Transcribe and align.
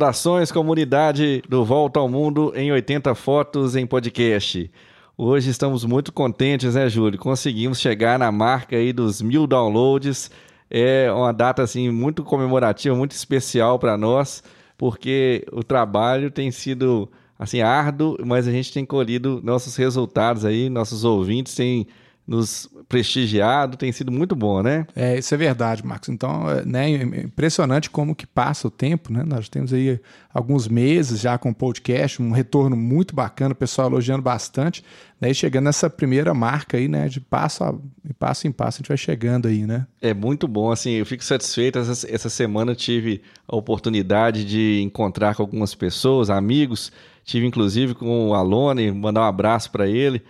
Saudações, 0.00 0.50
comunidade 0.50 1.42
do 1.46 1.62
Volta 1.62 2.00
ao 2.00 2.08
Mundo 2.08 2.54
em 2.56 2.72
80 2.72 3.14
fotos 3.14 3.76
em 3.76 3.86
podcast. 3.86 4.70
Hoje 5.14 5.50
estamos 5.50 5.84
muito 5.84 6.10
contentes, 6.10 6.74
né, 6.74 6.88
Júlio? 6.88 7.18
Conseguimos 7.18 7.78
chegar 7.78 8.18
na 8.18 8.32
marca 8.32 8.76
aí 8.76 8.94
dos 8.94 9.20
mil 9.20 9.46
downloads. 9.46 10.30
É 10.70 11.12
uma 11.12 11.32
data 11.32 11.62
assim 11.62 11.90
muito 11.90 12.24
comemorativa, 12.24 12.96
muito 12.96 13.10
especial 13.10 13.78
para 13.78 13.98
nós, 13.98 14.42
porque 14.78 15.44
o 15.52 15.62
trabalho 15.62 16.30
tem 16.30 16.50
sido 16.50 17.06
assim 17.38 17.60
árduo, 17.60 18.16
mas 18.24 18.48
a 18.48 18.50
gente 18.50 18.72
tem 18.72 18.86
colhido 18.86 19.38
nossos 19.44 19.76
resultados 19.76 20.46
aí, 20.46 20.70
nossos 20.70 21.04
ouvintes 21.04 21.54
têm 21.54 21.86
nos 22.26 22.68
prestigiado, 22.88 23.76
tem 23.76 23.90
sido 23.90 24.12
muito 24.12 24.36
bom, 24.36 24.62
né? 24.62 24.86
É, 24.94 25.18
isso 25.18 25.34
é 25.34 25.36
verdade, 25.36 25.84
Marcos. 25.84 26.08
Então, 26.08 26.48
é, 26.48 26.64
né, 26.64 26.88
impressionante 26.90 27.90
como 27.90 28.14
que 28.14 28.26
passa 28.26 28.68
o 28.68 28.70
tempo, 28.70 29.12
né? 29.12 29.24
Nós 29.26 29.48
temos 29.48 29.72
aí 29.72 29.98
alguns 30.32 30.68
meses 30.68 31.20
já 31.20 31.36
com 31.36 31.50
o 31.50 31.54
podcast, 31.54 32.22
um 32.22 32.30
retorno 32.30 32.76
muito 32.76 33.14
bacana, 33.16 33.52
o 33.52 33.56
pessoal 33.56 33.88
elogiando 33.88 34.22
bastante, 34.22 34.84
né? 35.20 35.30
E 35.30 35.34
chegando 35.34 35.64
nessa 35.64 35.90
primeira 35.90 36.32
marca 36.32 36.76
aí, 36.76 36.86
né? 36.86 37.08
De 37.08 37.20
passo, 37.20 37.64
a, 37.64 37.74
passo 38.18 38.46
em 38.46 38.52
passo 38.52 38.76
a 38.76 38.78
gente 38.78 38.88
vai 38.88 38.96
chegando 38.96 39.48
aí, 39.48 39.66
né? 39.66 39.86
É 40.00 40.14
muito 40.14 40.46
bom, 40.46 40.70
assim, 40.70 40.92
eu 40.92 41.06
fico 41.06 41.24
satisfeito. 41.24 41.80
Essa, 41.80 42.08
essa 42.08 42.30
semana 42.30 42.76
tive 42.76 43.22
a 43.48 43.56
oportunidade 43.56 44.44
de 44.44 44.80
encontrar 44.82 45.34
com 45.34 45.42
algumas 45.42 45.74
pessoas, 45.74 46.30
amigos, 46.30 46.92
tive 47.24 47.44
inclusive 47.44 47.94
com 47.94 48.28
o 48.28 48.34
Alone, 48.34 48.92
mandar 48.92 49.22
um 49.22 49.24
abraço 49.24 49.72
para 49.72 49.88
ele 49.88 50.22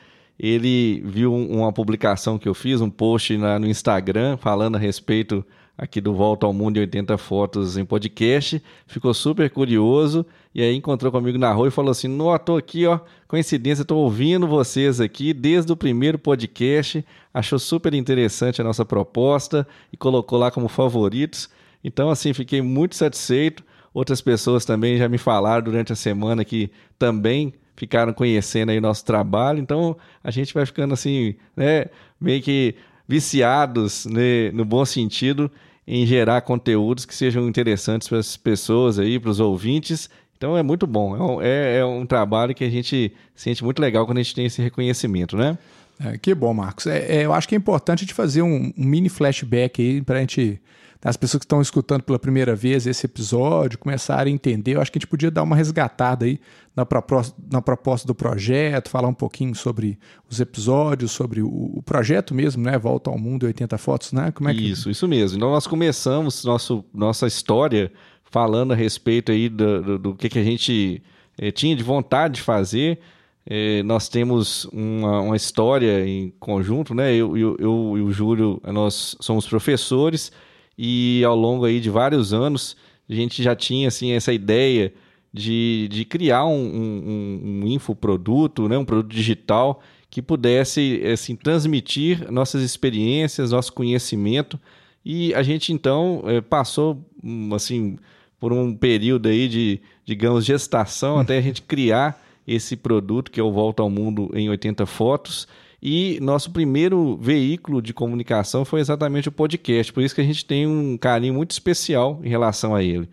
ele 0.42 1.02
viu 1.04 1.34
uma 1.34 1.70
publicação 1.70 2.38
que 2.38 2.48
eu 2.48 2.54
fiz, 2.54 2.80
um 2.80 2.88
post 2.88 3.36
na, 3.36 3.58
no 3.58 3.66
Instagram 3.66 4.38
falando 4.38 4.76
a 4.76 4.78
respeito 4.78 5.44
aqui 5.76 6.00
do 6.00 6.14
Volta 6.14 6.46
ao 6.46 6.52
Mundo 6.54 6.78
em 6.78 6.80
80 6.80 7.18
Fotos 7.18 7.76
em 7.76 7.84
podcast, 7.84 8.62
ficou 8.86 9.12
super 9.12 9.50
curioso 9.50 10.24
e 10.54 10.62
aí 10.62 10.74
encontrou 10.74 11.12
comigo 11.12 11.36
na 11.36 11.52
rua 11.52 11.68
e 11.68 11.70
falou 11.70 11.90
assim: 11.90 12.08
Não, 12.08 12.36
tô 12.38 12.56
aqui, 12.56 12.86
ó, 12.86 13.00
coincidência, 13.28 13.84
tô 13.84 13.98
ouvindo 13.98 14.46
vocês 14.46 14.98
aqui 14.98 15.34
desde 15.34 15.70
o 15.72 15.76
primeiro 15.76 16.18
podcast, 16.18 17.04
achou 17.34 17.58
super 17.58 17.92
interessante 17.92 18.62
a 18.62 18.64
nossa 18.64 18.84
proposta 18.84 19.68
e 19.92 19.96
colocou 19.96 20.38
lá 20.38 20.50
como 20.50 20.68
favoritos. 20.68 21.50
Então, 21.84 22.08
assim, 22.08 22.32
fiquei 22.32 22.62
muito 22.62 22.96
satisfeito. 22.96 23.62
Outras 23.92 24.22
pessoas 24.22 24.64
também 24.64 24.96
já 24.96 25.08
me 25.08 25.18
falaram 25.18 25.64
durante 25.64 25.92
a 25.92 25.96
semana 25.96 26.44
que 26.44 26.70
também 26.98 27.52
ficaram 27.80 28.12
conhecendo 28.12 28.68
aí 28.68 28.76
o 28.76 28.82
nosso 28.82 29.02
trabalho. 29.06 29.58
Então 29.58 29.96
a 30.22 30.30
gente 30.30 30.52
vai 30.52 30.66
ficando 30.66 30.92
assim, 30.92 31.34
né, 31.56 31.86
meio 32.20 32.42
que 32.42 32.74
viciados, 33.08 34.04
né, 34.04 34.50
no 34.52 34.66
bom 34.66 34.84
sentido, 34.84 35.50
em 35.88 36.04
gerar 36.04 36.42
conteúdos 36.42 37.06
que 37.06 37.14
sejam 37.14 37.48
interessantes 37.48 38.06
para 38.06 38.18
as 38.18 38.36
pessoas 38.36 38.98
aí, 38.98 39.18
para 39.18 39.30
os 39.30 39.40
ouvintes. 39.40 40.10
Então 40.36 40.58
é 40.58 40.62
muito 40.62 40.86
bom. 40.86 41.40
É, 41.40 41.48
é, 41.48 41.78
é, 41.78 41.84
um 41.86 42.04
trabalho 42.04 42.54
que 42.54 42.64
a 42.64 42.70
gente 42.70 43.14
sente 43.34 43.64
muito 43.64 43.80
legal 43.80 44.04
quando 44.04 44.18
a 44.18 44.22
gente 44.22 44.34
tem 44.34 44.44
esse 44.44 44.60
reconhecimento, 44.60 45.34
né? 45.34 45.56
É, 46.04 46.18
que 46.18 46.34
bom, 46.34 46.52
Marcos. 46.52 46.86
É, 46.86 47.16
é 47.16 47.24
eu 47.24 47.32
acho 47.32 47.48
que 47.48 47.54
é 47.54 47.58
importante 47.58 48.00
a 48.00 48.02
gente 48.02 48.14
fazer 48.14 48.42
um, 48.42 48.70
um 48.76 48.84
mini 48.84 49.08
flashback 49.08 49.80
aí 49.80 50.02
para 50.02 50.18
a 50.18 50.20
gente 50.20 50.60
as 51.02 51.16
pessoas 51.16 51.40
que 51.40 51.46
estão 51.46 51.62
escutando 51.62 52.02
pela 52.02 52.18
primeira 52.18 52.54
vez 52.54 52.86
esse 52.86 53.06
episódio 53.06 53.78
começarem 53.78 54.32
a 54.32 54.34
entender. 54.34 54.74
Eu 54.74 54.82
acho 54.82 54.92
que 54.92 54.98
a 54.98 55.00
gente 55.00 55.08
podia 55.08 55.30
dar 55.30 55.42
uma 55.42 55.56
resgatada 55.56 56.26
aí 56.26 56.38
na 56.76 56.84
proposta, 56.84 57.34
na 57.50 57.62
proposta 57.62 58.06
do 58.06 58.14
projeto, 58.14 58.90
falar 58.90 59.08
um 59.08 59.14
pouquinho 59.14 59.54
sobre 59.54 59.98
os 60.28 60.40
episódios, 60.40 61.10
sobre 61.10 61.40
o, 61.40 61.48
o 61.48 61.82
projeto 61.82 62.34
mesmo, 62.34 62.62
né? 62.62 62.78
Volta 62.78 63.08
ao 63.08 63.18
Mundo 63.18 63.46
80 63.46 63.78
Fotos, 63.78 64.12
né? 64.12 64.30
Como 64.30 64.50
é 64.50 64.54
que... 64.54 64.70
Isso, 64.70 64.90
isso 64.90 65.08
mesmo. 65.08 65.38
Então 65.38 65.50
nós 65.50 65.66
começamos 65.66 66.44
nosso, 66.44 66.84
nossa 66.92 67.26
história 67.26 67.90
falando 68.24 68.72
a 68.72 68.76
respeito 68.76 69.32
aí 69.32 69.48
do, 69.48 69.82
do, 69.82 69.98
do 69.98 70.14
que, 70.14 70.28
que 70.28 70.38
a 70.38 70.44
gente 70.44 71.02
eh, 71.38 71.50
tinha 71.50 71.74
de 71.74 71.82
vontade 71.82 72.34
de 72.34 72.42
fazer. 72.42 72.98
Eh, 73.46 73.82
nós 73.84 74.06
temos 74.06 74.66
uma, 74.66 75.20
uma, 75.22 75.36
história 75.36 76.06
em 76.06 76.30
conjunto, 76.38 76.94
né? 76.94 77.14
Eu, 77.14 77.36
eu, 77.38 77.56
eu 77.58 77.94
e 77.96 78.02
o 78.02 78.12
Júlio, 78.12 78.60
nós 78.66 79.16
somos 79.18 79.48
professores 79.48 80.30
e 80.76 81.22
ao 81.24 81.36
longo 81.36 81.64
aí 81.64 81.80
de 81.80 81.90
vários 81.90 82.32
anos 82.32 82.76
a 83.08 83.14
gente 83.14 83.42
já 83.42 83.56
tinha 83.56 83.88
assim 83.88 84.12
essa 84.12 84.32
ideia 84.32 84.92
de, 85.32 85.88
de 85.90 86.04
criar 86.04 86.44
um, 86.46 86.60
um, 86.64 87.62
um 87.62 87.66
infoproduto, 87.66 88.68
né, 88.68 88.76
um 88.78 88.84
produto 88.84 89.12
digital 89.12 89.82
que 90.08 90.20
pudesse 90.20 91.02
assim, 91.12 91.36
transmitir 91.36 92.30
nossas 92.30 92.62
experiências, 92.62 93.52
nosso 93.52 93.72
conhecimento. 93.72 94.58
E 95.04 95.32
a 95.34 95.42
gente 95.42 95.72
então 95.72 96.22
é, 96.26 96.40
passou 96.40 97.04
hum, 97.22 97.54
assim 97.54 97.96
por 98.38 98.52
um 98.52 98.74
período 98.74 99.28
aí 99.28 99.48
de 99.48 99.80
digamos 100.04 100.44
gestação 100.44 101.18
até 101.18 101.38
a 101.38 101.40
gente 101.40 101.62
criar 101.62 102.20
esse 102.46 102.76
produto 102.76 103.30
que 103.30 103.38
é 103.38 103.42
o 103.42 103.52
Volta 103.52 103.82
ao 103.82 103.90
Mundo 103.90 104.30
em 104.34 104.48
80 104.50 104.84
fotos 104.86 105.46
e 105.82 106.18
nosso 106.20 106.50
primeiro 106.50 107.16
veículo 107.16 107.80
de 107.80 107.94
comunicação 107.94 108.64
foi 108.64 108.80
exatamente 108.80 109.28
o 109.28 109.32
podcast, 109.32 109.92
por 109.92 110.02
isso 110.02 110.14
que 110.14 110.20
a 110.20 110.24
gente 110.24 110.44
tem 110.44 110.66
um 110.66 110.96
carinho 110.96 111.34
muito 111.34 111.52
especial 111.52 112.20
em 112.22 112.28
relação 112.28 112.74
a 112.74 112.82
ele. 112.82 113.08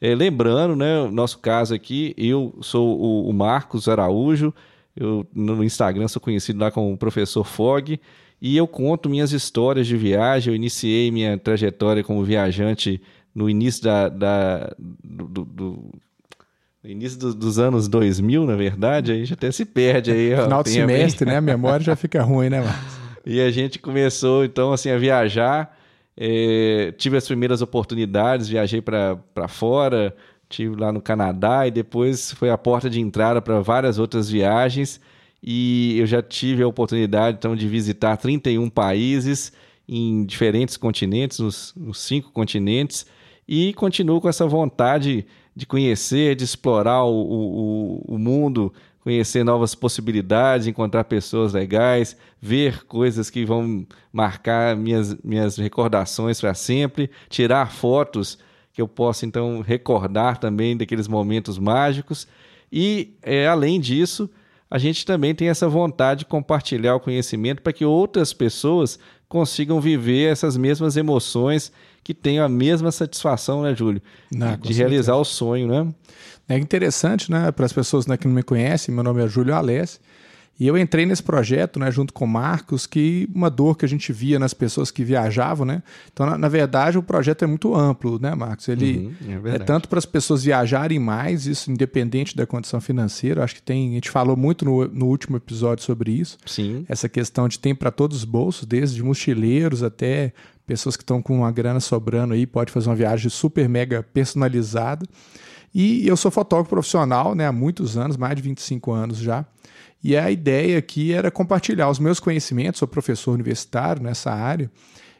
É, 0.00 0.14
lembrando, 0.14 0.76
né, 0.76 1.00
o 1.00 1.10
nosso 1.10 1.38
caso 1.38 1.74
aqui, 1.74 2.14
eu 2.16 2.54
sou 2.60 2.98
o, 3.00 3.28
o 3.28 3.32
Marcos 3.32 3.88
Araújo, 3.88 4.52
eu 4.96 5.26
no 5.34 5.64
Instagram 5.64 6.06
sou 6.08 6.20
conhecido 6.20 6.60
lá 6.60 6.70
como 6.70 6.96
professor 6.96 7.44
Fog, 7.44 7.98
e 8.40 8.56
eu 8.56 8.66
conto 8.66 9.08
minhas 9.08 9.32
histórias 9.32 9.86
de 9.86 9.96
viagem. 9.96 10.52
Eu 10.52 10.54
iniciei 10.54 11.10
minha 11.10 11.38
trajetória 11.38 12.04
como 12.04 12.22
viajante 12.22 13.00
no 13.34 13.48
início 13.48 13.82
da, 13.82 14.08
da 14.10 14.74
do, 14.78 15.44
do, 15.46 15.90
no 16.84 16.90
início 16.90 17.18
do, 17.18 17.34
dos 17.34 17.58
anos 17.58 17.88
2000, 17.88 18.44
na 18.44 18.54
verdade, 18.54 19.12
aí 19.12 19.24
já 19.24 19.32
até 19.32 19.50
se 19.50 19.64
perde 19.64 20.10
aí. 20.10 20.36
Final 20.36 20.62
do 20.62 20.68
semestre, 20.68 21.26
né? 21.26 21.38
A 21.38 21.40
memória 21.40 21.82
já 21.82 21.96
fica 21.96 22.22
ruim, 22.22 22.50
né, 22.50 22.60
Marcos? 22.60 23.04
E 23.26 23.40
a 23.40 23.50
gente 23.50 23.78
começou, 23.78 24.44
então, 24.44 24.70
assim, 24.70 24.90
a 24.90 24.98
viajar. 24.98 25.78
É, 26.14 26.92
tive 26.98 27.16
as 27.16 27.26
primeiras 27.26 27.62
oportunidades, 27.62 28.50
viajei 28.50 28.82
para 28.82 29.48
fora, 29.48 30.14
tive 30.46 30.76
lá 30.76 30.92
no 30.92 31.00
Canadá 31.00 31.66
e 31.66 31.70
depois 31.70 32.32
foi 32.32 32.50
a 32.50 32.58
porta 32.58 32.90
de 32.90 33.00
entrada 33.00 33.40
para 33.40 33.60
várias 33.60 33.98
outras 33.98 34.28
viagens. 34.28 35.00
E 35.42 35.98
eu 35.98 36.06
já 36.06 36.20
tive 36.20 36.62
a 36.62 36.68
oportunidade, 36.68 37.38
então, 37.38 37.56
de 37.56 37.66
visitar 37.66 38.18
31 38.18 38.68
países 38.68 39.54
em 39.88 40.26
diferentes 40.26 40.76
continentes, 40.76 41.38
nos, 41.38 41.72
nos 41.74 42.00
cinco 42.00 42.30
continentes, 42.30 43.06
e 43.48 43.72
continuo 43.72 44.20
com 44.20 44.28
essa 44.28 44.46
vontade 44.46 45.24
de 45.54 45.66
conhecer, 45.66 46.34
de 46.34 46.44
explorar 46.44 47.04
o, 47.04 47.14
o, 47.14 48.14
o 48.14 48.18
mundo, 48.18 48.72
conhecer 49.00 49.44
novas 49.44 49.74
possibilidades, 49.74 50.66
encontrar 50.66 51.04
pessoas 51.04 51.52
legais, 51.52 52.16
ver 52.40 52.84
coisas 52.86 53.28
que 53.28 53.44
vão 53.44 53.86
marcar 54.12 54.74
minhas, 54.76 55.14
minhas 55.22 55.58
recordações 55.58 56.40
para 56.40 56.54
sempre, 56.54 57.10
tirar 57.28 57.70
fotos 57.70 58.38
que 58.72 58.80
eu 58.82 58.88
possa 58.88 59.24
então 59.24 59.60
recordar 59.60 60.38
também 60.38 60.76
daqueles 60.76 61.06
momentos 61.06 61.58
mágicos. 61.58 62.26
E, 62.72 63.14
é, 63.22 63.46
além 63.46 63.78
disso, 63.78 64.28
a 64.68 64.78
gente 64.78 65.06
também 65.06 65.34
tem 65.34 65.48
essa 65.48 65.68
vontade 65.68 66.20
de 66.20 66.24
compartilhar 66.24 66.96
o 66.96 67.00
conhecimento 67.00 67.62
para 67.62 67.72
que 67.72 67.84
outras 67.84 68.32
pessoas 68.32 68.98
consigam 69.34 69.80
viver 69.80 70.30
essas 70.30 70.56
mesmas 70.56 70.96
emoções 70.96 71.72
que 72.04 72.14
tenham 72.14 72.44
a 72.44 72.48
mesma 72.48 72.92
satisfação, 72.92 73.64
né, 73.64 73.74
Júlio? 73.74 74.00
Não, 74.30 74.56
de 74.56 74.72
realizar 74.72 75.16
o 75.16 75.24
sonho, 75.24 75.66
né? 75.66 75.92
É 76.48 76.56
interessante, 76.56 77.28
né, 77.32 77.50
para 77.50 77.66
as 77.66 77.72
pessoas 77.72 78.06
né, 78.06 78.16
que 78.16 78.28
não 78.28 78.34
me 78.34 78.44
conhecem, 78.44 78.94
meu 78.94 79.02
nome 79.02 79.24
é 79.24 79.26
Júlio 79.26 79.52
Alessi, 79.52 79.98
e 80.58 80.68
eu 80.68 80.78
entrei 80.78 81.04
nesse 81.04 81.22
projeto, 81.22 81.80
né, 81.80 81.90
junto 81.90 82.12
com 82.12 82.24
o 82.24 82.28
Marcos, 82.28 82.86
que 82.86 83.28
uma 83.34 83.50
dor 83.50 83.76
que 83.76 83.84
a 83.84 83.88
gente 83.88 84.12
via 84.12 84.38
nas 84.38 84.54
pessoas 84.54 84.90
que 84.90 85.02
viajavam, 85.02 85.66
né? 85.66 85.82
Então, 86.12 86.24
na, 86.26 86.38
na 86.38 86.48
verdade, 86.48 86.96
o 86.96 87.02
projeto 87.02 87.42
é 87.42 87.46
muito 87.46 87.74
amplo, 87.74 88.20
né, 88.20 88.34
Marcos? 88.36 88.68
Ele 88.68 89.12
uhum, 89.20 89.48
é, 89.48 89.56
é, 89.56 89.58
tanto 89.58 89.88
para 89.88 89.98
as 89.98 90.06
pessoas 90.06 90.44
viajarem 90.44 90.98
mais, 91.00 91.46
isso 91.46 91.72
independente 91.72 92.36
da 92.36 92.46
condição 92.46 92.80
financeira. 92.80 93.42
Acho 93.42 93.56
que 93.56 93.62
tem, 93.62 93.90
a 93.90 93.94
gente 93.94 94.10
falou 94.10 94.36
muito 94.36 94.64
no, 94.64 94.86
no 94.86 95.06
último 95.06 95.36
episódio 95.36 95.84
sobre 95.84 96.12
isso. 96.12 96.38
Sim. 96.46 96.86
Essa 96.88 97.08
questão 97.08 97.48
de 97.48 97.58
tem 97.58 97.74
para 97.74 97.90
todos 97.90 98.18
os 98.18 98.24
bolsos, 98.24 98.64
desde 98.64 99.02
mochileiros 99.02 99.82
até 99.82 100.32
pessoas 100.64 100.96
que 100.96 101.02
estão 101.02 101.20
com 101.20 101.36
uma 101.38 101.50
grana 101.50 101.80
sobrando 101.80 102.32
aí, 102.32 102.46
pode 102.46 102.70
fazer 102.70 102.88
uma 102.88 102.96
viagem 102.96 103.28
super 103.28 103.68
mega 103.68 104.02
personalizada. 104.02 105.04
E 105.74 106.06
eu 106.06 106.16
sou 106.16 106.30
fotógrafo 106.30 106.70
profissional, 106.70 107.34
né, 107.34 107.48
há 107.48 107.52
muitos 107.52 107.98
anos, 107.98 108.16
mais 108.16 108.36
de 108.36 108.42
25 108.42 108.92
anos 108.92 109.18
já. 109.18 109.44
E 110.04 110.18
a 110.18 110.30
ideia 110.30 110.78
aqui 110.78 111.14
era 111.14 111.30
compartilhar 111.30 111.88
os 111.88 111.98
meus 111.98 112.20
conhecimentos, 112.20 112.78
sou 112.78 112.86
professor 112.86 113.32
universitário 113.32 114.02
nessa 114.02 114.30
área, 114.30 114.70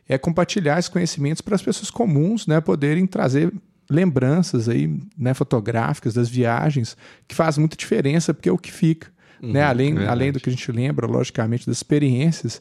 é 0.06 0.19
compartilhar 0.19 0.78
esses 0.78 0.90
conhecimentos 0.90 1.40
para 1.40 1.54
as 1.54 1.62
pessoas 1.62 1.90
comuns, 1.90 2.46
né, 2.46 2.60
poderem 2.60 3.06
trazer 3.06 3.50
lembranças 3.88 4.69
aí, 4.69 4.94
né, 5.16 5.32
fotográficas 5.32 6.12
das 6.12 6.28
viagens, 6.28 6.98
que 7.26 7.34
faz 7.34 7.56
muita 7.56 7.78
diferença 7.78 8.34
porque 8.34 8.50
é 8.50 8.52
o 8.52 8.58
que 8.58 8.70
fica, 8.70 9.08
né, 9.40 9.46
uhum, 9.46 9.52
né, 9.52 9.62
além, 9.62 10.06
além 10.06 10.32
do 10.32 10.38
que 10.38 10.50
a 10.50 10.52
gente 10.52 10.70
lembra, 10.70 11.06
logicamente, 11.06 11.66
das 11.66 11.78
experiências, 11.78 12.60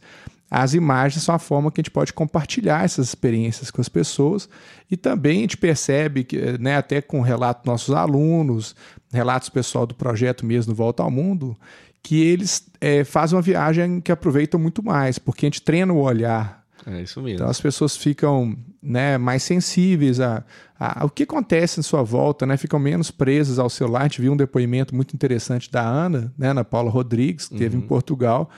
as 0.50 0.74
imagens 0.74 1.24
são 1.24 1.36
a 1.36 1.40
forma 1.40 1.72
que 1.72 1.82
a 1.82 1.84
gente 1.84 1.92
pode 1.92 2.14
compartilhar 2.14 2.86
essas 2.86 3.08
experiências 3.08 3.70
com 3.70 3.82
as 3.82 3.90
pessoas 3.90 4.48
e 4.90 4.96
também 4.96 5.40
a 5.40 5.42
gente 5.42 5.58
percebe 5.58 6.24
que, 6.24 6.58
né, 6.58 6.78
até 6.78 7.02
com 7.02 7.20
relato 7.20 7.64
dos 7.64 7.66
nossos 7.66 7.94
alunos, 7.94 8.76
relatos 9.12 9.50
pessoal 9.50 9.86
do 9.86 9.96
projeto 9.96 10.46
mesmo 10.46 10.74
Volta 10.74 11.04
ao 11.04 11.12
Mundo, 11.12 11.58
que 12.04 12.22
eles 12.22 12.68
é, 12.82 13.06
fazem 13.06 13.38
uma 13.38 13.42
viagem 13.42 14.02
que 14.02 14.12
aproveitam 14.12 14.60
muito 14.60 14.84
mais, 14.84 15.18
porque 15.18 15.46
a 15.46 15.48
gente 15.48 15.62
treina 15.62 15.94
o 15.94 16.02
olhar. 16.02 16.62
É 16.86 17.02
isso 17.02 17.22
mesmo. 17.22 17.38
Então 17.38 17.50
as 17.50 17.62
pessoas 17.62 17.96
ficam 17.96 18.58
né, 18.82 19.18
mais 19.18 19.42
sensíveis 19.42 20.20
a, 20.20 20.44
a, 20.78 21.04
ao 21.04 21.10
que 21.10 21.24
acontece 21.24 21.80
em 21.80 21.84
sua 21.84 22.04
volta, 22.04 22.46
né, 22.46 22.58
ficam 22.58 22.78
menos 22.78 23.10
presas 23.10 23.58
ao 23.58 23.70
celular. 23.70 24.02
A 24.02 24.04
gente 24.04 24.22
viu 24.22 24.34
um 24.34 24.38
depoimento 24.38 24.94
muito 24.94 25.16
interessante 25.16 25.72
da 25.72 25.82
Ana, 25.82 26.34
né, 26.38 26.50
Ana 26.50 26.66
Paula 26.66 26.92
Rodrigues, 26.92 27.48
que 27.48 27.54
esteve 27.54 27.78
uhum. 27.78 27.84
em 27.84 27.88
Portugal, 27.88 28.50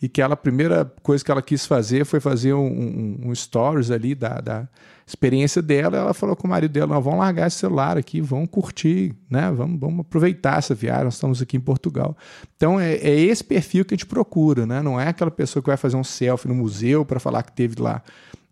e 0.00 0.08
que 0.08 0.22
ela, 0.22 0.32
a 0.32 0.38
primeira 0.38 0.90
coisa 1.02 1.22
que 1.22 1.30
ela 1.30 1.42
quis 1.42 1.66
fazer 1.66 2.06
foi 2.06 2.18
fazer 2.18 2.54
um, 2.54 2.66
um, 2.66 3.28
um 3.28 3.34
stories 3.34 3.90
ali 3.90 4.14
da, 4.14 4.40
da, 4.40 4.68
experiência 5.06 5.62
dela. 5.62 5.96
Ela 5.96 6.14
falou 6.14 6.34
com 6.34 6.46
o 6.46 6.50
marido 6.50 6.72
dela: 6.72 7.00
vamos 7.00 7.20
largar 7.20 7.46
esse 7.46 7.58
celular 7.58 7.96
aqui, 7.96 8.20
vamos 8.20 8.48
curtir, 8.50 9.14
né? 9.30 9.50
vamos, 9.52 9.78
vamos 9.78 10.00
aproveitar 10.00 10.58
essa 10.58 10.74
viagem. 10.74 11.04
Nós 11.04 11.14
estamos 11.14 11.40
aqui 11.40 11.56
em 11.56 11.60
Portugal. 11.60 12.16
Então 12.56 12.80
é, 12.80 12.94
é 12.94 13.20
esse 13.20 13.44
perfil 13.44 13.84
que 13.84 13.94
a 13.94 13.96
gente 13.96 14.06
procura, 14.06 14.66
né? 14.66 14.82
não 14.82 15.00
é 15.00 15.08
aquela 15.08 15.30
pessoa 15.30 15.62
que 15.62 15.68
vai 15.68 15.76
fazer 15.76 15.96
um 15.96 16.04
selfie 16.04 16.48
no 16.48 16.54
museu 16.54 17.04
para 17.04 17.20
falar 17.20 17.42
que 17.42 17.52
teve 17.52 17.80
lá, 17.80 18.02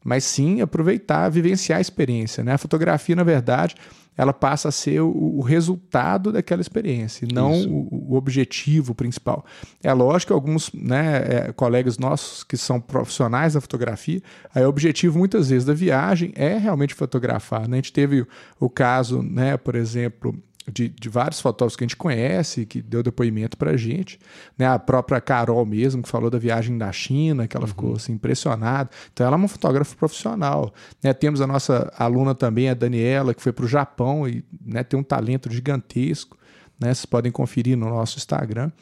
mas 0.04 0.22
sim 0.24 0.60
aproveitar, 0.60 1.28
vivenciar 1.30 1.78
a 1.78 1.80
experiência. 1.80 2.44
Né? 2.44 2.52
A 2.52 2.58
fotografia, 2.58 3.16
na 3.16 3.24
verdade, 3.24 3.74
ela 4.16 4.32
passa 4.32 4.68
a 4.68 4.72
ser 4.72 5.00
o, 5.00 5.10
o 5.10 5.40
resultado 5.40 6.30
daquela 6.30 6.60
experiência, 6.60 7.26
não 7.32 7.52
o, 7.62 8.12
o, 8.12 8.14
objetivo 8.14 8.94
principal. 8.94 9.44
É 9.82 9.92
lógico 9.92 10.28
que 10.28 10.32
alguns 10.32 10.70
né, 10.72 11.16
é, 11.16 11.52
colegas 11.52 11.98
nossos 11.98 12.44
que 12.44 12.56
são 12.56 12.80
profissionais 12.80 13.54
da 13.54 13.60
fotografia, 13.60 14.22
aí 14.54 14.64
o 14.64 14.68
objetivo 14.68 15.18
muitas 15.18 15.48
vezes 15.48 15.64
da 15.64 15.74
viagem 15.74 16.32
é 16.36 16.56
realmente 16.58 16.94
fotografar. 16.94 17.66
Né? 17.66 17.78
A 17.78 17.78
gente 17.78 17.92
teve 17.92 18.24
o 18.60 18.70
caso, 18.70 19.22
né, 19.22 19.56
por 19.56 19.74
exemplo, 19.74 20.34
de, 20.70 20.88
de, 20.88 21.08
vários 21.08 21.40
fotógrafos 21.40 21.76
que 21.76 21.84
a 21.84 21.86
gente 21.86 21.96
conhece, 21.96 22.64
que 22.64 22.80
deu 22.80 23.02
depoimento 23.02 23.56
para 23.56 23.72
a 23.72 23.76
gente. 23.76 24.18
Né? 24.56 24.66
A 24.66 24.78
própria 24.78 25.20
Carol 25.20 25.64
mesmo, 25.66 26.02
que 26.02 26.08
falou 26.08 26.30
da 26.30 26.38
viagem 26.38 26.78
da 26.78 26.90
China, 26.90 27.46
que 27.46 27.56
ela 27.56 27.64
uhum. 27.64 27.68
ficou 27.68 27.96
assim, 27.96 28.12
impressionada. 28.12 28.88
Então, 29.12 29.26
ela 29.26 29.36
é 29.36 29.38
uma 29.38 29.48
fotógrafa 29.48 29.94
profissional. 29.96 30.72
Né? 31.02 31.12
Temos 31.12 31.40
a 31.40 31.46
nossa 31.46 31.92
aluna 31.98 32.34
também, 32.34 32.70
a 32.70 32.74
Daniela, 32.74 33.34
que 33.34 33.42
foi 33.42 33.52
para 33.52 33.64
o 33.64 33.68
Japão 33.68 34.26
e 34.26 34.42
né, 34.64 34.82
tem 34.82 34.98
um 34.98 35.02
talento 35.02 35.52
gigantesco. 35.52 36.38
Né? 36.80 36.92
Vocês 36.92 37.06
podem 37.06 37.30
conferir 37.30 37.76
no 37.76 37.88
nosso 37.88 38.16
Instagram. 38.16 38.72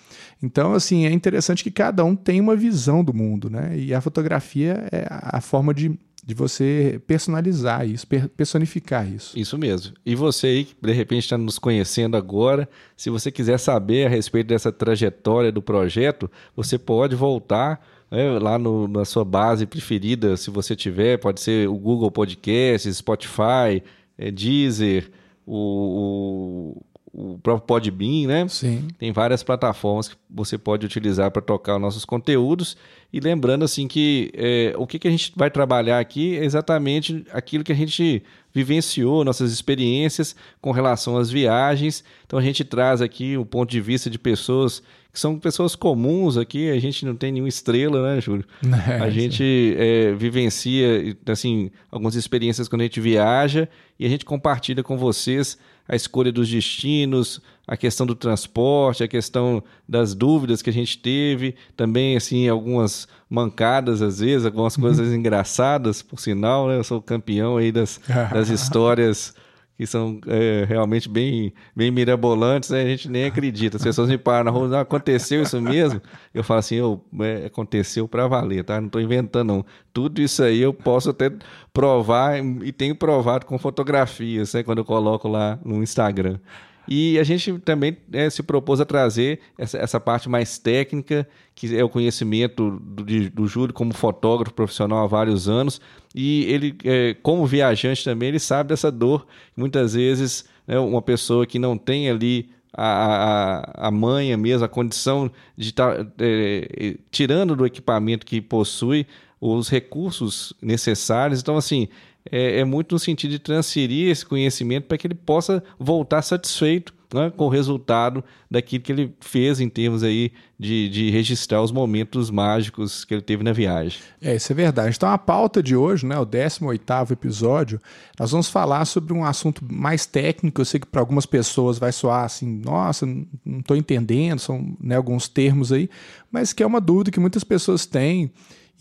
Então, 0.43 0.75
assim, 0.75 1.05
é 1.05 1.11
interessante 1.11 1.65
que 1.65 1.71
cada 1.71 2.05
um 2.05 2.15
tem 2.15 2.41
uma 2.41 2.57
visão 2.57 3.03
do 3.05 3.13
mundo, 3.13 3.51
né? 3.51 3.77
E 3.77 3.93
a 3.93 4.01
fotografia 4.01 4.87
é 4.91 5.07
a 5.09 5.41
forma 5.41 5.75
de 5.75 5.99
de 6.25 6.35
você 6.35 7.01
personalizar 7.05 7.87
isso, 7.87 8.07
personificar 8.37 9.11
isso. 9.11 9.37
Isso 9.37 9.59
mesmo. 9.59 9.95
E 10.07 10.15
você 10.15 10.47
aí 10.47 10.65
que 10.65 10.77
de 10.81 10.93
repente 10.93 11.25
está 11.25 11.37
nos 11.37 11.59
conhecendo 11.59 12.17
agora, 12.17 12.69
se 12.97 13.11
você 13.11 13.31
quiser 13.33 13.59
saber 13.59 14.07
a 14.07 14.09
respeito 14.09 14.47
dessa 14.47 14.71
trajetória 14.71 15.51
do 15.51 15.61
projeto, 15.61 16.31
você 16.55 16.79
pode 16.79 17.17
voltar 17.17 17.85
né, 18.09 18.39
lá 18.39 18.57
no, 18.57 18.87
na 18.87 19.05
sua 19.05 19.25
base 19.25 19.67
preferida, 19.67 20.37
se 20.37 20.49
você 20.49 20.77
tiver, 20.77 21.19
pode 21.19 21.41
ser 21.41 21.69
o 21.69 21.75
Google 21.75 22.11
Podcasts, 22.11 22.97
Spotify, 22.97 23.83
é, 24.17 24.31
Deezer, 24.31 25.11
o, 25.45 26.77
o 26.77 26.83
o 27.13 27.39
próprio 27.39 27.67
Podbean, 27.67 28.27
né? 28.27 28.49
Sim. 28.49 28.89
Tem 28.99 29.13
várias 29.13 29.43
plataformas 29.43 30.09
que 30.09 30.17
você 30.31 30.57
pode 30.57 30.87
utilizar 30.87 31.31
para 31.31 31.43
tocar 31.43 31.77
os 31.77 31.81
nossos 31.81 32.05
conteúdos. 32.07 32.75
E 33.13 33.21
lembrando 33.21 33.65
assim 33.65 33.87
que 33.87 34.31
é, 34.35 34.73
o 34.79 34.87
que, 34.87 34.99
que 34.99 35.07
a 35.07 35.11
gente 35.11 35.33
vai 35.37 35.51
trabalhar 35.51 35.99
aqui 35.99 36.39
é 36.39 36.45
exatamente 36.45 37.25
aquilo 37.31 37.63
que 37.63 37.73
a 37.73 37.77
gente 37.77 38.23
vivenciou, 38.55 39.25
nossas 39.25 39.53
experiências 39.53 40.35
com 40.61 40.71
relação 40.71 41.19
às 41.19 41.31
viagens. 41.31 42.03
Então 42.25 42.39
a 42.39 42.43
gente 42.43 42.65
traz 42.65 43.03
aqui 43.03 43.37
o 43.37 43.45
ponto 43.45 43.71
de 43.71 43.81
vista 43.81 44.09
de 44.09 44.19
pessoas 44.19 44.83
que 45.13 45.21
são 45.21 45.39
pessoas 45.39 45.77
comuns 45.77 46.39
aqui, 46.39 46.71
a 46.71 46.81
gente 46.81 47.05
não 47.05 47.15
tem 47.15 47.31
nenhuma 47.31 47.49
estrela, 47.49 48.15
né, 48.15 48.21
Júlio? 48.21 48.47
É, 48.89 48.97
a 48.97 49.11
gente 49.11 49.77
é, 49.79 50.13
vivencia 50.15 51.15
assim 51.27 51.71
algumas 51.91 52.15
experiências 52.15 52.67
quando 52.67 52.81
a 52.81 52.85
gente 52.85 53.01
viaja 53.01 53.69
e 53.99 54.07
a 54.07 54.09
gente 54.09 54.25
compartilha 54.25 54.83
com 54.83 54.97
vocês 54.97 55.59
a 55.93 55.95
escolha 55.95 56.33
dos 56.33 56.49
destinos, 56.49 57.39
a 57.69 57.77
questão 57.77 58.07
do 58.07 58.15
transporte, 58.15 59.05
a 59.05 59.09
questão 59.09 59.63
das 59.87 60.15
dúvidas 60.15 60.63
que 60.63 60.71
a 60.71 60.73
gente 60.73 60.97
teve, 60.97 61.55
também 61.77 62.17
assim 62.17 62.49
algumas 62.49 63.07
mancadas 63.29 64.01
às 64.01 64.21
vezes, 64.21 64.47
algumas 64.47 64.75
coisas 64.75 65.09
uhum. 65.09 65.17
engraçadas, 65.17 66.01
por 66.01 66.19
sinal, 66.19 66.67
né? 66.67 66.79
Eu 66.79 66.85
sou 66.85 67.03
campeão 67.03 67.59
aí 67.59 67.71
das, 67.71 68.01
das 68.33 68.49
histórias 68.49 69.35
que 69.77 69.87
são 69.87 70.21
é, 70.27 70.65
realmente 70.69 71.09
bem, 71.09 71.53
bem 71.75 71.91
mirabolantes, 71.91 72.71
né? 72.71 72.83
a 72.83 72.87
gente 72.87 73.09
nem 73.09 73.25
acredita. 73.25 73.77
As 73.77 73.83
pessoas 73.83 74.09
me 74.09 74.19
param 74.19 74.45
na 74.45 74.51
rua, 74.51 74.69
não, 74.69 74.79
aconteceu 74.79 75.43
isso 75.43 75.61
mesmo? 75.61 76.01
Eu 76.33 76.45
falo 76.45 76.61
assim, 76.61 76.77
eu, 76.77 77.05
é, 77.21 77.47
aconteceu 77.47 78.07
para 78.07 78.29
valer, 78.29 78.65
tá? 78.65 78.81
Não 78.81 78.87
estou 78.87 79.01
inventando, 79.01 79.49
não. 79.49 79.67
Tudo 79.93 80.21
isso 80.21 80.43
aí 80.43 80.61
eu 80.61 80.73
posso 80.73 81.11
até 81.11 81.31
provar 81.73 82.39
e 82.39 82.73
tenho 82.73 82.95
provado 82.95 83.47
com 83.47 83.59
fotografias, 83.59 84.55
né? 84.55 84.63
Quando 84.63 84.79
eu 84.79 84.85
coloco 84.85 85.29
lá 85.29 85.59
no 85.65 85.83
Instagram. 85.83 86.39
E 86.89 87.19
a 87.19 87.25
gente 87.25 87.59
também 87.61 87.97
é, 88.13 88.29
se 88.29 88.43
propôs 88.43 88.81
a 88.81 88.85
trazer 88.85 89.41
essa, 89.57 89.79
essa, 89.79 90.01
parte 90.01 90.29
mais 90.29 90.59
técnica, 90.59 91.29
que 91.55 91.77
é 91.77 91.85
o 91.85 91.89
conhecimento 91.89 92.71
do, 92.81 93.05
do 93.31 93.47
Júlio 93.47 93.73
como 93.73 93.95
fotógrafo 93.95 94.55
profissional 94.55 95.05
há 95.05 95.07
vários 95.07 95.49
anos. 95.49 95.81
E 96.15 96.45
ele, 96.45 96.77
é, 96.85 97.15
como 97.23 97.47
viajante 97.47 98.05
também, 98.05 98.31
ele 98.31 98.39
sabe 98.39 98.71
dessa 98.71 98.91
dor. 98.91 99.27
Muitas 99.57 99.95
vezes, 99.95 100.45
né, 100.67 100.79
uma 100.79 101.03
pessoa 101.03 101.47
que 101.47 101.59
não 101.59 101.79
tem 101.79 102.11
ali 102.11 102.51
a, 102.73 102.87
a, 102.87 103.89
a 103.89 103.91
manha 103.91 104.37
mesmo, 104.37 104.65
a 104.65 104.69
condição 104.69 105.31
de 105.57 105.69
estar 105.69 106.05
tá, 106.05 106.13
é, 106.19 106.97
tirando 107.11 107.55
do 107.55 107.67
equipamento 107.67 108.27
que 108.27 108.41
possui 108.41 109.07
os 109.41 109.69
recursos 109.69 110.53
necessários. 110.63 111.41
Então, 111.41 111.57
assim, 111.57 111.89
é, 112.31 112.61
é 112.61 112.65
muito 112.65 112.95
no 112.95 112.99
sentido 112.99 113.31
de 113.31 113.39
transferir 113.39 114.11
esse 114.11 114.25
conhecimento 114.25 114.87
para 114.87 114.99
que 114.99 115.07
ele 115.07 115.15
possa 115.15 115.63
voltar 115.79 116.23
satisfeito 116.23 116.95
né, 117.13 117.31
com 117.37 117.45
o 117.45 117.49
resultado 117.49 118.25
daquilo 118.51 118.83
que 118.83 118.93
ele 118.93 119.15
fez 119.21 119.61
em 119.61 119.69
termos 119.69 120.03
aí 120.03 120.33
de, 120.59 120.89
de 120.89 121.11
registrar 121.11 121.63
os 121.63 121.71
momentos 121.71 122.31
mágicos 122.31 123.05
que 123.05 123.15
ele 123.15 123.23
teve 123.23 123.43
na 123.43 123.53
viagem. 123.53 124.01
É, 124.21 124.35
isso 124.35 124.51
é 124.53 124.55
verdade. 124.55 124.97
Então 124.97 125.09
a 125.09 125.19
pauta 125.19 125.63
de 125.63 125.77
hoje, 125.77 126.07
né, 126.07 126.19
o 126.19 126.27
18º 126.27 127.11
episódio, 127.11 127.81
nós 128.19 128.31
vamos 128.31 128.49
falar 128.49 128.85
sobre 128.85 129.13
um 129.13 129.25
assunto 129.25 129.63
mais 129.71 130.07
técnico. 130.07 130.61
Eu 130.61 130.65
sei 130.65 130.81
que 130.81 130.87
para 130.87 131.01
algumas 131.01 131.27
pessoas 131.27 131.79
vai 131.79 131.93
soar 131.93 132.25
assim, 132.25 132.61
nossa, 132.65 133.05
não 133.05 133.59
estou 133.59 133.77
entendendo, 133.77 134.39
são 134.39 134.77
né, 134.81 134.97
alguns 134.97 135.29
termos 135.29 135.73
aí, 135.73 135.91
mas 136.31 136.53
que 136.53 136.63
é 136.63 136.67
uma 136.67 136.81
dúvida 136.81 137.11
que 137.11 137.21
muitas 137.21 137.45
pessoas 137.45 137.85
têm 137.85 138.31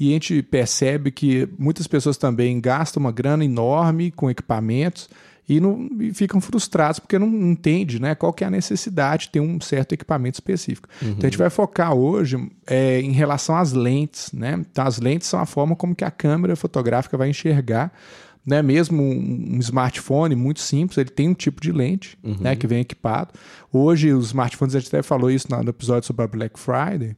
e 0.02 0.10
a 0.10 0.14
gente 0.14 0.42
percebe 0.42 1.12
que 1.12 1.48
muitas 1.60 1.86
pessoas 1.86 2.18
também 2.18 2.60
gastam 2.60 3.02
uma 3.02 3.12
grana 3.12 3.46
enorme 3.46 4.10
com 4.10 4.32
equipamentos 4.32 5.08
e, 5.48 5.60
não, 5.60 5.88
e 6.00 6.12
ficam 6.12 6.42
frustrados 6.42 6.98
porque 6.98 7.20
não 7.20 7.28
entende 7.28 8.02
né, 8.02 8.16
qual 8.16 8.34
que 8.34 8.44
é 8.44 8.48
a 8.48 8.50
necessidade 8.50 9.26
de 9.26 9.34
ter 9.34 9.40
um 9.40 9.62
certo 9.62 9.94
equipamento 9.94 10.38
específico. 10.38 10.90
Uhum. 11.04 11.10
Então 11.10 11.28
a 11.28 11.30
gente 11.30 11.38
vai 11.38 11.52
focar 11.52 11.94
hoje 11.94 12.36
é, 12.66 13.00
em 13.00 13.12
relação 13.12 13.56
às 13.56 13.74
lentes. 13.74 14.32
Né? 14.32 14.66
Então 14.72 14.88
as 14.88 15.00
lentes 15.00 15.28
são 15.28 15.40
a 15.40 15.46
forma 15.46 15.76
como 15.76 15.94
que 15.94 16.04
a 16.04 16.10
câmera 16.10 16.56
fotográfica 16.56 17.16
vai 17.16 17.30
enxergar 17.30 17.94
né, 18.44 18.64
mesmo 18.64 19.04
um, 19.04 19.60
smartphone 19.60 20.36
muito 20.36 20.62
simples, 20.62 20.98
ele 20.98 21.12
tem 21.12 21.30
um 21.30 21.36
tipo 21.36 21.62
de 21.62 21.72
lente 21.72 22.18
uhum. 22.24 22.38
né, 22.40 22.56
que 22.56 22.66
vem 22.66 22.80
equipado. 22.80 23.36
Hoje, 23.72 24.12
os 24.14 24.28
smartphones, 24.28 24.74
a 24.74 24.80
gente 24.80 24.88
até 24.88 25.04
falou 25.04 25.30
isso 25.30 25.46
no 25.48 25.70
episódio 25.70 26.08
sobre 26.08 26.26
a 26.26 26.28
Black 26.28 26.60
Friday, 26.60 27.16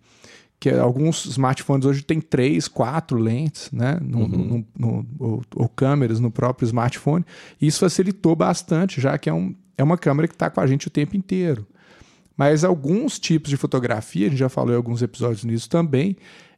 que 0.63 0.69
alguns 0.69 1.25
smartphones 1.25 1.85
hoje 1.85 2.03
têm 2.03 2.21
três, 2.21 2.69
quatro 2.69 3.17
lentes, 3.17 3.69
né? 3.69 3.99
No, 4.01 4.19
uhum. 4.19 4.27
no, 4.29 4.65
no, 4.77 5.07
ou, 5.19 5.43
ou, 5.57 5.67
câmeras 5.67 6.21
no 6.21 6.31
próprio 6.31 6.65
smartphone. 6.65 7.25
E 7.59 7.67
isso 7.67 7.81
facilitou 7.81 8.33
bastante, 8.33 9.01
já 9.01 9.17
que 9.17 9.29
é, 9.29 9.33
um, 9.33 9.53
é 9.77 9.83
uma 9.83 9.97
câmera 9.97 10.25
que 10.25 10.33
está 10.33 10.49
com 10.49 10.61
a 10.61 10.65
gente 10.65 10.87
o 10.87 10.89
tempo 10.89 11.17
inteiro. 11.17 11.67
Mas 12.37 12.63
alguns 12.63 13.19
tipos 13.19 13.49
de 13.49 13.57
fotografia, 13.57 14.27
a 14.27 14.29
gente 14.29 14.39
já 14.39 14.47
falou 14.47 14.71
em 14.71 14.77
alguns 14.77 15.01
episódios 15.01 15.43
nisso 15.43 15.69
também, 15.69 16.15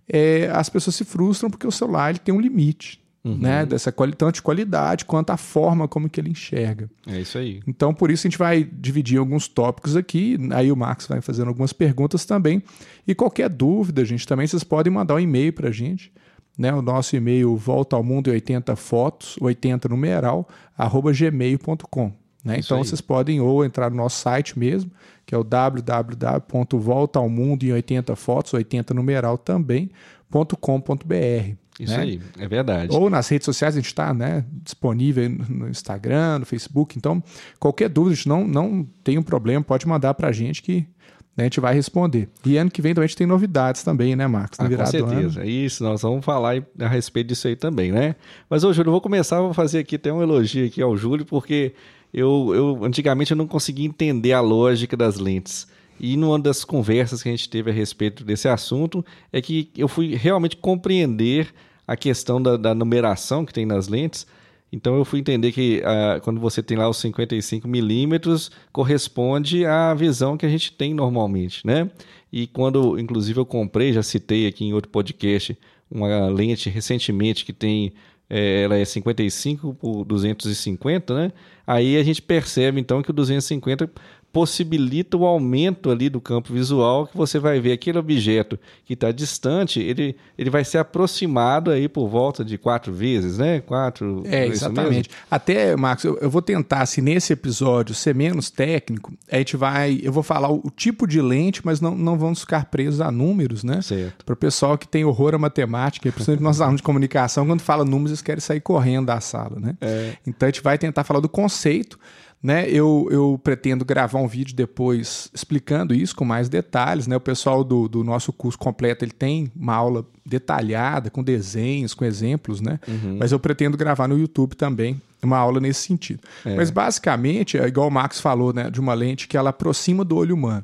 é, 0.08 0.52
as 0.54 0.70
pessoas 0.70 0.96
se 0.96 1.04
frustram 1.04 1.50
porque 1.50 1.66
o 1.66 1.72
celular 1.72 2.12
ele 2.12 2.20
tem 2.20 2.32
um 2.32 2.40
limite 2.40 3.04
uhum. 3.26 3.38
né? 3.38 3.66
Dessa 3.66 3.92
tanto 3.92 4.36
de 4.36 4.42
qualidade 4.42 5.04
quanto 5.04 5.32
a 5.32 5.38
forma 5.38 5.88
como 5.88 6.10
que 6.10 6.22
ele 6.22 6.30
enxerga. 6.30 6.90
É 7.08 7.20
isso 7.20 7.38
aí. 7.38 7.62
Então, 7.68 7.94
por 7.94 8.12
isso 8.12 8.26
a 8.26 8.30
gente 8.30 8.38
vai 8.38 8.64
dividir 8.64 9.18
alguns 9.18 9.48
tópicos 9.48 9.98
aqui. 9.98 10.38
Aí 10.54 10.72
o 10.72 10.76
Marcos 10.76 11.08
vai 11.08 11.20
fazendo 11.22 11.48
algumas 11.48 11.74
perguntas 11.74 12.26
também. 12.26 12.62
E 13.08 13.16
qualquer 13.16 13.50
dúvida, 13.50 14.06
gente, 14.06 14.28
também 14.28 14.46
vocês 14.46 14.64
podem 14.64 14.94
mandar 14.94 15.16
um 15.16 15.20
e-mail 15.20 15.52
para 15.52 15.70
a 15.70 15.72
gente. 15.72 16.14
Né, 16.58 16.74
o 16.74 16.82
nosso 16.82 17.18
e-mail 17.18 17.58
volta 17.58 17.98
ao 17.98 18.04
mundo 18.04 18.32
80 18.32 18.78
fotos, 18.78 19.36
80 19.42 19.90
numeral, 19.90 20.48
arroba 20.78 21.12
gmail.com. 21.12 22.14
Né? 22.46 22.60
Então 22.60 22.78
aí. 22.78 22.86
vocês 22.86 23.02
podem 23.02 23.42
ou 23.42 23.66
entrar 23.66 23.90
no 23.90 23.98
nosso 23.98 24.22
site 24.22 24.58
mesmo, 24.58 24.90
que 25.26 25.36
é 25.36 25.38
o 25.38 25.44
www.voltaalmundo 25.44 27.66
em 27.66 27.74
80 27.74 28.16
fotos, 28.16 28.54
80 28.54 28.94
numeral 28.94 29.38
também, 29.38 29.92
lentes.com.br. 30.34 31.65
Isso 31.80 31.94
né? 31.94 32.04
aí, 32.04 32.22
é 32.40 32.48
verdade. 32.48 32.96
Ou 32.96 33.10
nas 33.10 33.28
redes 33.28 33.46
sociais 33.46 33.76
a 33.76 33.80
gente 33.80 33.88
está 33.88 34.14
né, 34.14 34.46
disponível 34.64 35.30
no 35.30 35.68
Instagram, 35.70 36.40
no 36.40 36.46
Facebook. 36.46 36.98
Então, 36.98 37.22
qualquer 37.60 37.90
dúvida, 37.90 38.14
a 38.14 38.16
gente 38.16 38.30
não, 38.30 38.48
não 38.48 38.88
tem 39.04 39.18
um 39.18 39.24
problema, 39.24 39.64
pode 39.64 39.88
mandar 39.88 40.14
para 40.14 40.30
a 40.30 40.32
gente 40.32 40.62
que 40.62 40.88
né, 41.36 41.44
a 41.44 41.48
gente 41.48 41.60
vai 41.60 41.74
responder. 41.74 42.30
E 42.46 42.58
ano 42.58 42.72
que 42.72 42.82
vem 42.82 42.94
também 42.94 43.06
a 43.06 43.08
gente 43.08 43.18
tem 43.18 43.28
novidades 43.28 43.84
também, 43.84 44.16
né, 44.16 44.26
Marcos? 44.26 44.58
Ah, 44.60 44.70
com 44.70 44.86
certeza. 44.86 45.46
Isso, 45.46 45.84
nós 45.84 46.02
vamos 46.02 46.24
falar 46.24 46.64
a 46.80 46.88
respeito 46.88 47.28
disso 47.28 47.48
aí 47.48 47.56
também, 47.58 47.92
né? 47.92 48.16
Mas, 48.50 48.64
ô 48.64 48.72
Júlio, 48.72 48.90
eu 48.90 48.94
vou 48.94 49.02
começar, 49.02 49.42
vou 49.42 49.54
fazer 49.54 49.80
aqui 49.80 49.98
até 49.98 50.14
um 50.14 50.22
elogio 50.22 50.66
aqui 50.66 50.82
ao 50.82 50.96
Júlio, 50.96 51.26
porque 51.26 51.74
eu, 52.14 52.54
eu 52.56 52.86
antigamente 52.86 53.32
eu 53.32 53.38
não 53.38 53.48
conseguia 53.48 53.86
entender 53.86 54.32
a 54.32 54.40
lógica 54.40 54.96
das 54.96 55.18
lentes. 55.18 55.68
E 56.00 56.18
numa 56.18 56.40
das 56.40 56.64
conversas 56.64 57.24
que 57.24 57.30
a 57.30 57.32
gente 57.32 57.50
teve 57.50 57.70
a 57.72 57.74
respeito 57.74 58.24
desse 58.24 58.48
assunto, 58.48 59.06
é 59.32 59.42
que 59.42 59.70
eu 59.78 59.88
fui 59.88 60.16
realmente 60.16 60.58
compreender 60.58 61.54
a 61.88 61.96
questão 61.96 62.42
da, 62.42 62.58
da 62.58 62.76
numeração 62.76 63.46
que 63.46 63.54
tem 63.54 63.66
nas 63.66 63.88
lentes. 63.88 64.28
Então 64.72 64.98
eu 64.98 65.06
fui 65.06 65.20
entender 65.20 65.52
que 65.52 65.82
uh, 65.82 66.20
quando 66.22 66.40
você 66.40 66.62
tem 66.62 66.78
lá 66.78 66.90
os 66.90 66.98
55 66.98 67.68
milímetros, 67.68 68.52
corresponde 68.74 69.66
à 69.66 69.94
visão 69.94 70.36
que 70.36 70.46
a 70.46 70.50
gente 70.50 70.72
tem 70.74 70.94
normalmente, 70.94 71.66
né? 71.66 71.90
E 72.32 72.48
quando, 72.48 73.00
inclusive, 73.00 73.40
eu 73.40 73.46
comprei, 73.46 73.94
já 73.94 74.04
citei 74.04 74.48
aqui 74.48 74.66
em 74.66 74.74
outro 74.74 74.90
podcast, 74.90 75.58
uma 75.90 76.28
lente 76.28 76.70
recentemente 76.70 77.46
que 77.46 77.54
tem 77.54 77.94
é, 78.30 78.64
ela 78.64 78.76
é 78.76 78.84
55 78.84 79.76
por 79.76 80.04
250, 80.04 81.14
né? 81.14 81.32
Aí 81.66 81.96
a 81.98 82.04
gente 82.04 82.22
percebe 82.22 82.80
então 82.80 83.02
que 83.02 83.12
o 83.12 83.14
250 83.14 83.90
possibilita 84.36 85.16
o 85.16 85.26
aumento 85.26 85.90
ali 85.90 86.10
do 86.10 86.20
campo 86.20 86.52
visual, 86.52 87.08
que 87.08 87.16
você 87.16 87.40
vai 87.40 87.58
ver 87.62 87.72
aquele 87.72 87.98
objeto 87.98 88.60
que 88.84 88.92
está 88.92 89.10
distante, 89.10 89.80
ele, 89.80 90.14
ele 90.38 90.50
vai 90.50 90.66
ser 90.66 90.78
aproximado 90.78 91.72
aí 91.72 91.88
por 91.88 92.10
volta 92.10 92.44
de 92.44 92.58
quatro 92.58 92.92
vezes, 92.92 93.38
né? 93.38 93.62
Quatro. 93.62 94.24
É, 94.26 94.46
exatamente. 94.46 95.10
Até, 95.32 95.74
Marcos, 95.78 96.04
eu, 96.04 96.18
eu, 96.18 96.30
vou 96.30 96.42
tentar, 96.42 96.86
se 96.86 97.02
nesse 97.02 97.32
episódio 97.32 97.96
ser 97.96 98.14
menos 98.14 98.50
técnico, 98.50 99.14
a 99.32 99.38
gente 99.38 99.56
vai. 99.56 100.02
Eu 100.04 100.12
vou 100.12 100.22
falar 100.22 100.50
o, 100.52 100.60
o 100.66 100.70
tipo 100.70 101.08
de 101.08 101.22
lente, 101.22 101.62
mas 101.64 101.80
não, 101.80 101.96
não 101.96 102.18
vamos 102.18 102.42
ficar 102.42 102.66
presos 102.66 103.00
a 103.00 103.10
números, 103.10 103.64
né? 103.64 103.82
Certo. 103.82 104.26
Para 104.26 104.34
o 104.34 104.38
pessoal 104.38 104.78
que 104.78 104.86
tem 104.86 105.06
horror 105.06 105.34
à 105.34 105.38
matemática, 105.38 106.12
principalmente 106.12 106.44
nós 106.44 106.60
alunos 106.60 106.82
de 106.82 106.84
comunicação, 106.84 107.48
quando 107.48 107.62
fala 107.62 107.86
números, 107.86 108.12
eles 108.12 108.22
querem 108.22 108.42
sair 108.42 108.60
correndo 108.60 109.06
da 109.06 109.22
sala, 109.22 109.58
né? 109.62 109.78
É. 109.80 110.12
Então 110.28 110.46
a 110.46 110.52
gente 110.52 110.62
vai 110.62 110.78
tentar 110.78 111.06
falar 111.06 111.22
do 111.22 111.30
conceito 111.30 111.98
né, 112.46 112.70
eu, 112.70 113.08
eu 113.10 113.42
pretendo 113.44 113.84
gravar 113.84 114.20
um 114.20 114.28
vídeo 114.28 114.56
depois 114.56 115.32
explicando 115.34 115.96
isso 115.96 116.16
com 116.16 116.24
mais 116.24 116.48
detalhes. 116.48 117.08
Né? 117.08 117.16
O 117.16 117.20
pessoal 117.20 117.64
do, 117.64 117.88
do 117.88 118.04
nosso 118.04 118.32
curso 118.32 118.56
completo 118.56 119.04
ele 119.04 119.14
tem 119.14 119.52
uma 119.56 119.74
aula 119.74 120.06
detalhada, 120.24 121.10
com 121.10 121.24
desenhos, 121.24 121.96
com 121.96 122.06
exemplos, 122.06 122.62
né? 122.62 122.80
Uhum. 122.88 123.18
Mas 123.20 123.32
eu 123.32 123.40
pretendo 123.40 123.76
gravar 123.76 124.08
no 124.08 124.16
YouTube 124.16 124.56
também 124.56 125.02
uma 125.24 125.38
aula 125.40 125.60
nesse 125.60 125.88
sentido. 125.88 126.20
É. 126.46 126.56
Mas 126.56 126.70
basicamente, 126.70 127.58
é 127.58 127.66
igual 127.66 127.88
o 127.88 127.92
Max 127.92 128.20
falou, 128.20 128.54
né, 128.54 128.70
de 128.70 128.80
uma 128.80 128.94
lente 128.94 129.28
que 129.28 129.36
ela 129.36 129.50
aproxima 129.50 130.06
do 130.06 130.16
olho 130.16 130.36
humano. 130.36 130.64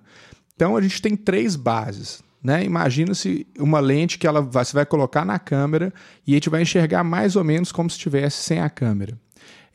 Então 0.56 0.78
a 0.78 0.82
gente 0.84 1.02
tem 1.02 1.16
três 1.16 1.56
bases. 1.56 2.22
Né? 2.44 2.64
Imagina-se 2.64 3.48
uma 3.58 3.80
lente 3.80 4.20
que 4.20 4.28
ela 4.28 4.40
vai, 4.40 4.64
você 4.64 4.74
vai 4.74 4.86
colocar 4.86 5.26
na 5.26 5.40
câmera 5.40 5.92
e 6.28 6.34
a 6.34 6.36
gente 6.36 6.50
vai 6.50 6.62
enxergar 6.62 7.04
mais 7.04 7.36
ou 7.36 7.44
menos 7.44 7.72
como 7.72 7.90
se 7.90 7.98
estivesse 7.98 8.44
sem 8.44 8.60
a 8.60 8.70
câmera. 8.70 9.18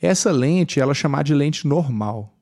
Essa 0.00 0.30
lente 0.30 0.80
ela 0.80 0.92
é 0.92 0.94
chamada 0.94 1.24
de 1.24 1.34
lente 1.34 1.66
normal. 1.66 2.34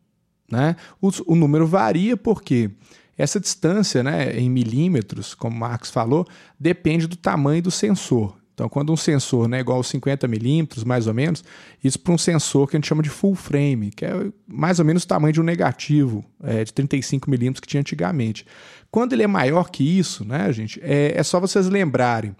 Né? 0.51 0.77
O, 1.01 1.11
o 1.27 1.35
número 1.35 1.67
varia 1.67 2.17
porque 2.17 2.71
essa 3.17 3.39
distância 3.39 4.03
né, 4.03 4.37
em 4.39 4.51
milímetros, 4.51 5.35
como 5.35 5.57
o 5.57 5.59
Marcos 5.59 5.91
falou, 5.91 6.27
depende 6.59 7.07
do 7.07 7.17
tamanho 7.17 7.63
do 7.63 7.71
sensor. 7.71 8.37
Então, 8.55 8.69
quando 8.69 8.93
um 8.93 8.97
sensor 8.97 9.49
né, 9.49 9.59
é 9.59 9.61
igual 9.61 9.81
a 9.81 9.85
50 9.85 10.29
milímetros, 10.29 10.85
mais 10.85 11.09
ou 11.09 11.15
menos, 11.15 11.43
isso 11.83 11.99
para 11.99 12.13
um 12.13 12.19
sensor 12.19 12.69
que 12.69 12.77
a 12.77 12.79
gente 12.79 12.87
chama 12.87 13.03
de 13.03 13.09
full 13.09 13.35
frame, 13.35 13.91
que 13.91 14.05
é 14.05 14.13
mais 14.47 14.79
ou 14.79 14.85
menos 14.85 15.03
o 15.03 15.09
tamanho 15.09 15.33
de 15.33 15.41
um 15.41 15.45
negativo 15.45 16.25
é, 16.41 16.63
de 16.63 16.73
35 16.73 17.29
milímetros 17.29 17.61
que 17.61 17.67
tinha 17.67 17.81
antigamente. 17.81 18.47
Quando 18.93 19.13
ele 19.13 19.25
é 19.25 19.27
maior 19.27 19.71
que 19.71 19.83
isso, 19.83 20.25
né, 20.25 20.53
gente, 20.53 20.81
é, 20.85 21.15
é 21.17 21.23
só 21.25 21.41
vocês 21.41 21.69
lembrarem 21.69 22.35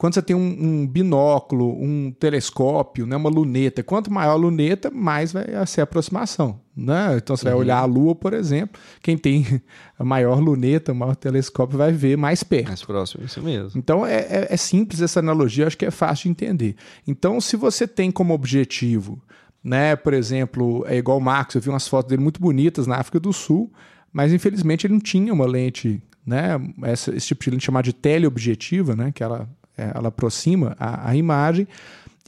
quando 0.00 0.14
você 0.14 0.22
tem 0.22 0.34
um, 0.34 0.56
um, 0.58 0.86
binóculo, 0.86 1.78
um 1.78 2.10
telescópio, 2.10 3.04
né, 3.06 3.14
uma 3.14 3.28
luneta, 3.28 3.82
quanto 3.82 4.10
maior 4.10 4.30
a 4.30 4.34
luneta, 4.34 4.90
mais 4.90 5.30
vai 5.30 5.44
ser 5.66 5.82
a 5.82 5.84
aproximação. 5.84 6.58
Né? 6.74 7.18
Então 7.18 7.36
você 7.36 7.44
uhum. 7.44 7.50
vai 7.52 7.60
olhar 7.60 7.76
a 7.80 7.84
Lua, 7.84 8.14
por 8.14 8.32
exemplo, 8.32 8.80
quem 9.02 9.18
tem 9.18 9.44
a 9.98 10.02
maior 10.02 10.40
luneta, 10.40 10.92
o 10.92 10.94
maior 10.94 11.14
telescópio, 11.14 11.76
vai 11.76 11.92
ver 11.92 12.16
mais 12.16 12.42
perto. 12.42 12.68
Mais 12.68 12.82
próximo, 12.82 13.26
isso 13.26 13.42
mesmo. 13.42 13.78
Então 13.78 14.06
é, 14.06 14.20
é, 14.20 14.46
é 14.48 14.56
simples 14.56 15.02
essa 15.02 15.20
analogia, 15.20 15.66
acho 15.66 15.76
que 15.76 15.84
é 15.84 15.90
fácil 15.90 16.22
de 16.22 16.30
entender. 16.30 16.76
Então, 17.06 17.38
se 17.38 17.54
você 17.54 17.86
tem 17.86 18.10
como 18.10 18.32
objetivo, 18.32 19.22
né, 19.62 19.96
por 19.96 20.14
exemplo, 20.14 20.82
é 20.88 20.96
igual 20.96 21.18
o 21.18 21.20
Marcos, 21.20 21.56
eu 21.56 21.60
vi 21.60 21.68
umas 21.68 21.86
fotos 21.86 22.08
dele 22.08 22.22
muito 22.22 22.40
bonitas 22.40 22.86
na 22.86 22.96
África 22.96 23.20
do 23.20 23.34
Sul, 23.34 23.70
mas 24.10 24.32
infelizmente 24.32 24.86
ele 24.86 24.94
não 24.94 25.00
tinha 25.00 25.30
uma 25.30 25.44
lente 25.44 26.02
né, 26.24 26.58
esse, 26.84 27.10
esse 27.10 27.26
tipo 27.26 27.44
de 27.44 27.50
lente 27.50 27.66
chamada 27.66 27.84
de 27.84 27.92
teleobjetiva, 27.92 28.96
né, 28.96 29.12
que 29.12 29.22
ela 29.22 29.46
ela 29.94 30.08
aproxima 30.08 30.76
a, 30.78 31.10
a, 31.10 31.16
imagem 31.16 31.66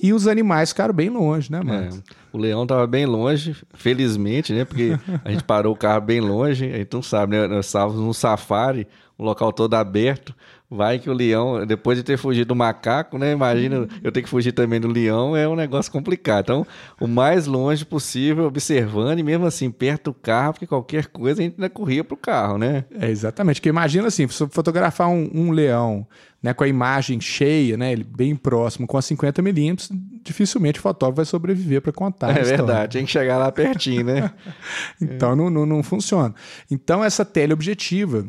e 0.01 0.13
os 0.13 0.27
animais 0.27 0.71
ficaram 0.71 0.95
bem 0.95 1.09
longe, 1.09 1.51
né, 1.51 1.63
Marcos? 1.63 1.99
É, 1.99 2.03
o 2.33 2.39
leão 2.39 2.63
estava 2.63 2.87
bem 2.87 3.07
longe, 3.07 3.57
felizmente, 3.75 4.53
né? 4.53 4.65
Porque 4.65 4.99
a 5.25 5.31
gente 5.31 5.45
parou 5.45 5.75
o 5.75 5.77
carro 5.77 6.01
bem 6.01 6.21
longe, 6.21 6.65
a 6.65 6.79
gente 6.79 6.93
não 6.93 7.03
sabe, 7.03 7.37
né? 7.37 7.47
Nós 7.47 7.67
estávamos 7.67 8.01
num 8.01 8.13
safari, 8.13 8.87
um 9.19 9.25
local 9.25 9.53
todo 9.53 9.75
aberto. 9.75 10.35
Vai 10.75 10.99
que 10.99 11.11
o 11.11 11.13
leão, 11.13 11.67
depois 11.67 11.99
de 11.99 12.03
ter 12.03 12.17
fugido 12.17 12.49
do 12.49 12.57
macaco, 12.57 13.19
né? 13.19 13.33
Imagina 13.33 13.87
eu 14.03 14.11
ter 14.11 14.23
que 14.23 14.29
fugir 14.29 14.53
também 14.53 14.81
do 14.81 14.89
leão, 14.89 15.37
é 15.37 15.47
um 15.47 15.55
negócio 15.55 15.93
complicado. 15.93 16.45
Então, 16.45 16.67
o 16.99 17.07
mais 17.07 17.47
longe 17.47 17.85
possível, 17.85 18.45
observando, 18.45 19.19
e 19.19 19.23
mesmo 19.23 19.45
assim, 19.45 19.71
perto 19.71 20.05
do 20.05 20.15
carro, 20.15 20.55
porque 20.55 20.67
qualquer 20.67 21.07
coisa 21.09 21.43
a 21.43 21.45
gente 21.45 21.57
ainda 21.57 21.69
corria 21.69 22.03
pro 22.03 22.17
carro, 22.17 22.57
né? 22.57 22.85
É, 22.99 23.11
exatamente. 23.11 23.61
Porque 23.61 23.69
imagina 23.69 24.09
assim, 24.09 24.27
se 24.29 24.49
fotografar 24.49 25.09
um, 25.09 25.31
um 25.35 25.51
leão 25.51 26.07
né, 26.43 26.53
com 26.53 26.65
a 26.65 26.69
imagem 26.69 27.21
cheia, 27.21 27.77
né, 27.77 27.93
ele 27.93 28.03
bem 28.03 28.35
próximo, 28.35 28.87
com 28.87 28.99
a 28.99 29.03
50 29.03 29.41
milímetros, 29.41 29.91
dificilmente 30.25 30.81
o 30.81 30.83
fotógrafo 30.83 31.17
vai 31.17 31.25
sobreviver 31.25 31.81
para 31.81 31.93
contar. 31.93 32.37
É 32.37 32.43
verdade, 32.43 32.95
tem 32.95 33.05
que 33.05 33.13
chegar 33.13 33.39
lá 33.39 33.53
pertinho, 33.53 34.05
né? 34.05 34.33
então, 35.01 35.33
é. 35.33 35.37
não, 35.37 35.49
não, 35.49 35.65
não 35.65 35.83
funciona. 35.83 36.35
Então, 36.71 37.05
essa 37.05 37.25
teleobjetiva 37.25 38.27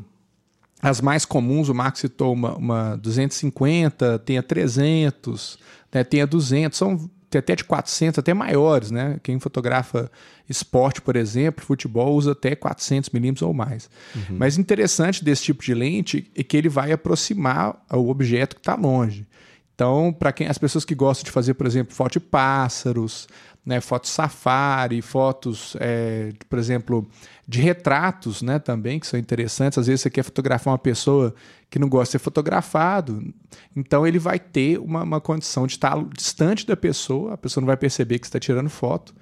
as 0.83 0.99
mais 0.99 1.23
comuns, 1.23 1.69
o 1.69 1.73
Marx 1.73 1.99
citou 1.99 2.33
uma, 2.33 2.55
uma 2.55 2.97
250, 2.97 4.19
tem 4.19 4.37
a 4.37 4.43
300, 4.43 5.57
né, 5.93 6.03
tem 6.03 6.21
a 6.21 6.25
200, 6.25 6.77
são 6.77 7.09
tem 7.29 7.39
até 7.39 7.55
de 7.55 7.63
400, 7.63 8.19
até 8.19 8.31
maiores, 8.31 8.91
né? 8.91 9.19
Quem 9.23 9.39
fotografa 9.39 10.11
esporte, 10.47 11.01
por 11.01 11.15
exemplo, 11.15 11.65
futebol, 11.65 12.13
usa 12.13 12.33
até 12.33 12.55
400 12.55 13.09
milímetros 13.09 13.41
ou 13.41 13.51
mais. 13.55 13.89
Uhum. 14.15 14.37
Mas 14.37 14.55
interessante 14.55 15.23
desse 15.23 15.41
tipo 15.41 15.63
de 15.63 15.73
lente 15.73 16.29
é 16.35 16.43
que 16.43 16.55
ele 16.55 16.69
vai 16.69 16.91
aproximar 16.91 17.83
o 17.91 18.07
objeto 18.07 18.55
que 18.55 18.59
está 18.59 18.75
longe. 18.75 19.25
Então, 19.73 20.13
para 20.13 20.31
quem 20.31 20.45
as 20.45 20.59
pessoas 20.59 20.85
que 20.85 20.93
gostam 20.93 21.25
de 21.25 21.31
fazer, 21.31 21.55
por 21.55 21.65
exemplo, 21.65 21.95
foto 21.95 22.13
de 22.13 22.19
pássaros, 22.19 23.27
né, 23.65 23.79
fotos 23.79 24.11
safari, 24.11 25.01
fotos, 25.01 25.75
é, 25.79 26.31
por 26.49 26.59
exemplo, 26.59 27.07
de 27.47 27.61
retratos 27.61 28.41
né, 28.41 28.59
também, 28.59 28.99
que 28.99 29.07
são 29.07 29.19
interessantes. 29.19 29.77
Às 29.77 29.87
vezes 29.87 30.01
você 30.01 30.09
quer 30.09 30.23
fotografar 30.23 30.73
uma 30.73 30.77
pessoa 30.77 31.33
que 31.69 31.79
não 31.79 31.87
gosta 31.89 32.05
de 32.05 32.11
ser 32.11 32.19
fotografado, 32.19 33.33
então 33.75 34.05
ele 34.05 34.19
vai 34.19 34.37
ter 34.37 34.77
uma, 34.79 35.03
uma 35.03 35.21
condição 35.21 35.65
de 35.65 35.73
estar 35.73 36.03
distante 36.15 36.67
da 36.67 36.75
pessoa, 36.75 37.33
a 37.33 37.37
pessoa 37.37 37.61
não 37.61 37.67
vai 37.67 37.77
perceber 37.77 38.19
que 38.19 38.25
está 38.25 38.39
tirando 38.39 38.69
foto. 38.69 39.13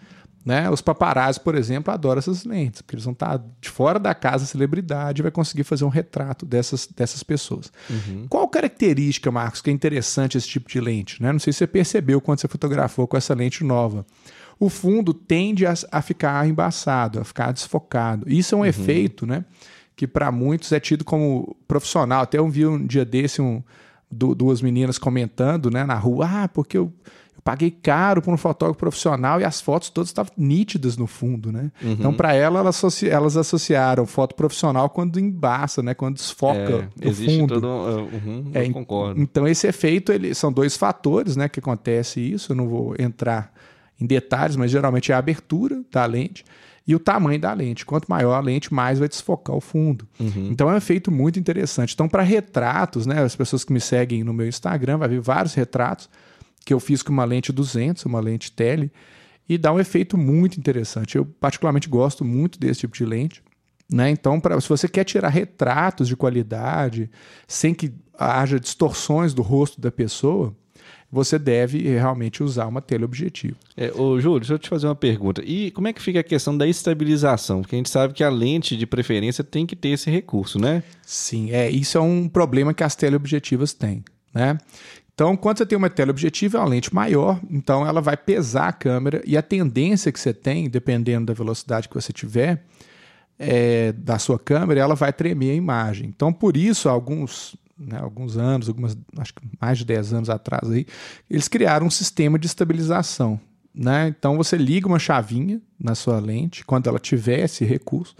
Né? 0.44 0.70
Os 0.70 0.82
paparazzi, 0.82 1.40
por 1.40 1.54
exemplo, 1.54 1.94
adoram 1.94 2.18
essas 2.18 2.44
lentes, 2.46 2.82
porque 2.82 2.96
eles 2.96 3.06
vão 3.06 3.14
estar 3.14 3.40
de 3.60 3.70
fora 3.70 4.00
da 4.00 4.16
casa 4.16 4.46
celebridade 4.46 5.22
e 5.22 5.24
vai 5.24 5.32
conseguir 5.32 5.64
fazer 5.64 5.86
um 5.86 5.90
retrato 5.90 6.46
dessas, 6.46 6.88
dessas 6.88 7.22
pessoas. 7.22 7.72
Uhum. 7.88 8.26
Qual 8.28 8.48
característica, 8.48 9.32
Marcos, 9.32 9.62
que 9.62 9.70
é 9.70 9.74
interessante 9.74 10.38
esse 10.38 10.48
tipo 10.48 10.68
de 10.68 10.82
lente? 10.82 11.22
Né? 11.22 11.32
Não 11.32 11.40
sei 11.40 11.54
se 11.54 11.60
você 11.60 11.68
percebeu 11.68 12.20
quando 12.20 12.40
você 12.40 12.48
fotografou 12.48 13.08
com 13.08 13.16
essa 13.16 13.36
lente 13.36 13.64
nova. 13.64 14.04
O 14.60 14.68
fundo 14.68 15.14
tende 15.14 15.66
a, 15.66 15.74
a 15.92 16.02
ficar 16.02 16.48
embaçado, 16.48 17.20
a 17.20 17.24
ficar 17.24 17.52
desfocado. 17.52 18.28
Isso 18.28 18.56
é 18.56 18.58
um 18.58 18.62
uhum. 18.62 18.66
efeito 18.66 19.28
né, 19.28 19.46
que 19.96 20.08
para 20.08 20.32
muitos 20.32 20.72
é 20.72 20.80
tido 20.80 21.06
como 21.06 21.56
profissional. 21.68 22.24
Até 22.24 22.40
eu 22.40 22.50
vi 22.50 22.66
um 22.66 22.84
dia 22.84 23.06
desse 23.06 23.42
um, 23.44 23.62
duas 24.12 24.62
meninas 24.62 24.98
comentando 24.98 25.70
né, 25.70 25.84
na 25.84 25.96
rua, 25.96 26.28
ah, 26.44 26.48
porque 26.48 26.78
eu 26.78 26.92
paguei 27.44 27.72
caro 27.72 28.22
para 28.22 28.34
um 28.34 28.38
fotógrafo 28.38 28.80
profissional 28.80 29.42
e 29.42 29.44
as 29.44 29.60
fotos 29.60 29.90
todas 29.90 30.10
estavam 30.10 30.32
nítidas 30.38 30.96
no 30.96 31.08
fundo, 31.08 31.52
né? 31.52 31.72
Uhum. 31.82 31.92
Então, 31.94 32.14
para 32.14 32.34
ela, 32.34 32.60
elas, 32.60 33.04
elas, 33.04 33.38
associaram 33.38 34.06
foto 34.06 34.36
profissional 34.36 34.90
quando 34.90 35.20
embaça, 35.20 35.82
né? 35.82 35.94
Quando 35.94 36.16
desfoca 36.16 36.90
é, 37.00 37.08
o 37.08 37.14
fundo. 37.14 37.56
Todo... 37.56 37.68
Uhum, 37.68 38.52
é, 38.54 38.70
concordo. 38.70 39.20
Então, 39.20 39.48
esse 39.48 39.68
efeito, 39.68 40.12
ele... 40.12 40.34
são 40.36 40.52
dois 40.52 40.78
fatores, 40.78 41.36
né? 41.36 41.50
Que 41.50 41.60
acontece 41.60 42.20
isso. 42.20 42.52
Eu 42.52 42.56
não 42.56 42.68
vou 42.68 42.96
entrar 43.00 43.52
em 44.00 44.06
detalhes, 44.06 44.56
mas 44.56 44.72
geralmente 44.72 45.12
é 45.12 45.16
a 45.16 45.18
abertura 45.18 45.82
da 45.92 46.06
lente. 46.06 46.44
e 46.88 46.96
o 46.96 47.00
tamanho 47.00 47.40
da 47.40 47.54
lente. 47.54 47.86
Quanto 47.86 48.08
maior 48.08 48.34
a 48.34 48.40
lente, 48.40 48.74
mais 48.74 49.00
vai 49.00 49.08
desfocar 49.08 49.56
o 49.56 49.62
fundo. 49.62 50.08
Uhum. 50.20 50.50
Então 50.52 50.70
é 50.70 50.74
um 50.74 50.78
efeito 50.78 51.12
muito 51.12 51.40
interessante. 51.40 51.94
Então, 51.94 52.08
para 52.08 52.22
retratos, 52.22 53.06
né, 53.06 53.22
as 53.22 53.36
pessoas 53.36 53.64
que 53.64 53.74
me 53.74 53.80
seguem 53.80 54.24
no 54.24 54.34
meu 54.34 54.48
Instagram, 54.48 54.98
vai 54.98 55.10
ver 55.10 55.22
vários 55.22 55.54
retratos 55.54 56.10
que 56.66 56.74
eu 56.74 56.80
fiz 56.80 57.02
com 57.02 57.12
uma 57.12 57.26
lente 57.26 57.52
200, 57.52 58.06
uma 58.06 58.20
lente 58.20 58.52
tele, 58.52 58.92
e 59.48 59.58
dá 59.58 59.72
um 59.74 59.80
efeito 59.80 60.18
muito 60.18 60.58
interessante. 60.58 61.18
Eu 61.18 61.26
particularmente 61.26 61.90
gosto 61.90 62.24
muito 62.24 62.60
desse 62.60 62.82
tipo 62.82 62.96
de 62.96 63.06
lente. 63.06 63.44
Né? 63.92 64.10
Então, 64.10 64.40
pra, 64.40 64.60
se 64.62 64.70
você 64.70 64.88
quer 64.88 65.04
tirar 65.04 65.30
retratos 65.30 66.08
de 66.08 66.16
qualidade, 66.16 67.10
sem 67.48 67.74
que 67.74 67.92
haja 68.18 68.60
distorções 68.60 69.34
do 69.34 69.42
rosto 69.42 69.82
da 69.82 69.92
pessoa, 69.92 70.56
você 71.12 71.38
deve 71.38 71.80
realmente 71.80 72.42
usar 72.42 72.68
uma 72.68 72.82
teleobjetivo. 72.82 73.58
É, 73.76 73.92
ô, 73.92 74.20
Júlio, 74.22 74.40
deixa 74.40 74.54
eu 74.54 74.60
te 74.60 74.70
fazer 74.70 74.88
uma 74.88 74.96
pergunta. 74.96 75.44
E 75.46 75.70
como 75.72 75.90
é 75.90 75.94
que 75.94 76.02
fica 76.02 76.22
a 76.22 76.24
questão 76.24 76.58
da 76.58 76.66
estabilização? 76.66 77.62
Porque 77.62 77.76
a 77.76 77.78
gente 77.78 77.90
sabe 77.90 78.14
que 78.14 78.24
a 78.24 78.30
lente 78.30 78.78
de 78.78 78.86
preferência 78.86 79.44
tem 79.44 79.66
que 79.66 79.76
ter 79.76 79.90
esse 79.90 80.10
recurso, 80.10 80.58
né? 80.58 80.82
Sim, 81.06 81.52
é, 81.52 81.70
isso 81.70 81.98
é 81.98 82.02
um 82.02 82.30
problema 82.30 82.74
que 82.74 82.84
as 82.84 82.96
teleobjetivas 82.96 83.74
têm, 83.74 84.06
né? 84.34 84.58
Então, 85.22 85.38
quando 85.38 85.60
você 85.60 85.68
tem 85.68 85.78
uma 85.78 85.88
teleobjetiva, 85.88 86.58
é 86.58 86.62
uma 86.62 86.68
lente 86.68 86.92
maior, 86.96 87.40
então 87.48 87.86
ela 87.86 88.02
vai 88.02 88.18
pesar 88.18 88.70
a 88.70 88.74
câmera 88.74 89.22
e 89.24 89.38
a 89.38 89.42
tendência 89.44 90.12
que 90.12 90.20
você 90.20 90.34
tem, 90.34 90.68
dependendo 90.68 91.28
da 91.28 91.34
velocidade 91.36 91.88
que 91.88 91.94
você 91.94 92.12
tiver, 92.12 92.66
é, 93.38 93.92
da 93.92 94.18
sua 94.18 94.40
câmera, 94.40 94.80
ela 94.80 94.96
vai 94.96 95.14
tremer 95.14 95.52
a 95.52 95.54
imagem. 95.54 96.08
Então, 96.10 96.34
por 96.34 96.58
isso, 96.58 96.90
alguns, 96.90 97.56
né, 97.78 98.00
alguns 98.00 98.36
anos, 98.36 98.68
algumas, 98.68 98.98
acho 99.20 99.36
que 99.36 99.42
mais 99.62 99.78
de 99.78 99.86
10 99.86 100.12
anos 100.12 100.30
atrás, 100.32 100.72
aí, 100.72 100.88
eles 101.30 101.48
criaram 101.48 101.86
um 101.86 101.92
sistema 101.92 102.40
de 102.40 102.48
estabilização. 102.48 103.40
Né? 103.74 104.10
Então 104.10 104.36
você 104.36 104.58
liga 104.58 104.86
uma 104.86 105.00
chavinha 105.00 105.62
na 105.80 105.96
sua 105.96 106.20
lente 106.20 106.66
quando 106.66 106.88
ela 106.88 107.00
tiver 107.00 107.40
esse 107.40 107.64
recurso 107.64 108.16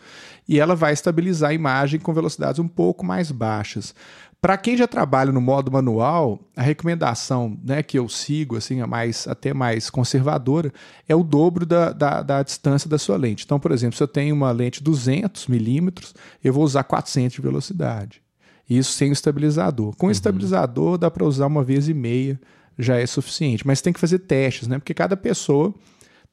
e 0.48 0.60
ela 0.60 0.76
vai 0.76 0.94
estabilizar 0.94 1.50
a 1.50 1.54
imagem 1.54 2.00
com 2.00 2.14
velocidades 2.14 2.60
um 2.60 2.70
pouco 2.70 3.06
mais 3.06 3.32
baixas. 3.32 3.94
Para 4.42 4.58
quem 4.58 4.76
já 4.76 4.88
trabalha 4.88 5.32
no 5.32 5.40
modo 5.40 5.72
manual, 5.72 6.40
a 6.58 6.64
recomendação 6.64 7.60
né, 7.64 7.84
que 7.84 8.00
eu 8.00 8.10
sigo, 8.10 8.58
assim, 8.58 8.82
a 8.82 8.88
mais, 8.88 9.28
até 9.28 9.54
mais 9.54 9.88
conservadora, 9.88 10.74
é 11.08 11.16
o 11.16 11.24
dobro 11.24 11.64
da, 11.64 11.94
da, 11.94 12.24
da, 12.24 12.42
distância 12.42 12.90
da 12.90 12.98
sua 12.98 13.18
lente. 13.18 13.46
Então, 13.46 13.60
por 13.60 13.72
exemplo, 13.72 13.96
se 13.96 14.02
eu 14.02 14.08
tenho 14.08 14.34
uma 14.34 14.52
lente 14.52 14.82
200 14.82 15.46
milímetros, 15.46 16.16
eu 16.44 16.52
vou 16.52 16.64
usar 16.64 16.84
400 16.84 17.36
de 17.36 17.42
velocidade. 17.42 18.24
Isso 18.68 18.94
sem 18.94 19.12
o 19.12 19.14
estabilizador. 19.14 19.96
Com 19.96 20.08
o 20.08 20.10
uhum. 20.10 20.12
estabilizador 20.12 20.98
dá 20.98 21.12
para 21.12 21.24
usar 21.24 21.46
uma 21.46 21.64
vez 21.64 21.88
e 21.88 21.94
meia, 21.94 22.42
já 22.80 22.98
é 22.98 23.06
suficiente. 23.06 23.68
Mas 23.68 23.80
tem 23.80 23.94
que 23.94 24.00
fazer 24.00 24.20
testes, 24.20 24.68
né? 24.68 24.80
Porque 24.80 24.96
cada 24.96 25.16
pessoa 25.16 25.72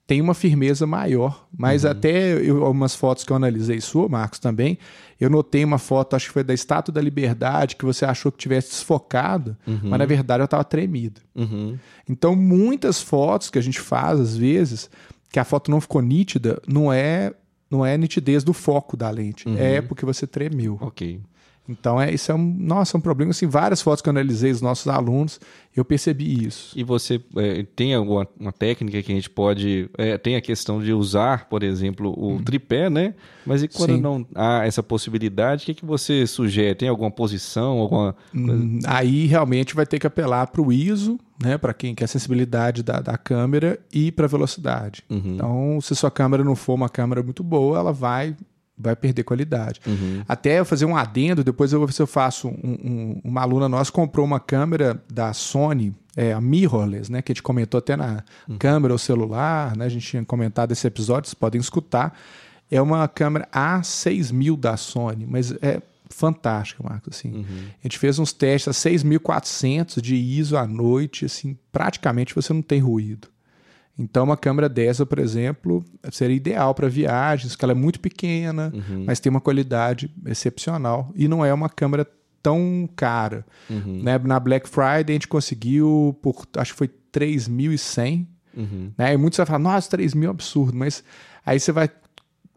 tem 0.09 0.23
uma 0.23 0.33
firmeza 0.33 0.87
maior. 0.87 1.47
Mas 1.57 1.85
uhum. 1.85 1.91
até 1.91 2.33
eu, 2.33 2.65
algumas 2.65 2.95
fotos 2.95 3.25
que 3.25 3.31
eu 3.31 3.37
analisei 3.37 3.79
sua, 3.79 4.09
Marcos, 4.09 4.39
também, 4.39 4.79
eu 5.21 5.29
notei 5.29 5.63
uma 5.63 5.77
foto, 5.77 6.17
acho 6.17 6.29
que 6.29 6.33
foi 6.33 6.43
da 6.43 6.55
Estátua 6.55 6.95
da 6.95 7.01
Liberdade, 7.01 7.77
que 7.77 7.85
você 7.85 8.07
achou 8.07 8.33
que 8.33 8.39
tivesse 8.39 8.71
desfocado, 8.71 9.55
uhum. 9.67 9.81
mas 9.83 9.99
na 9.99 10.07
verdade 10.07 10.41
eu 10.41 10.47
estava 10.47 10.65
tremido. 10.65 11.21
Uhum. 11.35 11.79
Então, 12.09 12.35
muitas 12.35 13.03
fotos 13.03 13.51
que 13.51 13.59
a 13.59 13.63
gente 13.63 13.79
faz, 13.79 14.19
às 14.19 14.35
vezes, 14.35 14.89
que 15.31 15.39
a 15.39 15.45
foto 15.45 15.71
não 15.71 15.79
ficou 15.79 16.01
nítida, 16.01 16.61
não 16.67 16.91
é 16.91 17.35
não 17.71 17.85
é 17.85 17.99
nitidez 17.99 18.43
do 18.43 18.55
foco 18.55 18.97
da 18.97 19.11
lente, 19.11 19.47
uhum. 19.47 19.59
é 19.59 19.83
porque 19.83 20.07
você 20.07 20.27
tremeu. 20.27 20.79
Ok. 20.81 21.21
Então, 21.69 22.01
é, 22.01 22.13
isso 22.13 22.33
é 22.33 22.35
um, 22.35 22.57
nossa, 22.59 22.97
um 22.97 23.01
problema. 23.01 23.31
Assim, 23.31 23.47
várias 23.47 23.83
fotos 23.83 24.01
que 24.01 24.09
eu 24.09 24.11
analisei 24.11 24.51
dos 24.51 24.63
nossos 24.63 24.89
alunos, 24.89 25.39
eu 25.77 25.85
percebi 25.85 26.47
isso. 26.47 26.73
E 26.79 26.83
você 26.83 27.21
é, 27.37 27.65
tem 27.77 27.95
alguma 27.95 28.27
uma 28.41 28.53
técnica 28.53 29.03
que 29.03 29.13
a 29.13 29.15
gente 29.15 29.29
pode. 29.29 29.91
É, 29.99 30.17
tem 30.17 30.35
a 30.35 30.41
questão 30.41 30.81
de 30.81 30.93
usar, 30.93 31.49
por 31.49 31.63
exemplo, 31.63 32.15
o 32.17 32.35
hum. 32.35 32.43
tripé, 32.43 32.89
né? 32.89 33.15
Mas 33.45 33.63
e 33.63 33.69
quando 33.69 33.95
Sim. 33.95 34.01
não 34.01 34.27
há 34.35 34.67
essa 34.67 34.83
possibilidade, 34.83 35.63
o 35.63 35.67
que, 35.67 35.75
que 35.75 35.85
você 35.85 36.27
sugere? 36.27 36.75
Tem 36.75 36.89
alguma 36.89 37.11
posição? 37.11 37.79
Alguma 37.79 38.17
hum, 38.35 38.81
aí 38.87 39.27
realmente 39.27 39.75
vai 39.75 39.87
ter 39.87 39.99
que 39.99 40.07
apelar 40.07 40.47
para 40.47 40.63
o 40.63 40.73
ISO, 40.73 41.19
né? 41.43 41.59
Para 41.59 41.75
quem 41.75 41.95
quer 41.95 42.05
a 42.05 42.09
sensibilidade 42.09 42.83
da, 42.83 43.01
da 43.01 43.19
câmera 43.19 43.79
e 43.93 44.11
para 44.11 44.25
a 44.25 44.29
velocidade. 44.29 45.05
Uhum. 45.09 45.35
Então, 45.35 45.81
se 45.81 45.95
sua 45.95 46.11
câmera 46.11 46.43
não 46.43 46.57
for 46.57 46.75
uma 46.75 46.89
câmera 46.89 47.23
muito 47.23 47.45
boa, 47.45 47.79
ela 47.79 47.93
vai 47.93 48.35
vai 48.79 48.95
perder 48.95 49.25
qualidade. 49.25 49.81
Uhum. 49.87 50.23
Até 50.29 50.61
eu 50.61 50.65
fazer 50.65 50.85
um 50.85 50.97
adendo, 50.97 51.43
depois 51.43 51.73
eu 51.73 51.81
vou 51.81 51.87
ver 51.87 51.93
se 51.93 52.03
eu 52.03 52.07
faço. 52.07 52.49
Um, 52.49 52.79
um, 52.85 53.21
uma 53.25 53.43
aluna 53.43 53.69
nossa 53.69 53.91
comprou 53.91 54.25
uma 54.25 54.39
câmera 54.39 55.03
da 55.13 55.33
Sony, 55.33 55.95
é, 56.17 56.33
a 56.33 56.41
mirrorless, 56.41 57.11
né? 57.11 57.23
Que 57.23 57.33
a 57.33 57.35
gente 57.35 57.43
comentou 57.43 57.79
até 57.79 57.97
na 57.97 58.23
uhum. 58.49 58.59
câmera 58.59 58.95
ou 58.95 58.99
celular, 58.99 59.77
né? 59.77 59.87
A 59.87 59.89
gente 59.89 60.07
tinha 60.07 60.25
comentado 60.25 60.73
esse 60.73 60.87
episódio, 60.87 61.29
vocês 61.29 61.35
podem 61.35 61.61
escutar. 61.61 62.19
É 62.71 62.81
uma 62.81 63.09
câmera 63.09 63.49
A6000 63.53 64.59
da 64.59 64.77
Sony, 64.77 65.27
mas 65.27 65.53
é 65.63 65.81
fantástica, 66.11 66.83
Marcos. 66.83 67.17
Assim. 67.17 67.33
Uhum. 67.33 67.45
A 67.83 67.83
gente 67.83 67.99
fez 67.99 68.19
uns 68.19 68.33
testes 68.33 68.69
a 68.69 68.91
6.400 68.91 70.01
de 70.01 70.15
ISO 70.15 70.57
à 70.57 70.67
noite, 70.67 71.25
assim, 71.25 71.57
praticamente 71.73 72.35
você 72.35 72.53
não 72.53 72.63
tem 72.63 72.81
ruído. 72.81 73.29
Então, 73.99 74.25
uma 74.25 74.37
câmera 74.37 74.69
dessa, 74.69 75.05
por 75.05 75.19
exemplo, 75.19 75.85
seria 76.13 76.37
ideal 76.37 76.73
para 76.73 76.89
viagens, 76.89 77.57
que 77.57 77.65
ela 77.65 77.73
é 77.73 77.75
muito 77.75 77.99
pequena, 77.99 78.73
uhum. 78.73 79.05
mas 79.05 79.19
tem 79.19 79.29
uma 79.29 79.41
qualidade 79.41 80.09
excepcional. 80.25 81.11
E 81.17 81.27
não 81.27 81.45
é 81.45 81.53
uma 81.53 81.69
câmera 81.69 82.07
tão 82.41 82.89
cara. 82.95 83.45
Uhum. 83.69 84.03
Né? 84.03 84.17
Na 84.19 84.39
Black 84.39 84.69
Friday, 84.69 85.07
a 85.09 85.13
gente 85.13 85.27
conseguiu 85.27 86.17
por, 86.23 86.47
acho 86.57 86.73
que 86.73 86.79
foi 86.79 86.91
3.100. 87.13 88.27
Uhum. 88.57 88.93
Né? 88.97 89.15
E 89.15 89.17
muitos 89.17 89.37
vão 89.37 89.47
falar, 89.47 89.59
nossa, 89.59 89.91
3 89.91 90.15
mil 90.15 90.29
é 90.29 90.31
um 90.31 90.35
absurdo. 90.35 90.77
Mas 90.77 91.03
aí 91.45 91.59
você 91.59 91.73
vai 91.73 91.91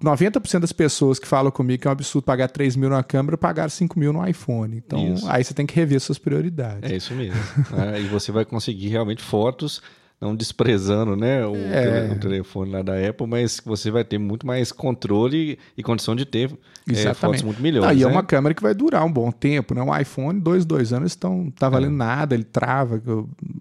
90% 0.04 0.60
das 0.60 0.72
pessoas 0.72 1.20
que 1.20 1.28
falam 1.28 1.52
comigo 1.52 1.82
que 1.82 1.88
é 1.88 1.90
um 1.90 1.94
absurdo 1.94 2.26
pagar 2.26 2.50
3 2.50 2.76
mil 2.76 2.90
numa 2.90 3.04
câmera 3.04 3.38
pagaram 3.38 3.70
5 3.70 3.98
mil 4.00 4.12
no 4.14 4.28
iPhone. 4.28 4.78
Então, 4.78 5.14
isso. 5.14 5.30
aí 5.30 5.44
você 5.44 5.54
tem 5.54 5.66
que 5.66 5.76
rever 5.76 6.00
suas 6.00 6.18
prioridades. 6.18 6.90
É 6.90 6.96
isso 6.96 7.14
mesmo. 7.14 7.40
é, 7.94 8.00
e 8.00 8.08
você 8.08 8.32
vai 8.32 8.46
conseguir 8.46 8.90
realmente 8.90 9.24
fotos 9.24 9.82
não 10.22 10.36
desprezando 10.36 11.16
né, 11.16 11.44
o, 11.48 11.56
é. 11.56 12.14
telefone 12.14 12.72
lá 12.72 12.84
da 12.84 12.94
Apple, 13.10 13.26
mas 13.26 13.60
você 13.66 13.90
vai 13.90 14.04
ter 14.04 14.20
muito 14.20 14.46
mais 14.46 14.72
controle 14.72 15.58
e 15.76 15.82
condição 15.82 16.16
de 16.16 16.26
ter 16.26 16.56
é, 16.88 17.14
fotos 17.16 17.42
muito 17.42 17.60
melhores. 17.60 17.90
Ah, 17.90 17.94
e 17.94 17.98
né? 17.98 18.04
é 18.04 18.08
uma 18.08 18.22
câmera 18.22 18.54
que 18.54 18.62
vai 18.62 18.76
durar 18.76 19.04
um 19.04 19.12
bom 19.12 19.32
tempo. 19.32 19.74
Né? 19.74 19.82
Um 19.82 19.98
iPhone, 19.98 20.40
dois, 20.40 20.64
dois 20.64 20.94
anos, 20.94 21.14
estão 21.14 21.52
tá 21.58 21.68
valendo 21.70 21.96
é. 21.96 21.98
nada, 21.98 22.36
ele 22.36 22.44
trava, 22.44 23.02